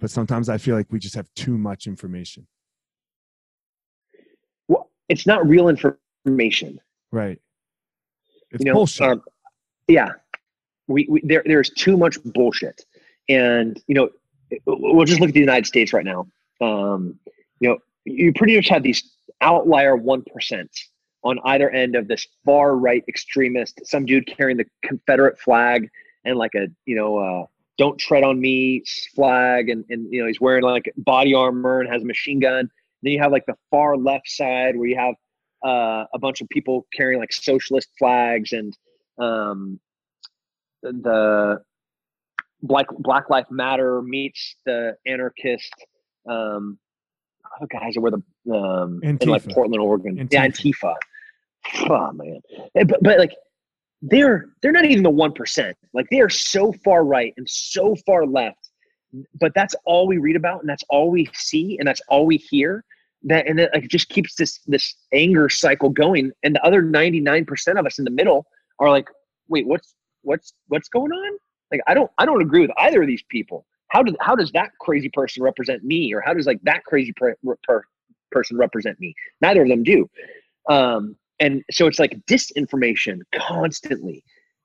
But 0.00 0.10
sometimes 0.10 0.48
I 0.48 0.58
feel 0.58 0.74
like 0.76 0.88
we 0.90 0.98
just 0.98 1.14
have 1.14 1.28
too 1.34 1.56
much 1.56 1.86
information. 1.86 2.46
well 4.68 4.90
it's 5.08 5.26
not 5.26 5.46
real 5.48 5.68
information 5.68 6.80
Right. 7.12 7.38
It's 8.50 8.64
you 8.64 8.70
know 8.70 8.74
bullshit. 8.74 9.08
um, 9.08 9.22
yeah 9.88 10.10
we, 10.88 11.06
we 11.08 11.20
there 11.24 11.42
there's 11.44 11.70
too 11.70 11.96
much 11.96 12.18
bullshit. 12.24 12.84
And 13.28 13.80
you 13.86 13.94
know 13.94 14.10
we'll 14.64 15.04
just 15.04 15.20
look 15.20 15.28
at 15.28 15.34
the 15.34 15.40
united 15.40 15.66
states 15.66 15.92
right 15.92 16.04
now. 16.04 16.26
Um, 16.60 17.18
you 17.60 17.68
know 17.68 17.78
you 18.04 18.32
pretty 18.32 18.56
much 18.56 18.68
have 18.68 18.82
these 18.82 19.02
outlier 19.40 19.96
1% 19.96 20.68
on 21.24 21.38
either 21.44 21.68
end 21.70 21.96
of 21.96 22.06
this 22.08 22.26
far 22.44 22.76
right 22.76 23.04
extremist 23.08 23.80
some 23.84 24.06
dude 24.06 24.26
carrying 24.26 24.56
the 24.56 24.64
confederate 24.84 25.38
flag 25.40 25.90
and 26.24 26.36
like 26.36 26.54
a 26.54 26.68
you 26.84 26.94
know 26.94 27.18
uh, 27.18 27.46
don't 27.78 27.98
tread 27.98 28.24
on 28.24 28.40
me 28.40 28.82
flag 29.14 29.68
and, 29.68 29.84
and 29.88 30.12
you 30.12 30.20
know 30.20 30.26
he's 30.26 30.40
wearing 30.40 30.62
like 30.62 30.92
body 30.96 31.34
armor 31.34 31.80
and 31.80 31.90
has 31.90 32.02
a 32.02 32.06
machine 32.06 32.40
gun. 32.40 32.68
Then 33.02 33.12
you 33.12 33.20
have 33.20 33.32
like 33.32 33.46
the 33.46 33.56
far 33.70 33.96
left 33.96 34.28
side 34.28 34.76
where 34.76 34.88
you 34.88 34.96
have 34.96 35.14
uh, 35.64 36.04
a 36.12 36.18
bunch 36.18 36.40
of 36.40 36.48
people 36.48 36.86
carrying 36.92 37.20
like 37.20 37.32
socialist 37.32 37.88
flags 37.98 38.52
and 38.52 38.76
um, 39.18 39.80
the 40.92 41.62
black 42.62 42.86
Black 42.98 43.30
Life 43.30 43.46
Matter 43.50 44.02
meets 44.02 44.56
the 44.64 44.96
anarchist 45.06 45.72
um, 46.28 46.78
that 47.60 48.00
wear 48.00 48.12
the 48.12 48.54
um, 48.54 49.00
in 49.02 49.18
like 49.28 49.46
Portland, 49.48 49.82
Oregon. 49.82 50.16
Yeah, 50.30 50.46
Antifa. 50.46 50.94
Antifa. 51.66 51.90
Oh 51.90 52.12
man, 52.12 52.40
Eh, 52.76 52.84
but, 52.84 53.02
but 53.02 53.18
like 53.18 53.34
they're 54.02 54.46
they're 54.62 54.72
not 54.72 54.84
even 54.84 55.02
the 55.02 55.10
one 55.10 55.32
percent. 55.32 55.76
Like 55.92 56.06
they 56.10 56.20
are 56.20 56.28
so 56.28 56.72
far 56.84 57.04
right 57.04 57.32
and 57.36 57.48
so 57.48 57.96
far 58.06 58.26
left. 58.26 58.58
But 59.40 59.52
that's 59.54 59.74
all 59.84 60.06
we 60.06 60.18
read 60.18 60.36
about, 60.36 60.60
and 60.60 60.68
that's 60.68 60.84
all 60.90 61.10
we 61.10 61.28
see, 61.32 61.78
and 61.78 61.88
that's 61.88 62.02
all 62.08 62.26
we 62.26 62.36
hear. 62.36 62.84
that 63.24 63.46
and 63.46 63.58
it 63.58 63.70
like 63.72 63.88
just 63.88 64.08
keeps 64.08 64.34
this 64.34 64.60
this 64.66 64.94
anger 65.12 65.48
cycle 65.48 65.88
going 65.88 66.30
and 66.42 66.54
the 66.54 66.62
other 66.64 66.82
99% 66.82 67.78
of 67.78 67.86
us 67.86 67.98
in 67.98 68.04
the 68.04 68.10
middle 68.10 68.46
are 68.78 68.90
like 68.90 69.08
wait 69.48 69.66
what's 69.66 69.94
what's 70.26 70.52
what's 70.68 70.88
going 70.88 71.12
on 71.12 71.38
like 71.70 71.80
i 71.86 71.94
don't 71.94 72.10
i 72.18 72.26
don't 72.26 72.42
agree 72.42 72.60
with 72.60 72.70
either 72.78 73.02
of 73.02 73.08
these 73.08 73.22
people 73.30 73.66
how 73.88 74.02
does 74.02 74.14
how 74.20 74.34
does 74.34 74.50
that 74.52 74.70
crazy 74.80 75.08
person 75.08 75.42
represent 75.42 75.82
me 75.84 76.12
or 76.12 76.20
how 76.20 76.34
does 76.34 76.46
like 76.46 76.60
that 76.62 76.84
crazy 76.84 77.12
per, 77.12 77.34
per, 77.64 77.84
person 78.30 78.56
represent 78.56 78.98
me 79.00 79.14
neither 79.40 79.62
of 79.62 79.68
them 79.68 79.82
do 79.82 80.08
um 80.68 81.16
and 81.38 81.62
so 81.70 81.86
it's 81.86 81.98
like 81.98 82.18
disinformation 82.26 83.20
constantly 83.34 84.22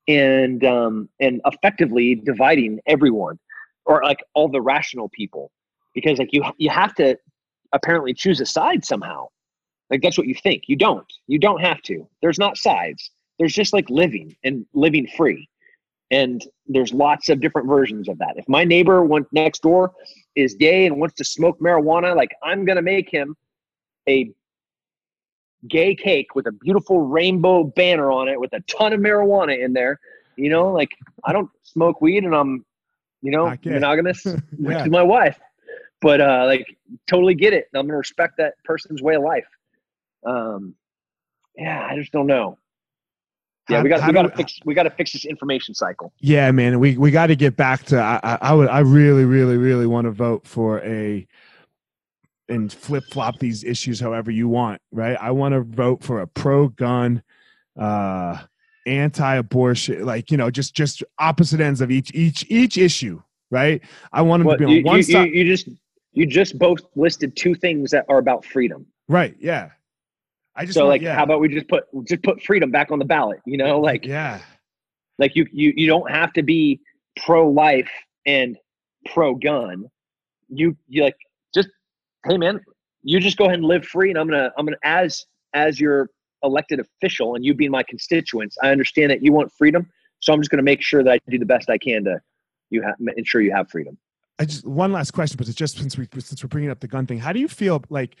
and 0.08 0.64
um 0.64 1.08
and 1.20 1.40
effectively 1.46 2.14
dividing 2.14 2.80
everyone 2.86 3.38
or 3.86 4.02
like 4.02 4.18
all 4.34 4.48
the 4.48 4.60
rational 4.60 5.08
people 5.10 5.50
because 5.94 6.18
like 6.18 6.32
you 6.32 6.42
you 6.58 6.70
have 6.70 6.94
to 6.94 7.16
apparently 7.72 8.14
choose 8.14 8.40
a 8.40 8.46
side 8.46 8.84
somehow. 8.84 9.28
Like 9.90 10.02
that's 10.02 10.16
what 10.16 10.26
you 10.26 10.34
think. 10.34 10.64
You 10.66 10.76
don't. 10.76 11.10
You 11.26 11.38
don't 11.38 11.60
have 11.60 11.82
to. 11.82 12.06
There's 12.20 12.38
not 12.38 12.56
sides. 12.56 13.10
There's 13.38 13.52
just 13.52 13.72
like 13.72 13.88
living 13.90 14.36
and 14.44 14.66
living 14.72 15.06
free. 15.16 15.48
And 16.12 16.44
there's 16.66 16.92
lots 16.92 17.28
of 17.28 17.40
different 17.40 17.66
versions 17.66 18.08
of 18.08 18.18
that. 18.18 18.34
If 18.36 18.48
my 18.48 18.64
neighbor 18.64 19.02
went 19.02 19.26
next 19.32 19.62
door 19.62 19.92
is 20.36 20.54
gay 20.54 20.86
and 20.86 21.00
wants 21.00 21.16
to 21.16 21.24
smoke 21.24 21.58
marijuana, 21.58 22.14
like 22.14 22.30
I'm 22.42 22.64
gonna 22.64 22.82
make 22.82 23.10
him 23.10 23.34
a 24.08 24.30
gay 25.68 25.94
cake 25.94 26.34
with 26.34 26.46
a 26.46 26.52
beautiful 26.52 27.00
rainbow 27.00 27.64
banner 27.64 28.12
on 28.12 28.28
it 28.28 28.38
with 28.38 28.52
a 28.52 28.60
ton 28.62 28.92
of 28.92 29.00
marijuana 29.00 29.58
in 29.58 29.72
there. 29.72 29.98
You 30.36 30.50
know, 30.50 30.70
like 30.70 30.90
I 31.24 31.32
don't 31.32 31.50
smoke 31.62 32.00
weed 32.00 32.24
and 32.24 32.34
I'm, 32.34 32.64
you 33.22 33.30
know, 33.30 33.56
monogamous 33.64 34.24
yeah. 34.58 34.82
with 34.82 34.86
my 34.92 35.02
wife 35.02 35.38
but 36.02 36.20
uh, 36.20 36.44
like 36.46 36.76
totally 37.06 37.34
get 37.34 37.54
it. 37.54 37.68
I'm 37.74 37.86
gonna 37.86 37.96
respect 37.96 38.36
that 38.36 38.54
person's 38.64 39.00
way 39.00 39.14
of 39.14 39.22
life. 39.22 39.46
Um, 40.26 40.74
yeah, 41.56 41.86
I 41.88 41.96
just 41.96 42.12
don't 42.12 42.26
know. 42.26 42.58
Yeah, 43.72 43.82
we 43.82 43.88
got 43.88 44.06
we 44.06 44.12
got 44.12 44.22
to 44.22 44.36
fix 44.36 44.58
we 44.64 44.74
got 44.74 44.84
to 44.84 44.90
fix 44.90 45.12
this 45.12 45.24
information 45.24 45.74
cycle. 45.74 46.12
Yeah, 46.20 46.50
man, 46.50 46.78
we 46.80 46.96
we 46.96 47.10
got 47.10 47.28
to 47.28 47.36
get 47.36 47.56
back 47.56 47.84
to. 47.86 48.00
I, 48.00 48.38
I 48.40 48.54
would 48.54 48.68
I 48.68 48.80
really 48.80 49.24
really 49.24 49.56
really 49.56 49.86
want 49.86 50.06
to 50.06 50.10
vote 50.10 50.46
for 50.46 50.80
a 50.80 51.26
and 52.48 52.72
flip 52.72 53.04
flop 53.10 53.38
these 53.38 53.64
issues 53.64 53.98
however 53.98 54.30
you 54.30 54.48
want, 54.48 54.80
right? 54.92 55.16
I 55.20 55.30
want 55.30 55.54
to 55.54 55.62
vote 55.62 56.02
for 56.02 56.20
a 56.20 56.26
pro 56.26 56.68
gun, 56.68 57.22
uh, 57.78 58.38
anti 58.86 59.34
abortion, 59.36 60.04
like 60.04 60.30
you 60.30 60.36
know, 60.36 60.50
just 60.50 60.74
just 60.74 61.02
opposite 61.18 61.60
ends 61.60 61.80
of 61.80 61.90
each 61.90 62.12
each 62.14 62.44
each 62.48 62.78
issue, 62.78 63.22
right? 63.50 63.82
I 64.12 64.22
want 64.22 64.40
them 64.40 64.48
well, 64.48 64.58
to 64.58 64.66
be 64.66 64.78
on 64.78 64.84
one 64.84 64.96
you, 64.98 65.02
side. 65.02 65.28
You, 65.28 65.42
you 65.42 65.44
just 65.44 65.68
you 66.12 66.26
just 66.26 66.58
both 66.58 66.80
listed 66.94 67.36
two 67.36 67.54
things 67.54 67.90
that 67.90 68.04
are 68.08 68.18
about 68.18 68.44
freedom. 68.44 68.86
Right. 69.08 69.34
Yeah. 69.40 69.70
I 70.54 70.64
just 70.64 70.74
so 70.74 70.82
want, 70.82 70.90
like, 70.90 71.02
yeah. 71.02 71.14
how 71.14 71.24
about 71.24 71.40
we 71.40 71.48
just 71.48 71.68
put 71.68 71.84
just 72.06 72.22
put 72.22 72.42
freedom 72.42 72.70
back 72.70 72.90
on 72.90 72.98
the 72.98 73.04
ballot? 73.04 73.40
You 73.46 73.56
know, 73.56 73.80
like 73.80 74.04
yeah, 74.04 74.40
like 75.18 75.34
you 75.34 75.46
you 75.52 75.72
you 75.76 75.86
don't 75.86 76.10
have 76.10 76.32
to 76.34 76.42
be 76.42 76.80
pro 77.24 77.48
life 77.48 77.90
and 78.26 78.56
pro 79.12 79.34
gun. 79.34 79.86
You 80.48 80.76
you 80.88 81.04
like 81.04 81.16
just 81.54 81.68
hey 82.26 82.36
man, 82.36 82.60
you 83.02 83.20
just 83.20 83.36
go 83.36 83.44
ahead 83.44 83.58
and 83.58 83.64
live 83.64 83.84
free, 83.84 84.10
and 84.10 84.18
I'm 84.18 84.28
gonna 84.28 84.52
I'm 84.56 84.66
gonna 84.66 84.76
as 84.84 85.24
as 85.54 85.80
your 85.80 86.10
elected 86.42 86.80
official 86.80 87.34
and 87.36 87.44
you 87.44 87.54
being 87.54 87.70
my 87.70 87.84
constituents, 87.84 88.56
I 88.62 88.70
understand 88.70 89.10
that 89.10 89.22
you 89.22 89.32
want 89.32 89.52
freedom, 89.52 89.88
so 90.20 90.32
I'm 90.32 90.40
just 90.40 90.50
gonna 90.50 90.62
make 90.62 90.82
sure 90.82 91.02
that 91.02 91.12
I 91.12 91.18
do 91.30 91.38
the 91.38 91.46
best 91.46 91.70
I 91.70 91.78
can 91.78 92.04
to 92.04 92.20
you 92.70 92.82
have 92.82 92.96
ensure 93.16 93.40
you 93.40 93.52
have 93.52 93.70
freedom. 93.70 93.96
I 94.38 94.44
just 94.44 94.66
one 94.66 94.92
last 94.92 95.12
question, 95.12 95.36
but 95.36 95.46
it's 95.46 95.56
just 95.56 95.78
since 95.78 95.96
we 95.96 96.08
since 96.18 96.42
we're 96.42 96.48
bringing 96.48 96.70
up 96.70 96.80
the 96.80 96.88
gun 96.88 97.06
thing. 97.06 97.18
How 97.18 97.32
do 97.32 97.40
you 97.40 97.48
feel 97.48 97.82
like 97.90 98.16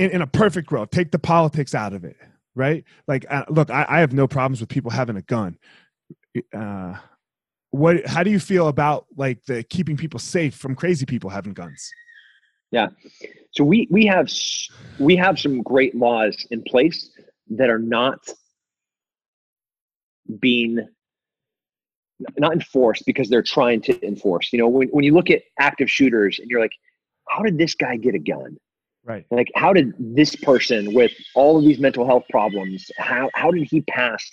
in, 0.00 0.10
in 0.10 0.22
a 0.22 0.26
perfect 0.26 0.70
world? 0.70 0.90
Take 0.90 1.10
the 1.10 1.18
politics 1.18 1.74
out 1.74 1.92
of 1.92 2.04
it, 2.04 2.16
right? 2.54 2.84
Like, 3.06 3.26
uh, 3.28 3.44
look, 3.48 3.70
I, 3.70 3.84
I, 3.88 4.00
have 4.00 4.12
no 4.12 4.26
problems 4.26 4.60
with 4.60 4.70
people 4.70 4.90
having 4.90 5.16
a 5.16 5.22
gun. 5.22 5.58
Uh, 6.56 6.94
what? 7.70 8.06
How 8.06 8.22
do 8.22 8.30
you 8.30 8.40
feel 8.40 8.68
about 8.68 9.06
like 9.16 9.44
the 9.44 9.62
keeping 9.62 9.96
people 9.96 10.18
safe 10.18 10.54
from 10.54 10.74
crazy 10.74 11.06
people 11.06 11.30
having 11.30 11.52
guns? 11.52 11.92
Yeah, 12.72 12.88
so 13.52 13.64
we 13.64 13.88
we 13.90 14.06
have 14.06 14.28
we 14.98 15.16
have 15.16 15.38
some 15.38 15.62
great 15.62 15.94
laws 15.94 16.46
in 16.50 16.62
place 16.62 17.10
that 17.50 17.68
are 17.68 17.78
not 17.78 18.20
being 20.40 20.78
not 22.38 22.52
enforced 22.52 23.04
because 23.06 23.28
they're 23.28 23.42
trying 23.42 23.80
to 23.82 24.06
enforce. 24.06 24.52
You 24.52 24.60
know, 24.60 24.68
when, 24.68 24.88
when 24.88 25.04
you 25.04 25.14
look 25.14 25.30
at 25.30 25.42
active 25.58 25.90
shooters 25.90 26.38
and 26.38 26.50
you're 26.50 26.60
like, 26.60 26.72
how 27.28 27.42
did 27.42 27.58
this 27.58 27.74
guy 27.74 27.96
get 27.96 28.14
a 28.14 28.18
gun? 28.18 28.56
Right. 29.10 29.26
Like, 29.30 29.48
how 29.54 29.72
did 29.72 29.92
this 29.98 30.36
person 30.36 30.94
with 30.94 31.12
all 31.34 31.58
of 31.58 31.64
these 31.64 31.78
mental 31.78 32.06
health 32.06 32.24
problems, 32.30 32.90
how, 32.96 33.30
how 33.34 33.50
did 33.50 33.66
he 33.68 33.80
pass 33.82 34.24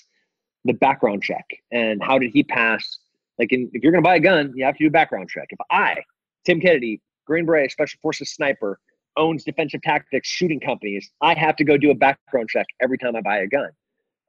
the 0.65 0.73
background 0.73 1.23
check? 1.23 1.45
And 1.71 2.03
how 2.03 2.19
did 2.19 2.31
he 2.31 2.43
pass, 2.43 2.99
like, 3.39 3.51
in, 3.51 3.69
if 3.73 3.81
you're 3.81 3.91
going 3.91 4.03
to 4.03 4.07
buy 4.07 4.15
a 4.15 4.19
gun, 4.19 4.53
you 4.55 4.65
have 4.65 4.75
to 4.77 4.83
do 4.83 4.87
a 4.87 4.91
background 4.91 5.29
check. 5.29 5.47
If 5.49 5.59
I, 5.71 5.97
Tim 6.45 6.59
Kennedy, 6.59 7.01
Green 7.25 7.45
Beret, 7.45 7.71
Special 7.71 7.97
Forces 8.01 8.31
sniper, 8.31 8.79
owns 9.15 9.43
defensive 9.43 9.81
tactics 9.81 10.27
shooting 10.27 10.59
companies, 10.59 11.09
I 11.21 11.33
have 11.33 11.55
to 11.55 11.63
go 11.63 11.77
do 11.77 11.89
a 11.89 11.95
background 11.95 12.49
check 12.49 12.67
every 12.79 12.99
time 12.99 13.15
I 13.15 13.21
buy 13.21 13.39
a 13.39 13.47
gun. 13.47 13.69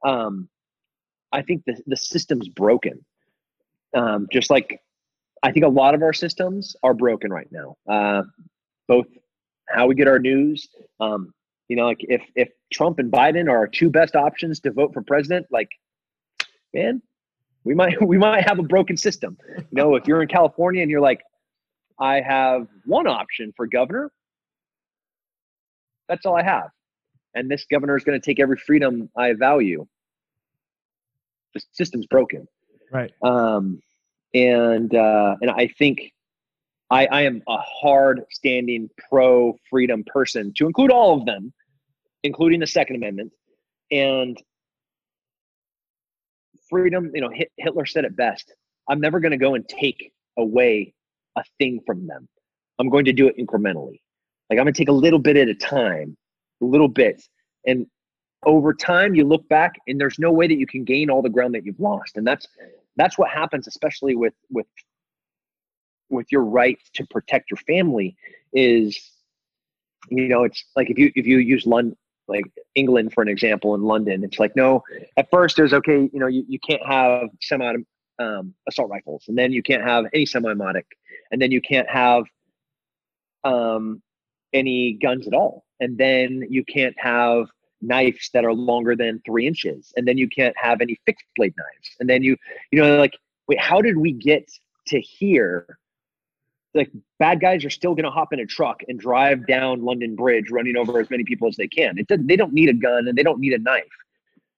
Um, 0.03 0.49
I 1.31 1.43
think 1.43 1.63
the, 1.65 1.77
the 1.85 1.97
system's 1.97 2.47
broken 2.49 3.05
um, 3.93 4.27
just 4.31 4.49
like 4.49 4.81
I 5.41 5.51
think 5.51 5.65
a 5.65 5.69
lot 5.69 5.95
of 5.95 6.01
our 6.01 6.13
systems 6.13 6.75
are 6.83 6.93
broken 6.93 7.31
right 7.31 7.47
now. 7.51 7.77
Uh, 7.87 8.23
both 8.87 9.05
how 9.69 9.87
we 9.87 9.95
get 9.95 10.07
our 10.07 10.19
news. 10.19 10.67
Um, 10.99 11.33
you 11.67 11.75
know, 11.75 11.85
like 11.85 11.99
if 12.01 12.21
if 12.35 12.49
Trump 12.73 12.99
and 12.99 13.11
Biden 13.11 13.47
are 13.47 13.57
our 13.57 13.67
two 13.67 13.89
best 13.89 14.15
options 14.15 14.59
to 14.61 14.71
vote 14.71 14.93
for 14.93 15.01
president, 15.01 15.45
like, 15.51 15.69
man, 16.73 17.01
we 17.63 17.75
might 17.75 18.01
we 18.05 18.17
might 18.17 18.47
have 18.47 18.59
a 18.59 18.63
broken 18.63 18.97
system. 18.97 19.37
You 19.57 19.65
know, 19.71 19.95
if 19.95 20.07
you're 20.07 20.21
in 20.21 20.27
California 20.27 20.81
and 20.81 20.91
you're 20.91 21.01
like, 21.01 21.21
I 21.99 22.21
have 22.21 22.67
one 22.85 23.07
option 23.07 23.53
for 23.55 23.67
governor, 23.67 24.11
that's 26.07 26.25
all 26.25 26.35
I 26.35 26.43
have, 26.43 26.69
and 27.35 27.49
this 27.49 27.65
governor 27.69 27.95
is 27.95 28.03
going 28.03 28.19
to 28.19 28.25
take 28.25 28.39
every 28.39 28.57
freedom 28.57 29.09
I 29.15 29.33
value. 29.33 29.85
The 31.53 31.61
system's 31.73 32.05
broken. 32.07 32.47
Right. 32.91 33.11
Um, 33.23 33.81
and 34.33 34.93
uh, 34.93 35.35
and 35.41 35.51
I 35.51 35.67
think 35.67 36.11
I, 36.89 37.05
I 37.07 37.21
am 37.21 37.43
a 37.47 37.57
hard 37.57 38.21
standing 38.31 38.89
pro 39.09 39.57
freedom 39.69 40.03
person 40.05 40.53
to 40.55 40.65
include 40.65 40.91
all 40.91 41.17
of 41.17 41.25
them, 41.25 41.53
including 42.23 42.59
the 42.59 42.67
Second 42.67 42.95
Amendment. 42.97 43.31
And 43.91 44.37
freedom, 46.69 47.11
you 47.13 47.21
know, 47.21 47.31
Hitler 47.57 47.85
said 47.85 48.05
it 48.05 48.15
best. 48.15 48.53
I'm 48.89 48.99
never 48.99 49.19
going 49.19 49.31
to 49.31 49.37
go 49.37 49.55
and 49.55 49.67
take 49.67 50.11
away 50.37 50.93
a 51.35 51.43
thing 51.59 51.81
from 51.85 52.07
them. 52.07 52.27
I'm 52.79 52.89
going 52.89 53.05
to 53.05 53.13
do 53.13 53.27
it 53.27 53.37
incrementally. 53.37 53.99
Like 54.49 54.57
I'm 54.57 54.65
going 54.65 54.73
to 54.73 54.77
take 54.77 54.89
a 54.89 54.93
little 54.93 55.19
bit 55.19 55.37
at 55.37 55.47
a 55.47 55.55
time, 55.55 56.17
a 56.61 56.65
little 56.65 56.87
bit. 56.87 57.21
And 57.67 57.85
over 58.45 58.73
time 58.73 59.15
you 59.15 59.25
look 59.25 59.47
back 59.49 59.75
and 59.87 59.99
there's 59.99 60.17
no 60.17 60.31
way 60.31 60.47
that 60.47 60.57
you 60.57 60.65
can 60.65 60.83
gain 60.83 61.09
all 61.09 61.21
the 61.21 61.29
ground 61.29 61.53
that 61.53 61.65
you've 61.65 61.79
lost 61.79 62.15
and 62.15 62.25
that's 62.25 62.47
that's 62.95 63.17
what 63.17 63.29
happens 63.29 63.67
especially 63.67 64.15
with 64.15 64.33
with 64.49 64.65
with 66.09 66.27
your 66.31 66.43
right 66.43 66.79
to 66.93 67.05
protect 67.07 67.51
your 67.51 67.57
family 67.57 68.15
is 68.53 69.11
you 70.09 70.27
know 70.27 70.43
it's 70.43 70.63
like 70.75 70.89
if 70.89 70.97
you 70.97 71.11
if 71.15 71.25
you 71.25 71.37
use 71.37 71.65
london 71.65 71.95
like 72.27 72.45
england 72.75 73.13
for 73.13 73.21
an 73.21 73.27
example 73.27 73.75
in 73.75 73.81
london 73.81 74.23
it's 74.23 74.39
like 74.39 74.55
no 74.55 74.81
at 75.17 75.27
first 75.31 75.55
there's 75.55 75.73
okay 75.73 76.09
you 76.11 76.19
know 76.19 76.27
you, 76.27 76.43
you 76.47 76.59
can't 76.59 76.85
have 76.85 77.29
semi 77.41 77.75
um, 78.19 78.53
assault 78.67 78.89
rifles 78.89 79.23
and 79.29 79.37
then 79.37 79.53
you 79.53 79.63
can't 79.63 79.83
have 79.83 80.05
any 80.13 80.25
semi-automatic 80.25 80.85
and 81.31 81.41
then 81.41 81.51
you 81.51 81.61
can't 81.61 81.89
have 81.89 82.25
um, 83.45 84.01
any 84.51 84.93
guns 85.01 85.25
at 85.25 85.33
all 85.33 85.63
and 85.79 85.97
then 85.97 86.45
you 86.49 86.63
can't 86.65 86.95
have 86.99 87.47
knives 87.81 88.29
that 88.33 88.43
are 88.43 88.53
longer 88.53 88.95
than 88.95 89.21
three 89.25 89.47
inches 89.47 89.93
and 89.95 90.05
then 90.05 90.17
you 90.17 90.27
can't 90.27 90.55
have 90.57 90.81
any 90.81 90.99
fixed 91.05 91.25
blade 91.37 91.53
knives 91.57 91.95
and 92.01 92.09
then 92.09 92.21
you 92.21 92.35
you 92.71 92.81
know 92.81 92.97
like 92.97 93.17
wait 93.47 93.59
how 93.59 93.81
did 93.81 93.97
we 93.97 94.11
get 94.11 94.49
to 94.85 94.99
here 94.99 95.78
like 96.73 96.91
bad 97.17 97.39
guys 97.41 97.65
are 97.65 97.69
still 97.69 97.95
going 97.95 98.05
to 98.05 98.11
hop 98.11 98.31
in 98.31 98.39
a 98.39 98.45
truck 98.45 98.81
and 98.87 98.99
drive 98.99 99.47
down 99.47 99.83
london 99.83 100.15
bridge 100.15 100.51
running 100.51 100.77
over 100.77 100.99
as 100.99 101.09
many 101.09 101.23
people 101.23 101.47
as 101.47 101.55
they 101.55 101.67
can. 101.67 101.97
It 101.97 102.07
they 102.27 102.35
don't 102.35 102.53
need 102.53 102.69
a 102.69 102.73
gun 102.73 103.07
and 103.07 103.17
they 103.17 103.23
don't 103.23 103.39
need 103.39 103.53
a 103.53 103.59
knife. 103.59 103.83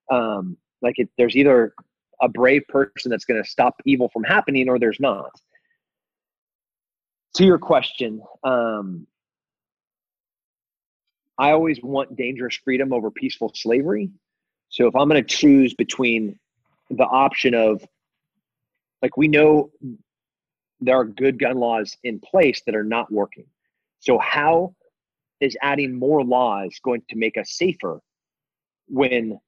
Um 0.10 0.58
like 0.82 0.96
it, 0.98 1.10
there's 1.18 1.36
either 1.36 1.74
a 2.22 2.28
brave 2.28 2.64
person 2.68 3.10
that's 3.10 3.26
going 3.26 3.42
to 3.42 3.50
stop 3.50 3.76
evil 3.86 4.10
from 4.10 4.24
happening 4.24 4.70
or 4.70 4.78
there's 4.80 5.00
not. 5.00 5.32
To 7.36 7.46
your 7.46 7.60
question 7.60 8.22
um 8.44 9.08
I 11.38 11.52
always 11.52 11.82
want 11.82 12.16
dangerous 12.16 12.56
freedom 12.64 12.94
over 12.94 13.10
peaceful 13.10 13.52
slavery. 13.56 14.12
So 14.70 14.88
if 14.88 14.96
I'm 14.96 15.10
going 15.10 15.24
to 15.24 15.28
choose 15.28 15.74
between 15.74 16.38
the 16.92 17.04
option 17.04 17.56
of, 17.56 17.84
like, 19.02 19.18
we 19.18 19.28
know 19.28 19.72
there 20.82 20.98
are 20.98 21.06
good 21.06 21.40
gun 21.40 21.58
laws 21.58 21.96
in 22.04 22.20
place 22.20 22.62
that 22.66 22.76
are 22.76 22.84
not 22.84 23.12
working. 23.12 23.46
So 24.00 24.18
how 24.18 24.76
is 25.40 25.56
adding 25.62 25.94
more 25.94 26.24
laws 26.24 26.80
going 26.84 27.04
to 27.10 27.16
make 27.16 27.38
us 27.38 27.52
safer 27.52 28.02
when 28.88 29.40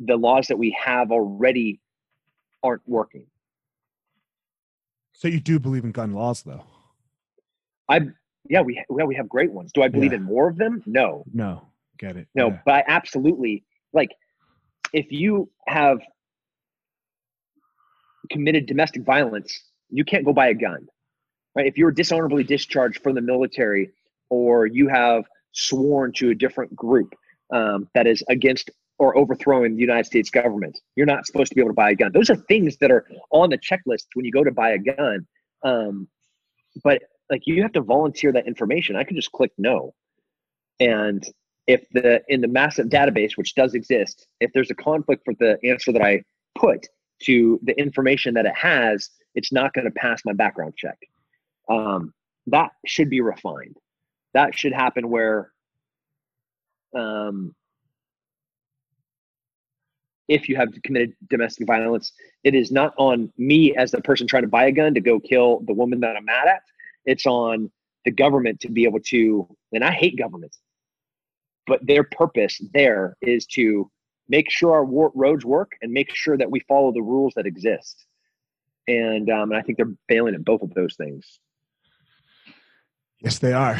the 0.00 0.16
laws 0.16 0.48
that 0.48 0.58
we 0.58 0.76
have 0.78 1.10
already 1.10 1.80
aren't 2.62 2.86
working? 2.86 3.26
So 5.12 5.28
you 5.28 5.40
do 5.40 5.58
believe 5.58 5.84
in 5.84 5.92
gun 5.92 6.12
laws, 6.12 6.42
though? 6.42 6.64
I 7.88 8.00
yeah 8.48 8.60
we 8.60 8.82
yeah 8.96 9.04
we 9.04 9.14
have 9.14 9.28
great 9.28 9.52
ones. 9.52 9.72
Do 9.72 9.82
I 9.82 9.88
believe 9.88 10.12
yeah. 10.12 10.18
in 10.18 10.24
more 10.24 10.48
of 10.48 10.56
them? 10.56 10.82
No. 10.84 11.24
No. 11.32 11.68
Get 11.98 12.16
it. 12.16 12.28
No, 12.34 12.48
yeah. 12.48 12.58
but 12.64 12.74
I 12.74 12.84
absolutely 12.88 13.64
like 13.92 14.10
if 14.92 15.10
you 15.10 15.48
have 15.68 16.00
committed 18.30 18.66
domestic 18.66 19.04
violence, 19.04 19.62
you 19.90 20.04
can't 20.04 20.24
go 20.24 20.32
buy 20.32 20.48
a 20.48 20.54
gun. 20.54 20.86
Right? 21.54 21.66
If 21.66 21.78
you're 21.78 21.90
dishonorably 21.90 22.44
discharged 22.44 23.02
from 23.02 23.14
the 23.14 23.20
military 23.20 23.90
or 24.28 24.66
you 24.66 24.88
have 24.88 25.24
sworn 25.52 26.12
to 26.14 26.30
a 26.30 26.34
different 26.34 26.74
group 26.76 27.14
um, 27.52 27.88
that 27.94 28.06
is 28.06 28.22
against 28.28 28.70
or 28.98 29.16
overthrowing 29.16 29.74
the 29.74 29.80
United 29.80 30.06
States 30.06 30.30
government, 30.30 30.78
you're 30.96 31.06
not 31.06 31.26
supposed 31.26 31.50
to 31.50 31.54
be 31.54 31.60
able 31.60 31.70
to 31.70 31.74
buy 31.74 31.90
a 31.90 31.94
gun. 31.94 32.12
Those 32.12 32.30
are 32.30 32.36
things 32.36 32.76
that 32.78 32.90
are 32.90 33.06
on 33.30 33.50
the 33.50 33.58
checklist 33.58 34.06
when 34.14 34.24
you 34.24 34.32
go 34.32 34.44
to 34.44 34.50
buy 34.50 34.70
a 34.70 34.78
gun. 34.78 35.26
Um, 35.62 36.08
but 36.84 37.02
like 37.30 37.42
you 37.46 37.62
have 37.62 37.72
to 37.72 37.80
volunteer 37.80 38.32
that 38.32 38.46
information. 38.46 38.96
I 38.96 39.04
could 39.04 39.16
just 39.16 39.32
click 39.32 39.52
no. 39.58 39.94
And 40.80 41.24
if 41.66 41.84
the 41.92 42.22
in 42.28 42.40
the 42.40 42.48
massive 42.48 42.86
database, 42.86 43.36
which 43.36 43.54
does 43.54 43.74
exist, 43.74 44.26
if 44.40 44.52
there's 44.52 44.70
a 44.70 44.74
conflict 44.74 45.22
for 45.24 45.34
the 45.40 45.58
answer 45.64 45.92
that 45.92 46.02
I 46.02 46.22
put 46.56 46.86
to 47.22 47.58
the 47.62 47.78
information 47.78 48.34
that 48.34 48.46
it 48.46 48.54
has, 48.54 49.10
it's 49.36 49.52
not 49.52 49.72
going 49.74 49.84
to 49.84 49.92
pass 49.92 50.22
my 50.24 50.32
background 50.32 50.74
check. 50.76 50.98
Um, 51.70 52.12
that 52.48 52.72
should 52.86 53.10
be 53.10 53.20
refined. 53.20 53.76
That 54.34 54.54
should 54.54 54.72
happen 54.72 55.08
where 55.08 55.52
um, 56.96 57.54
if 60.28 60.48
you 60.48 60.56
have 60.56 60.68
committed 60.82 61.14
domestic 61.28 61.66
violence, 61.66 62.12
it 62.42 62.54
is 62.54 62.72
not 62.72 62.94
on 62.96 63.32
me 63.36 63.76
as 63.76 63.90
the 63.90 64.00
person 64.00 64.26
trying 64.26 64.42
to 64.42 64.48
buy 64.48 64.66
a 64.66 64.72
gun 64.72 64.94
to 64.94 65.00
go 65.00 65.20
kill 65.20 65.60
the 65.66 65.74
woman 65.74 66.00
that 66.00 66.16
I'm 66.16 66.24
mad 66.24 66.48
at. 66.48 66.62
It's 67.04 67.26
on 67.26 67.70
the 68.04 68.10
government 68.10 68.60
to 68.60 68.70
be 68.70 68.84
able 68.84 69.00
to, 69.00 69.48
and 69.72 69.84
I 69.84 69.92
hate 69.92 70.18
governments, 70.18 70.58
but 71.66 71.84
their 71.86 72.04
purpose 72.04 72.60
there 72.72 73.16
is 73.20 73.46
to 73.46 73.90
make 74.28 74.50
sure 74.50 74.72
our 74.72 74.84
roads 75.14 75.44
work 75.44 75.72
and 75.82 75.92
make 75.92 76.12
sure 76.14 76.36
that 76.36 76.50
we 76.50 76.60
follow 76.60 76.92
the 76.92 77.02
rules 77.02 77.34
that 77.36 77.46
exist. 77.46 78.05
And, 78.88 79.30
um, 79.30 79.50
and 79.50 79.58
I 79.58 79.62
think 79.62 79.78
they're 79.78 79.92
failing 80.08 80.34
at 80.34 80.44
both 80.44 80.62
of 80.62 80.72
those 80.74 80.94
things. 80.96 81.38
Yes, 83.20 83.38
they 83.38 83.52
are. 83.52 83.78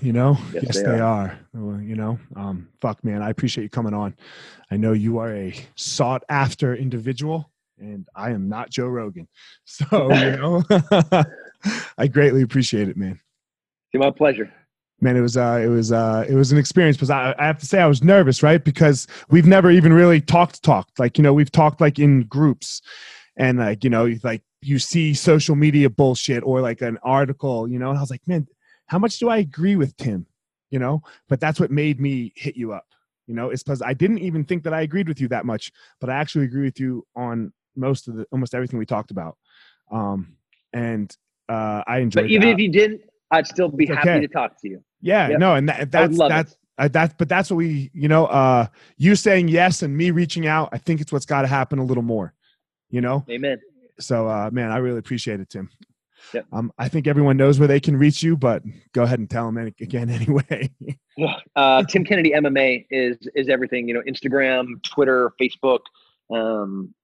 You 0.00 0.12
know, 0.12 0.36
yes, 0.52 0.64
yes 0.66 0.76
they, 0.76 0.82
they, 0.82 1.00
are. 1.00 1.38
are. 1.54 1.82
You 1.82 1.96
know, 1.96 2.18
um, 2.36 2.68
fuck, 2.80 3.02
man, 3.02 3.22
I 3.22 3.30
appreciate 3.30 3.64
you 3.64 3.70
coming 3.70 3.94
on. 3.94 4.14
I 4.70 4.76
know 4.76 4.92
you 4.92 5.18
are 5.18 5.34
a 5.34 5.54
sought 5.74 6.22
after 6.28 6.74
individual, 6.74 7.50
and 7.78 8.06
I 8.14 8.30
am 8.30 8.48
not 8.48 8.70
Joe 8.70 8.86
Rogan. 8.86 9.28
So, 9.64 9.86
you 10.14 10.36
know, 10.36 10.62
I 11.98 12.06
greatly 12.06 12.42
appreciate 12.42 12.88
it, 12.88 12.96
man. 12.96 13.20
It's 13.92 14.00
my 14.00 14.10
pleasure 14.10 14.52
man 15.00 15.16
it 15.16 15.20
was 15.20 15.36
uh 15.36 15.60
it 15.62 15.68
was 15.68 15.92
uh 15.92 16.24
it 16.28 16.34
was 16.34 16.52
an 16.52 16.58
experience 16.58 16.96
because 16.96 17.10
I, 17.10 17.34
I 17.38 17.46
have 17.46 17.58
to 17.58 17.66
say 17.66 17.80
i 17.80 17.86
was 17.86 18.02
nervous 18.02 18.42
right 18.42 18.62
because 18.64 19.06
we've 19.28 19.46
never 19.46 19.70
even 19.70 19.92
really 19.92 20.20
talked 20.20 20.62
talked 20.62 20.98
like 20.98 21.18
you 21.18 21.22
know 21.22 21.34
we've 21.34 21.52
talked 21.52 21.80
like 21.80 21.98
in 21.98 22.22
groups 22.22 22.80
and 23.36 23.58
like 23.58 23.84
you 23.84 23.90
know 23.90 24.12
like 24.22 24.42
you 24.62 24.78
see 24.78 25.14
social 25.14 25.54
media 25.54 25.88
bullshit 25.88 26.42
or 26.44 26.60
like 26.60 26.80
an 26.80 26.98
article 27.02 27.68
you 27.68 27.78
know 27.78 27.90
and 27.90 27.98
i 27.98 28.00
was 28.00 28.10
like 28.10 28.26
man 28.26 28.46
how 28.86 28.98
much 28.98 29.18
do 29.18 29.28
I 29.28 29.38
agree 29.38 29.76
with 29.76 29.96
Tim? 29.96 30.26
You 30.70 30.78
know, 30.78 31.02
but 31.28 31.40
that's 31.40 31.60
what 31.60 31.70
made 31.70 32.00
me 32.00 32.32
hit 32.34 32.56
you 32.56 32.72
up. 32.72 32.86
You 33.26 33.34
know, 33.34 33.50
it's 33.50 33.62
because 33.62 33.82
I 33.82 33.92
didn't 33.92 34.18
even 34.18 34.44
think 34.44 34.64
that 34.64 34.74
I 34.74 34.82
agreed 34.82 35.08
with 35.08 35.20
you 35.20 35.28
that 35.28 35.46
much, 35.46 35.72
but 36.00 36.10
I 36.10 36.14
actually 36.14 36.44
agree 36.44 36.64
with 36.64 36.80
you 36.80 37.06
on 37.14 37.52
most 37.76 38.08
of 38.08 38.16
the 38.16 38.26
almost 38.32 38.54
everything 38.54 38.78
we 38.78 38.86
talked 38.86 39.10
about. 39.10 39.36
Um, 39.90 40.36
and 40.72 41.14
uh, 41.48 41.82
I 41.86 41.98
enjoyed. 41.98 42.24
But 42.24 42.30
even 42.30 42.48
that. 42.48 42.54
if 42.54 42.58
you 42.58 42.68
didn't, 42.68 43.02
I'd 43.30 43.46
still 43.46 43.68
be 43.68 43.86
happy 43.86 44.20
to 44.20 44.28
talk 44.28 44.60
to 44.62 44.68
you. 44.68 44.82
Yeah, 45.00 45.28
yep. 45.28 45.38
no, 45.38 45.54
and 45.54 45.68
that, 45.68 45.90
that's 45.90 46.18
that's 46.18 46.56
uh, 46.78 46.88
that's 46.88 47.14
but 47.16 47.28
that's 47.28 47.50
what 47.50 47.56
we 47.56 47.90
you 47.94 48.08
know 48.08 48.26
uh 48.26 48.66
you 48.98 49.14
saying 49.14 49.48
yes 49.48 49.82
and 49.82 49.96
me 49.96 50.10
reaching 50.10 50.46
out 50.46 50.68
i 50.72 50.78
think 50.78 51.00
it's 51.00 51.10
what's 51.10 51.24
got 51.24 51.40
to 51.40 51.48
happen 51.48 51.78
a 51.78 51.84
little 51.84 52.02
more 52.02 52.34
you 52.90 53.00
know 53.00 53.24
amen 53.30 53.60
so 53.98 54.28
uh 54.28 54.50
man 54.52 54.70
i 54.70 54.76
really 54.76 54.98
appreciate 54.98 55.40
it 55.40 55.48
tim 55.48 55.68
Yep. 56.32 56.46
Um, 56.52 56.72
I 56.78 56.88
think 56.88 57.06
everyone 57.06 57.36
knows 57.36 57.58
where 57.58 57.68
they 57.68 57.80
can 57.80 57.96
reach 57.96 58.22
you, 58.22 58.36
but 58.36 58.62
go 58.92 59.02
ahead 59.02 59.18
and 59.18 59.28
tell 59.28 59.50
them 59.50 59.72
again 59.80 60.10
anyway. 60.10 60.70
uh, 61.54 61.82
Tim 61.84 62.04
Kennedy 62.04 62.32
MMA 62.32 62.86
is 62.90 63.16
is 63.34 63.48
everything. 63.48 63.88
You 63.88 63.94
know, 63.94 64.02
Instagram, 64.02 64.82
Twitter, 64.82 65.32
Facebook, 65.40 65.80
um, 66.34 66.94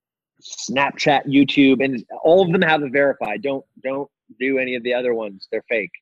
Snapchat, 0.40 1.26
YouTube, 1.26 1.84
and 1.84 2.04
all 2.22 2.42
of 2.42 2.52
them 2.52 2.62
have 2.62 2.82
a 2.82 2.88
verified. 2.88 3.42
Don't 3.42 3.64
don't 3.82 4.10
do 4.40 4.58
any 4.58 4.74
of 4.74 4.82
the 4.82 4.94
other 4.94 5.14
ones. 5.14 5.48
They're 5.50 5.64
fake, 5.68 5.92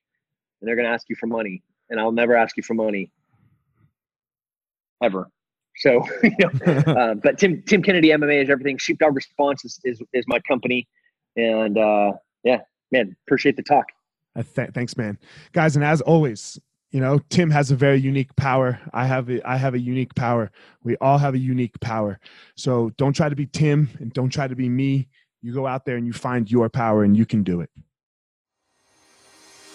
and 0.61 0.69
they're 0.69 0.77
going 0.77 0.87
to 0.87 0.93
ask 0.93 1.09
you 1.09 1.17
for 1.17 1.27
money. 1.27 1.63
And 1.91 1.99
I'll 1.99 2.13
never 2.13 2.37
ask 2.37 2.57
you 2.57 2.63
for 2.63 2.75
money, 2.75 3.11
ever. 5.03 5.29
So, 5.81 6.05
you 6.23 6.31
know, 6.39 6.73
uh, 6.87 7.15
but 7.15 7.39
Tim 7.39 7.63
Tim 7.67 7.83
Kennedy 7.83 8.09
MMA 8.09 8.45
is 8.45 8.51
everything. 8.51 8.79
Sheepdog 8.79 9.15
Response 9.15 9.65
is 9.65 9.81
is, 9.85 10.01
is 10.13 10.25
my 10.29 10.39
company, 10.41 10.87
and 11.37 11.77
uh, 11.77 12.13
yeah, 12.45 12.61
man, 12.93 13.17
appreciate 13.27 13.57
the 13.57 13.63
talk. 13.63 13.87
Uh, 14.37 14.43
th- 14.55 14.71
thanks, 14.73 14.97
man. 14.97 15.19
Guys, 15.53 15.75
and 15.75 15.85
as 15.85 16.01
always, 16.01 16.59
you 16.93 17.01
know, 17.01 17.19
Tim 17.31 17.51
has 17.51 17.71
a 17.71 17.77
very 17.77 18.01
unique 18.01 18.35
power. 18.37 18.81
I 18.93 19.07
have 19.07 19.31
a, 19.31 19.47
I 19.49 19.57
have 19.57 19.75
a 19.75 19.79
unique 19.79 20.15
power. 20.15 20.51
We 20.85 20.97
all 20.99 21.19
have 21.19 21.35
a 21.35 21.39
unique 21.39 21.79
power. 21.81 22.21
So 22.57 22.91
don't 22.97 23.13
try 23.13 23.29
to 23.29 23.37
be 23.37 23.47
Tim 23.47 23.89
and 23.99 24.13
don't 24.13 24.31
try 24.31 24.49
to 24.49 24.57
be 24.57 24.69
me. 24.69 25.09
You 25.43 25.55
go 25.55 25.67
out 25.67 25.85
there 25.85 25.97
and 25.97 26.07
you 26.07 26.13
find 26.13 26.51
your 26.51 26.69
power 26.69 27.03
and 27.05 27.17
you 27.17 27.27
can 27.27 27.43
do 27.43 27.61
it. 27.61 27.71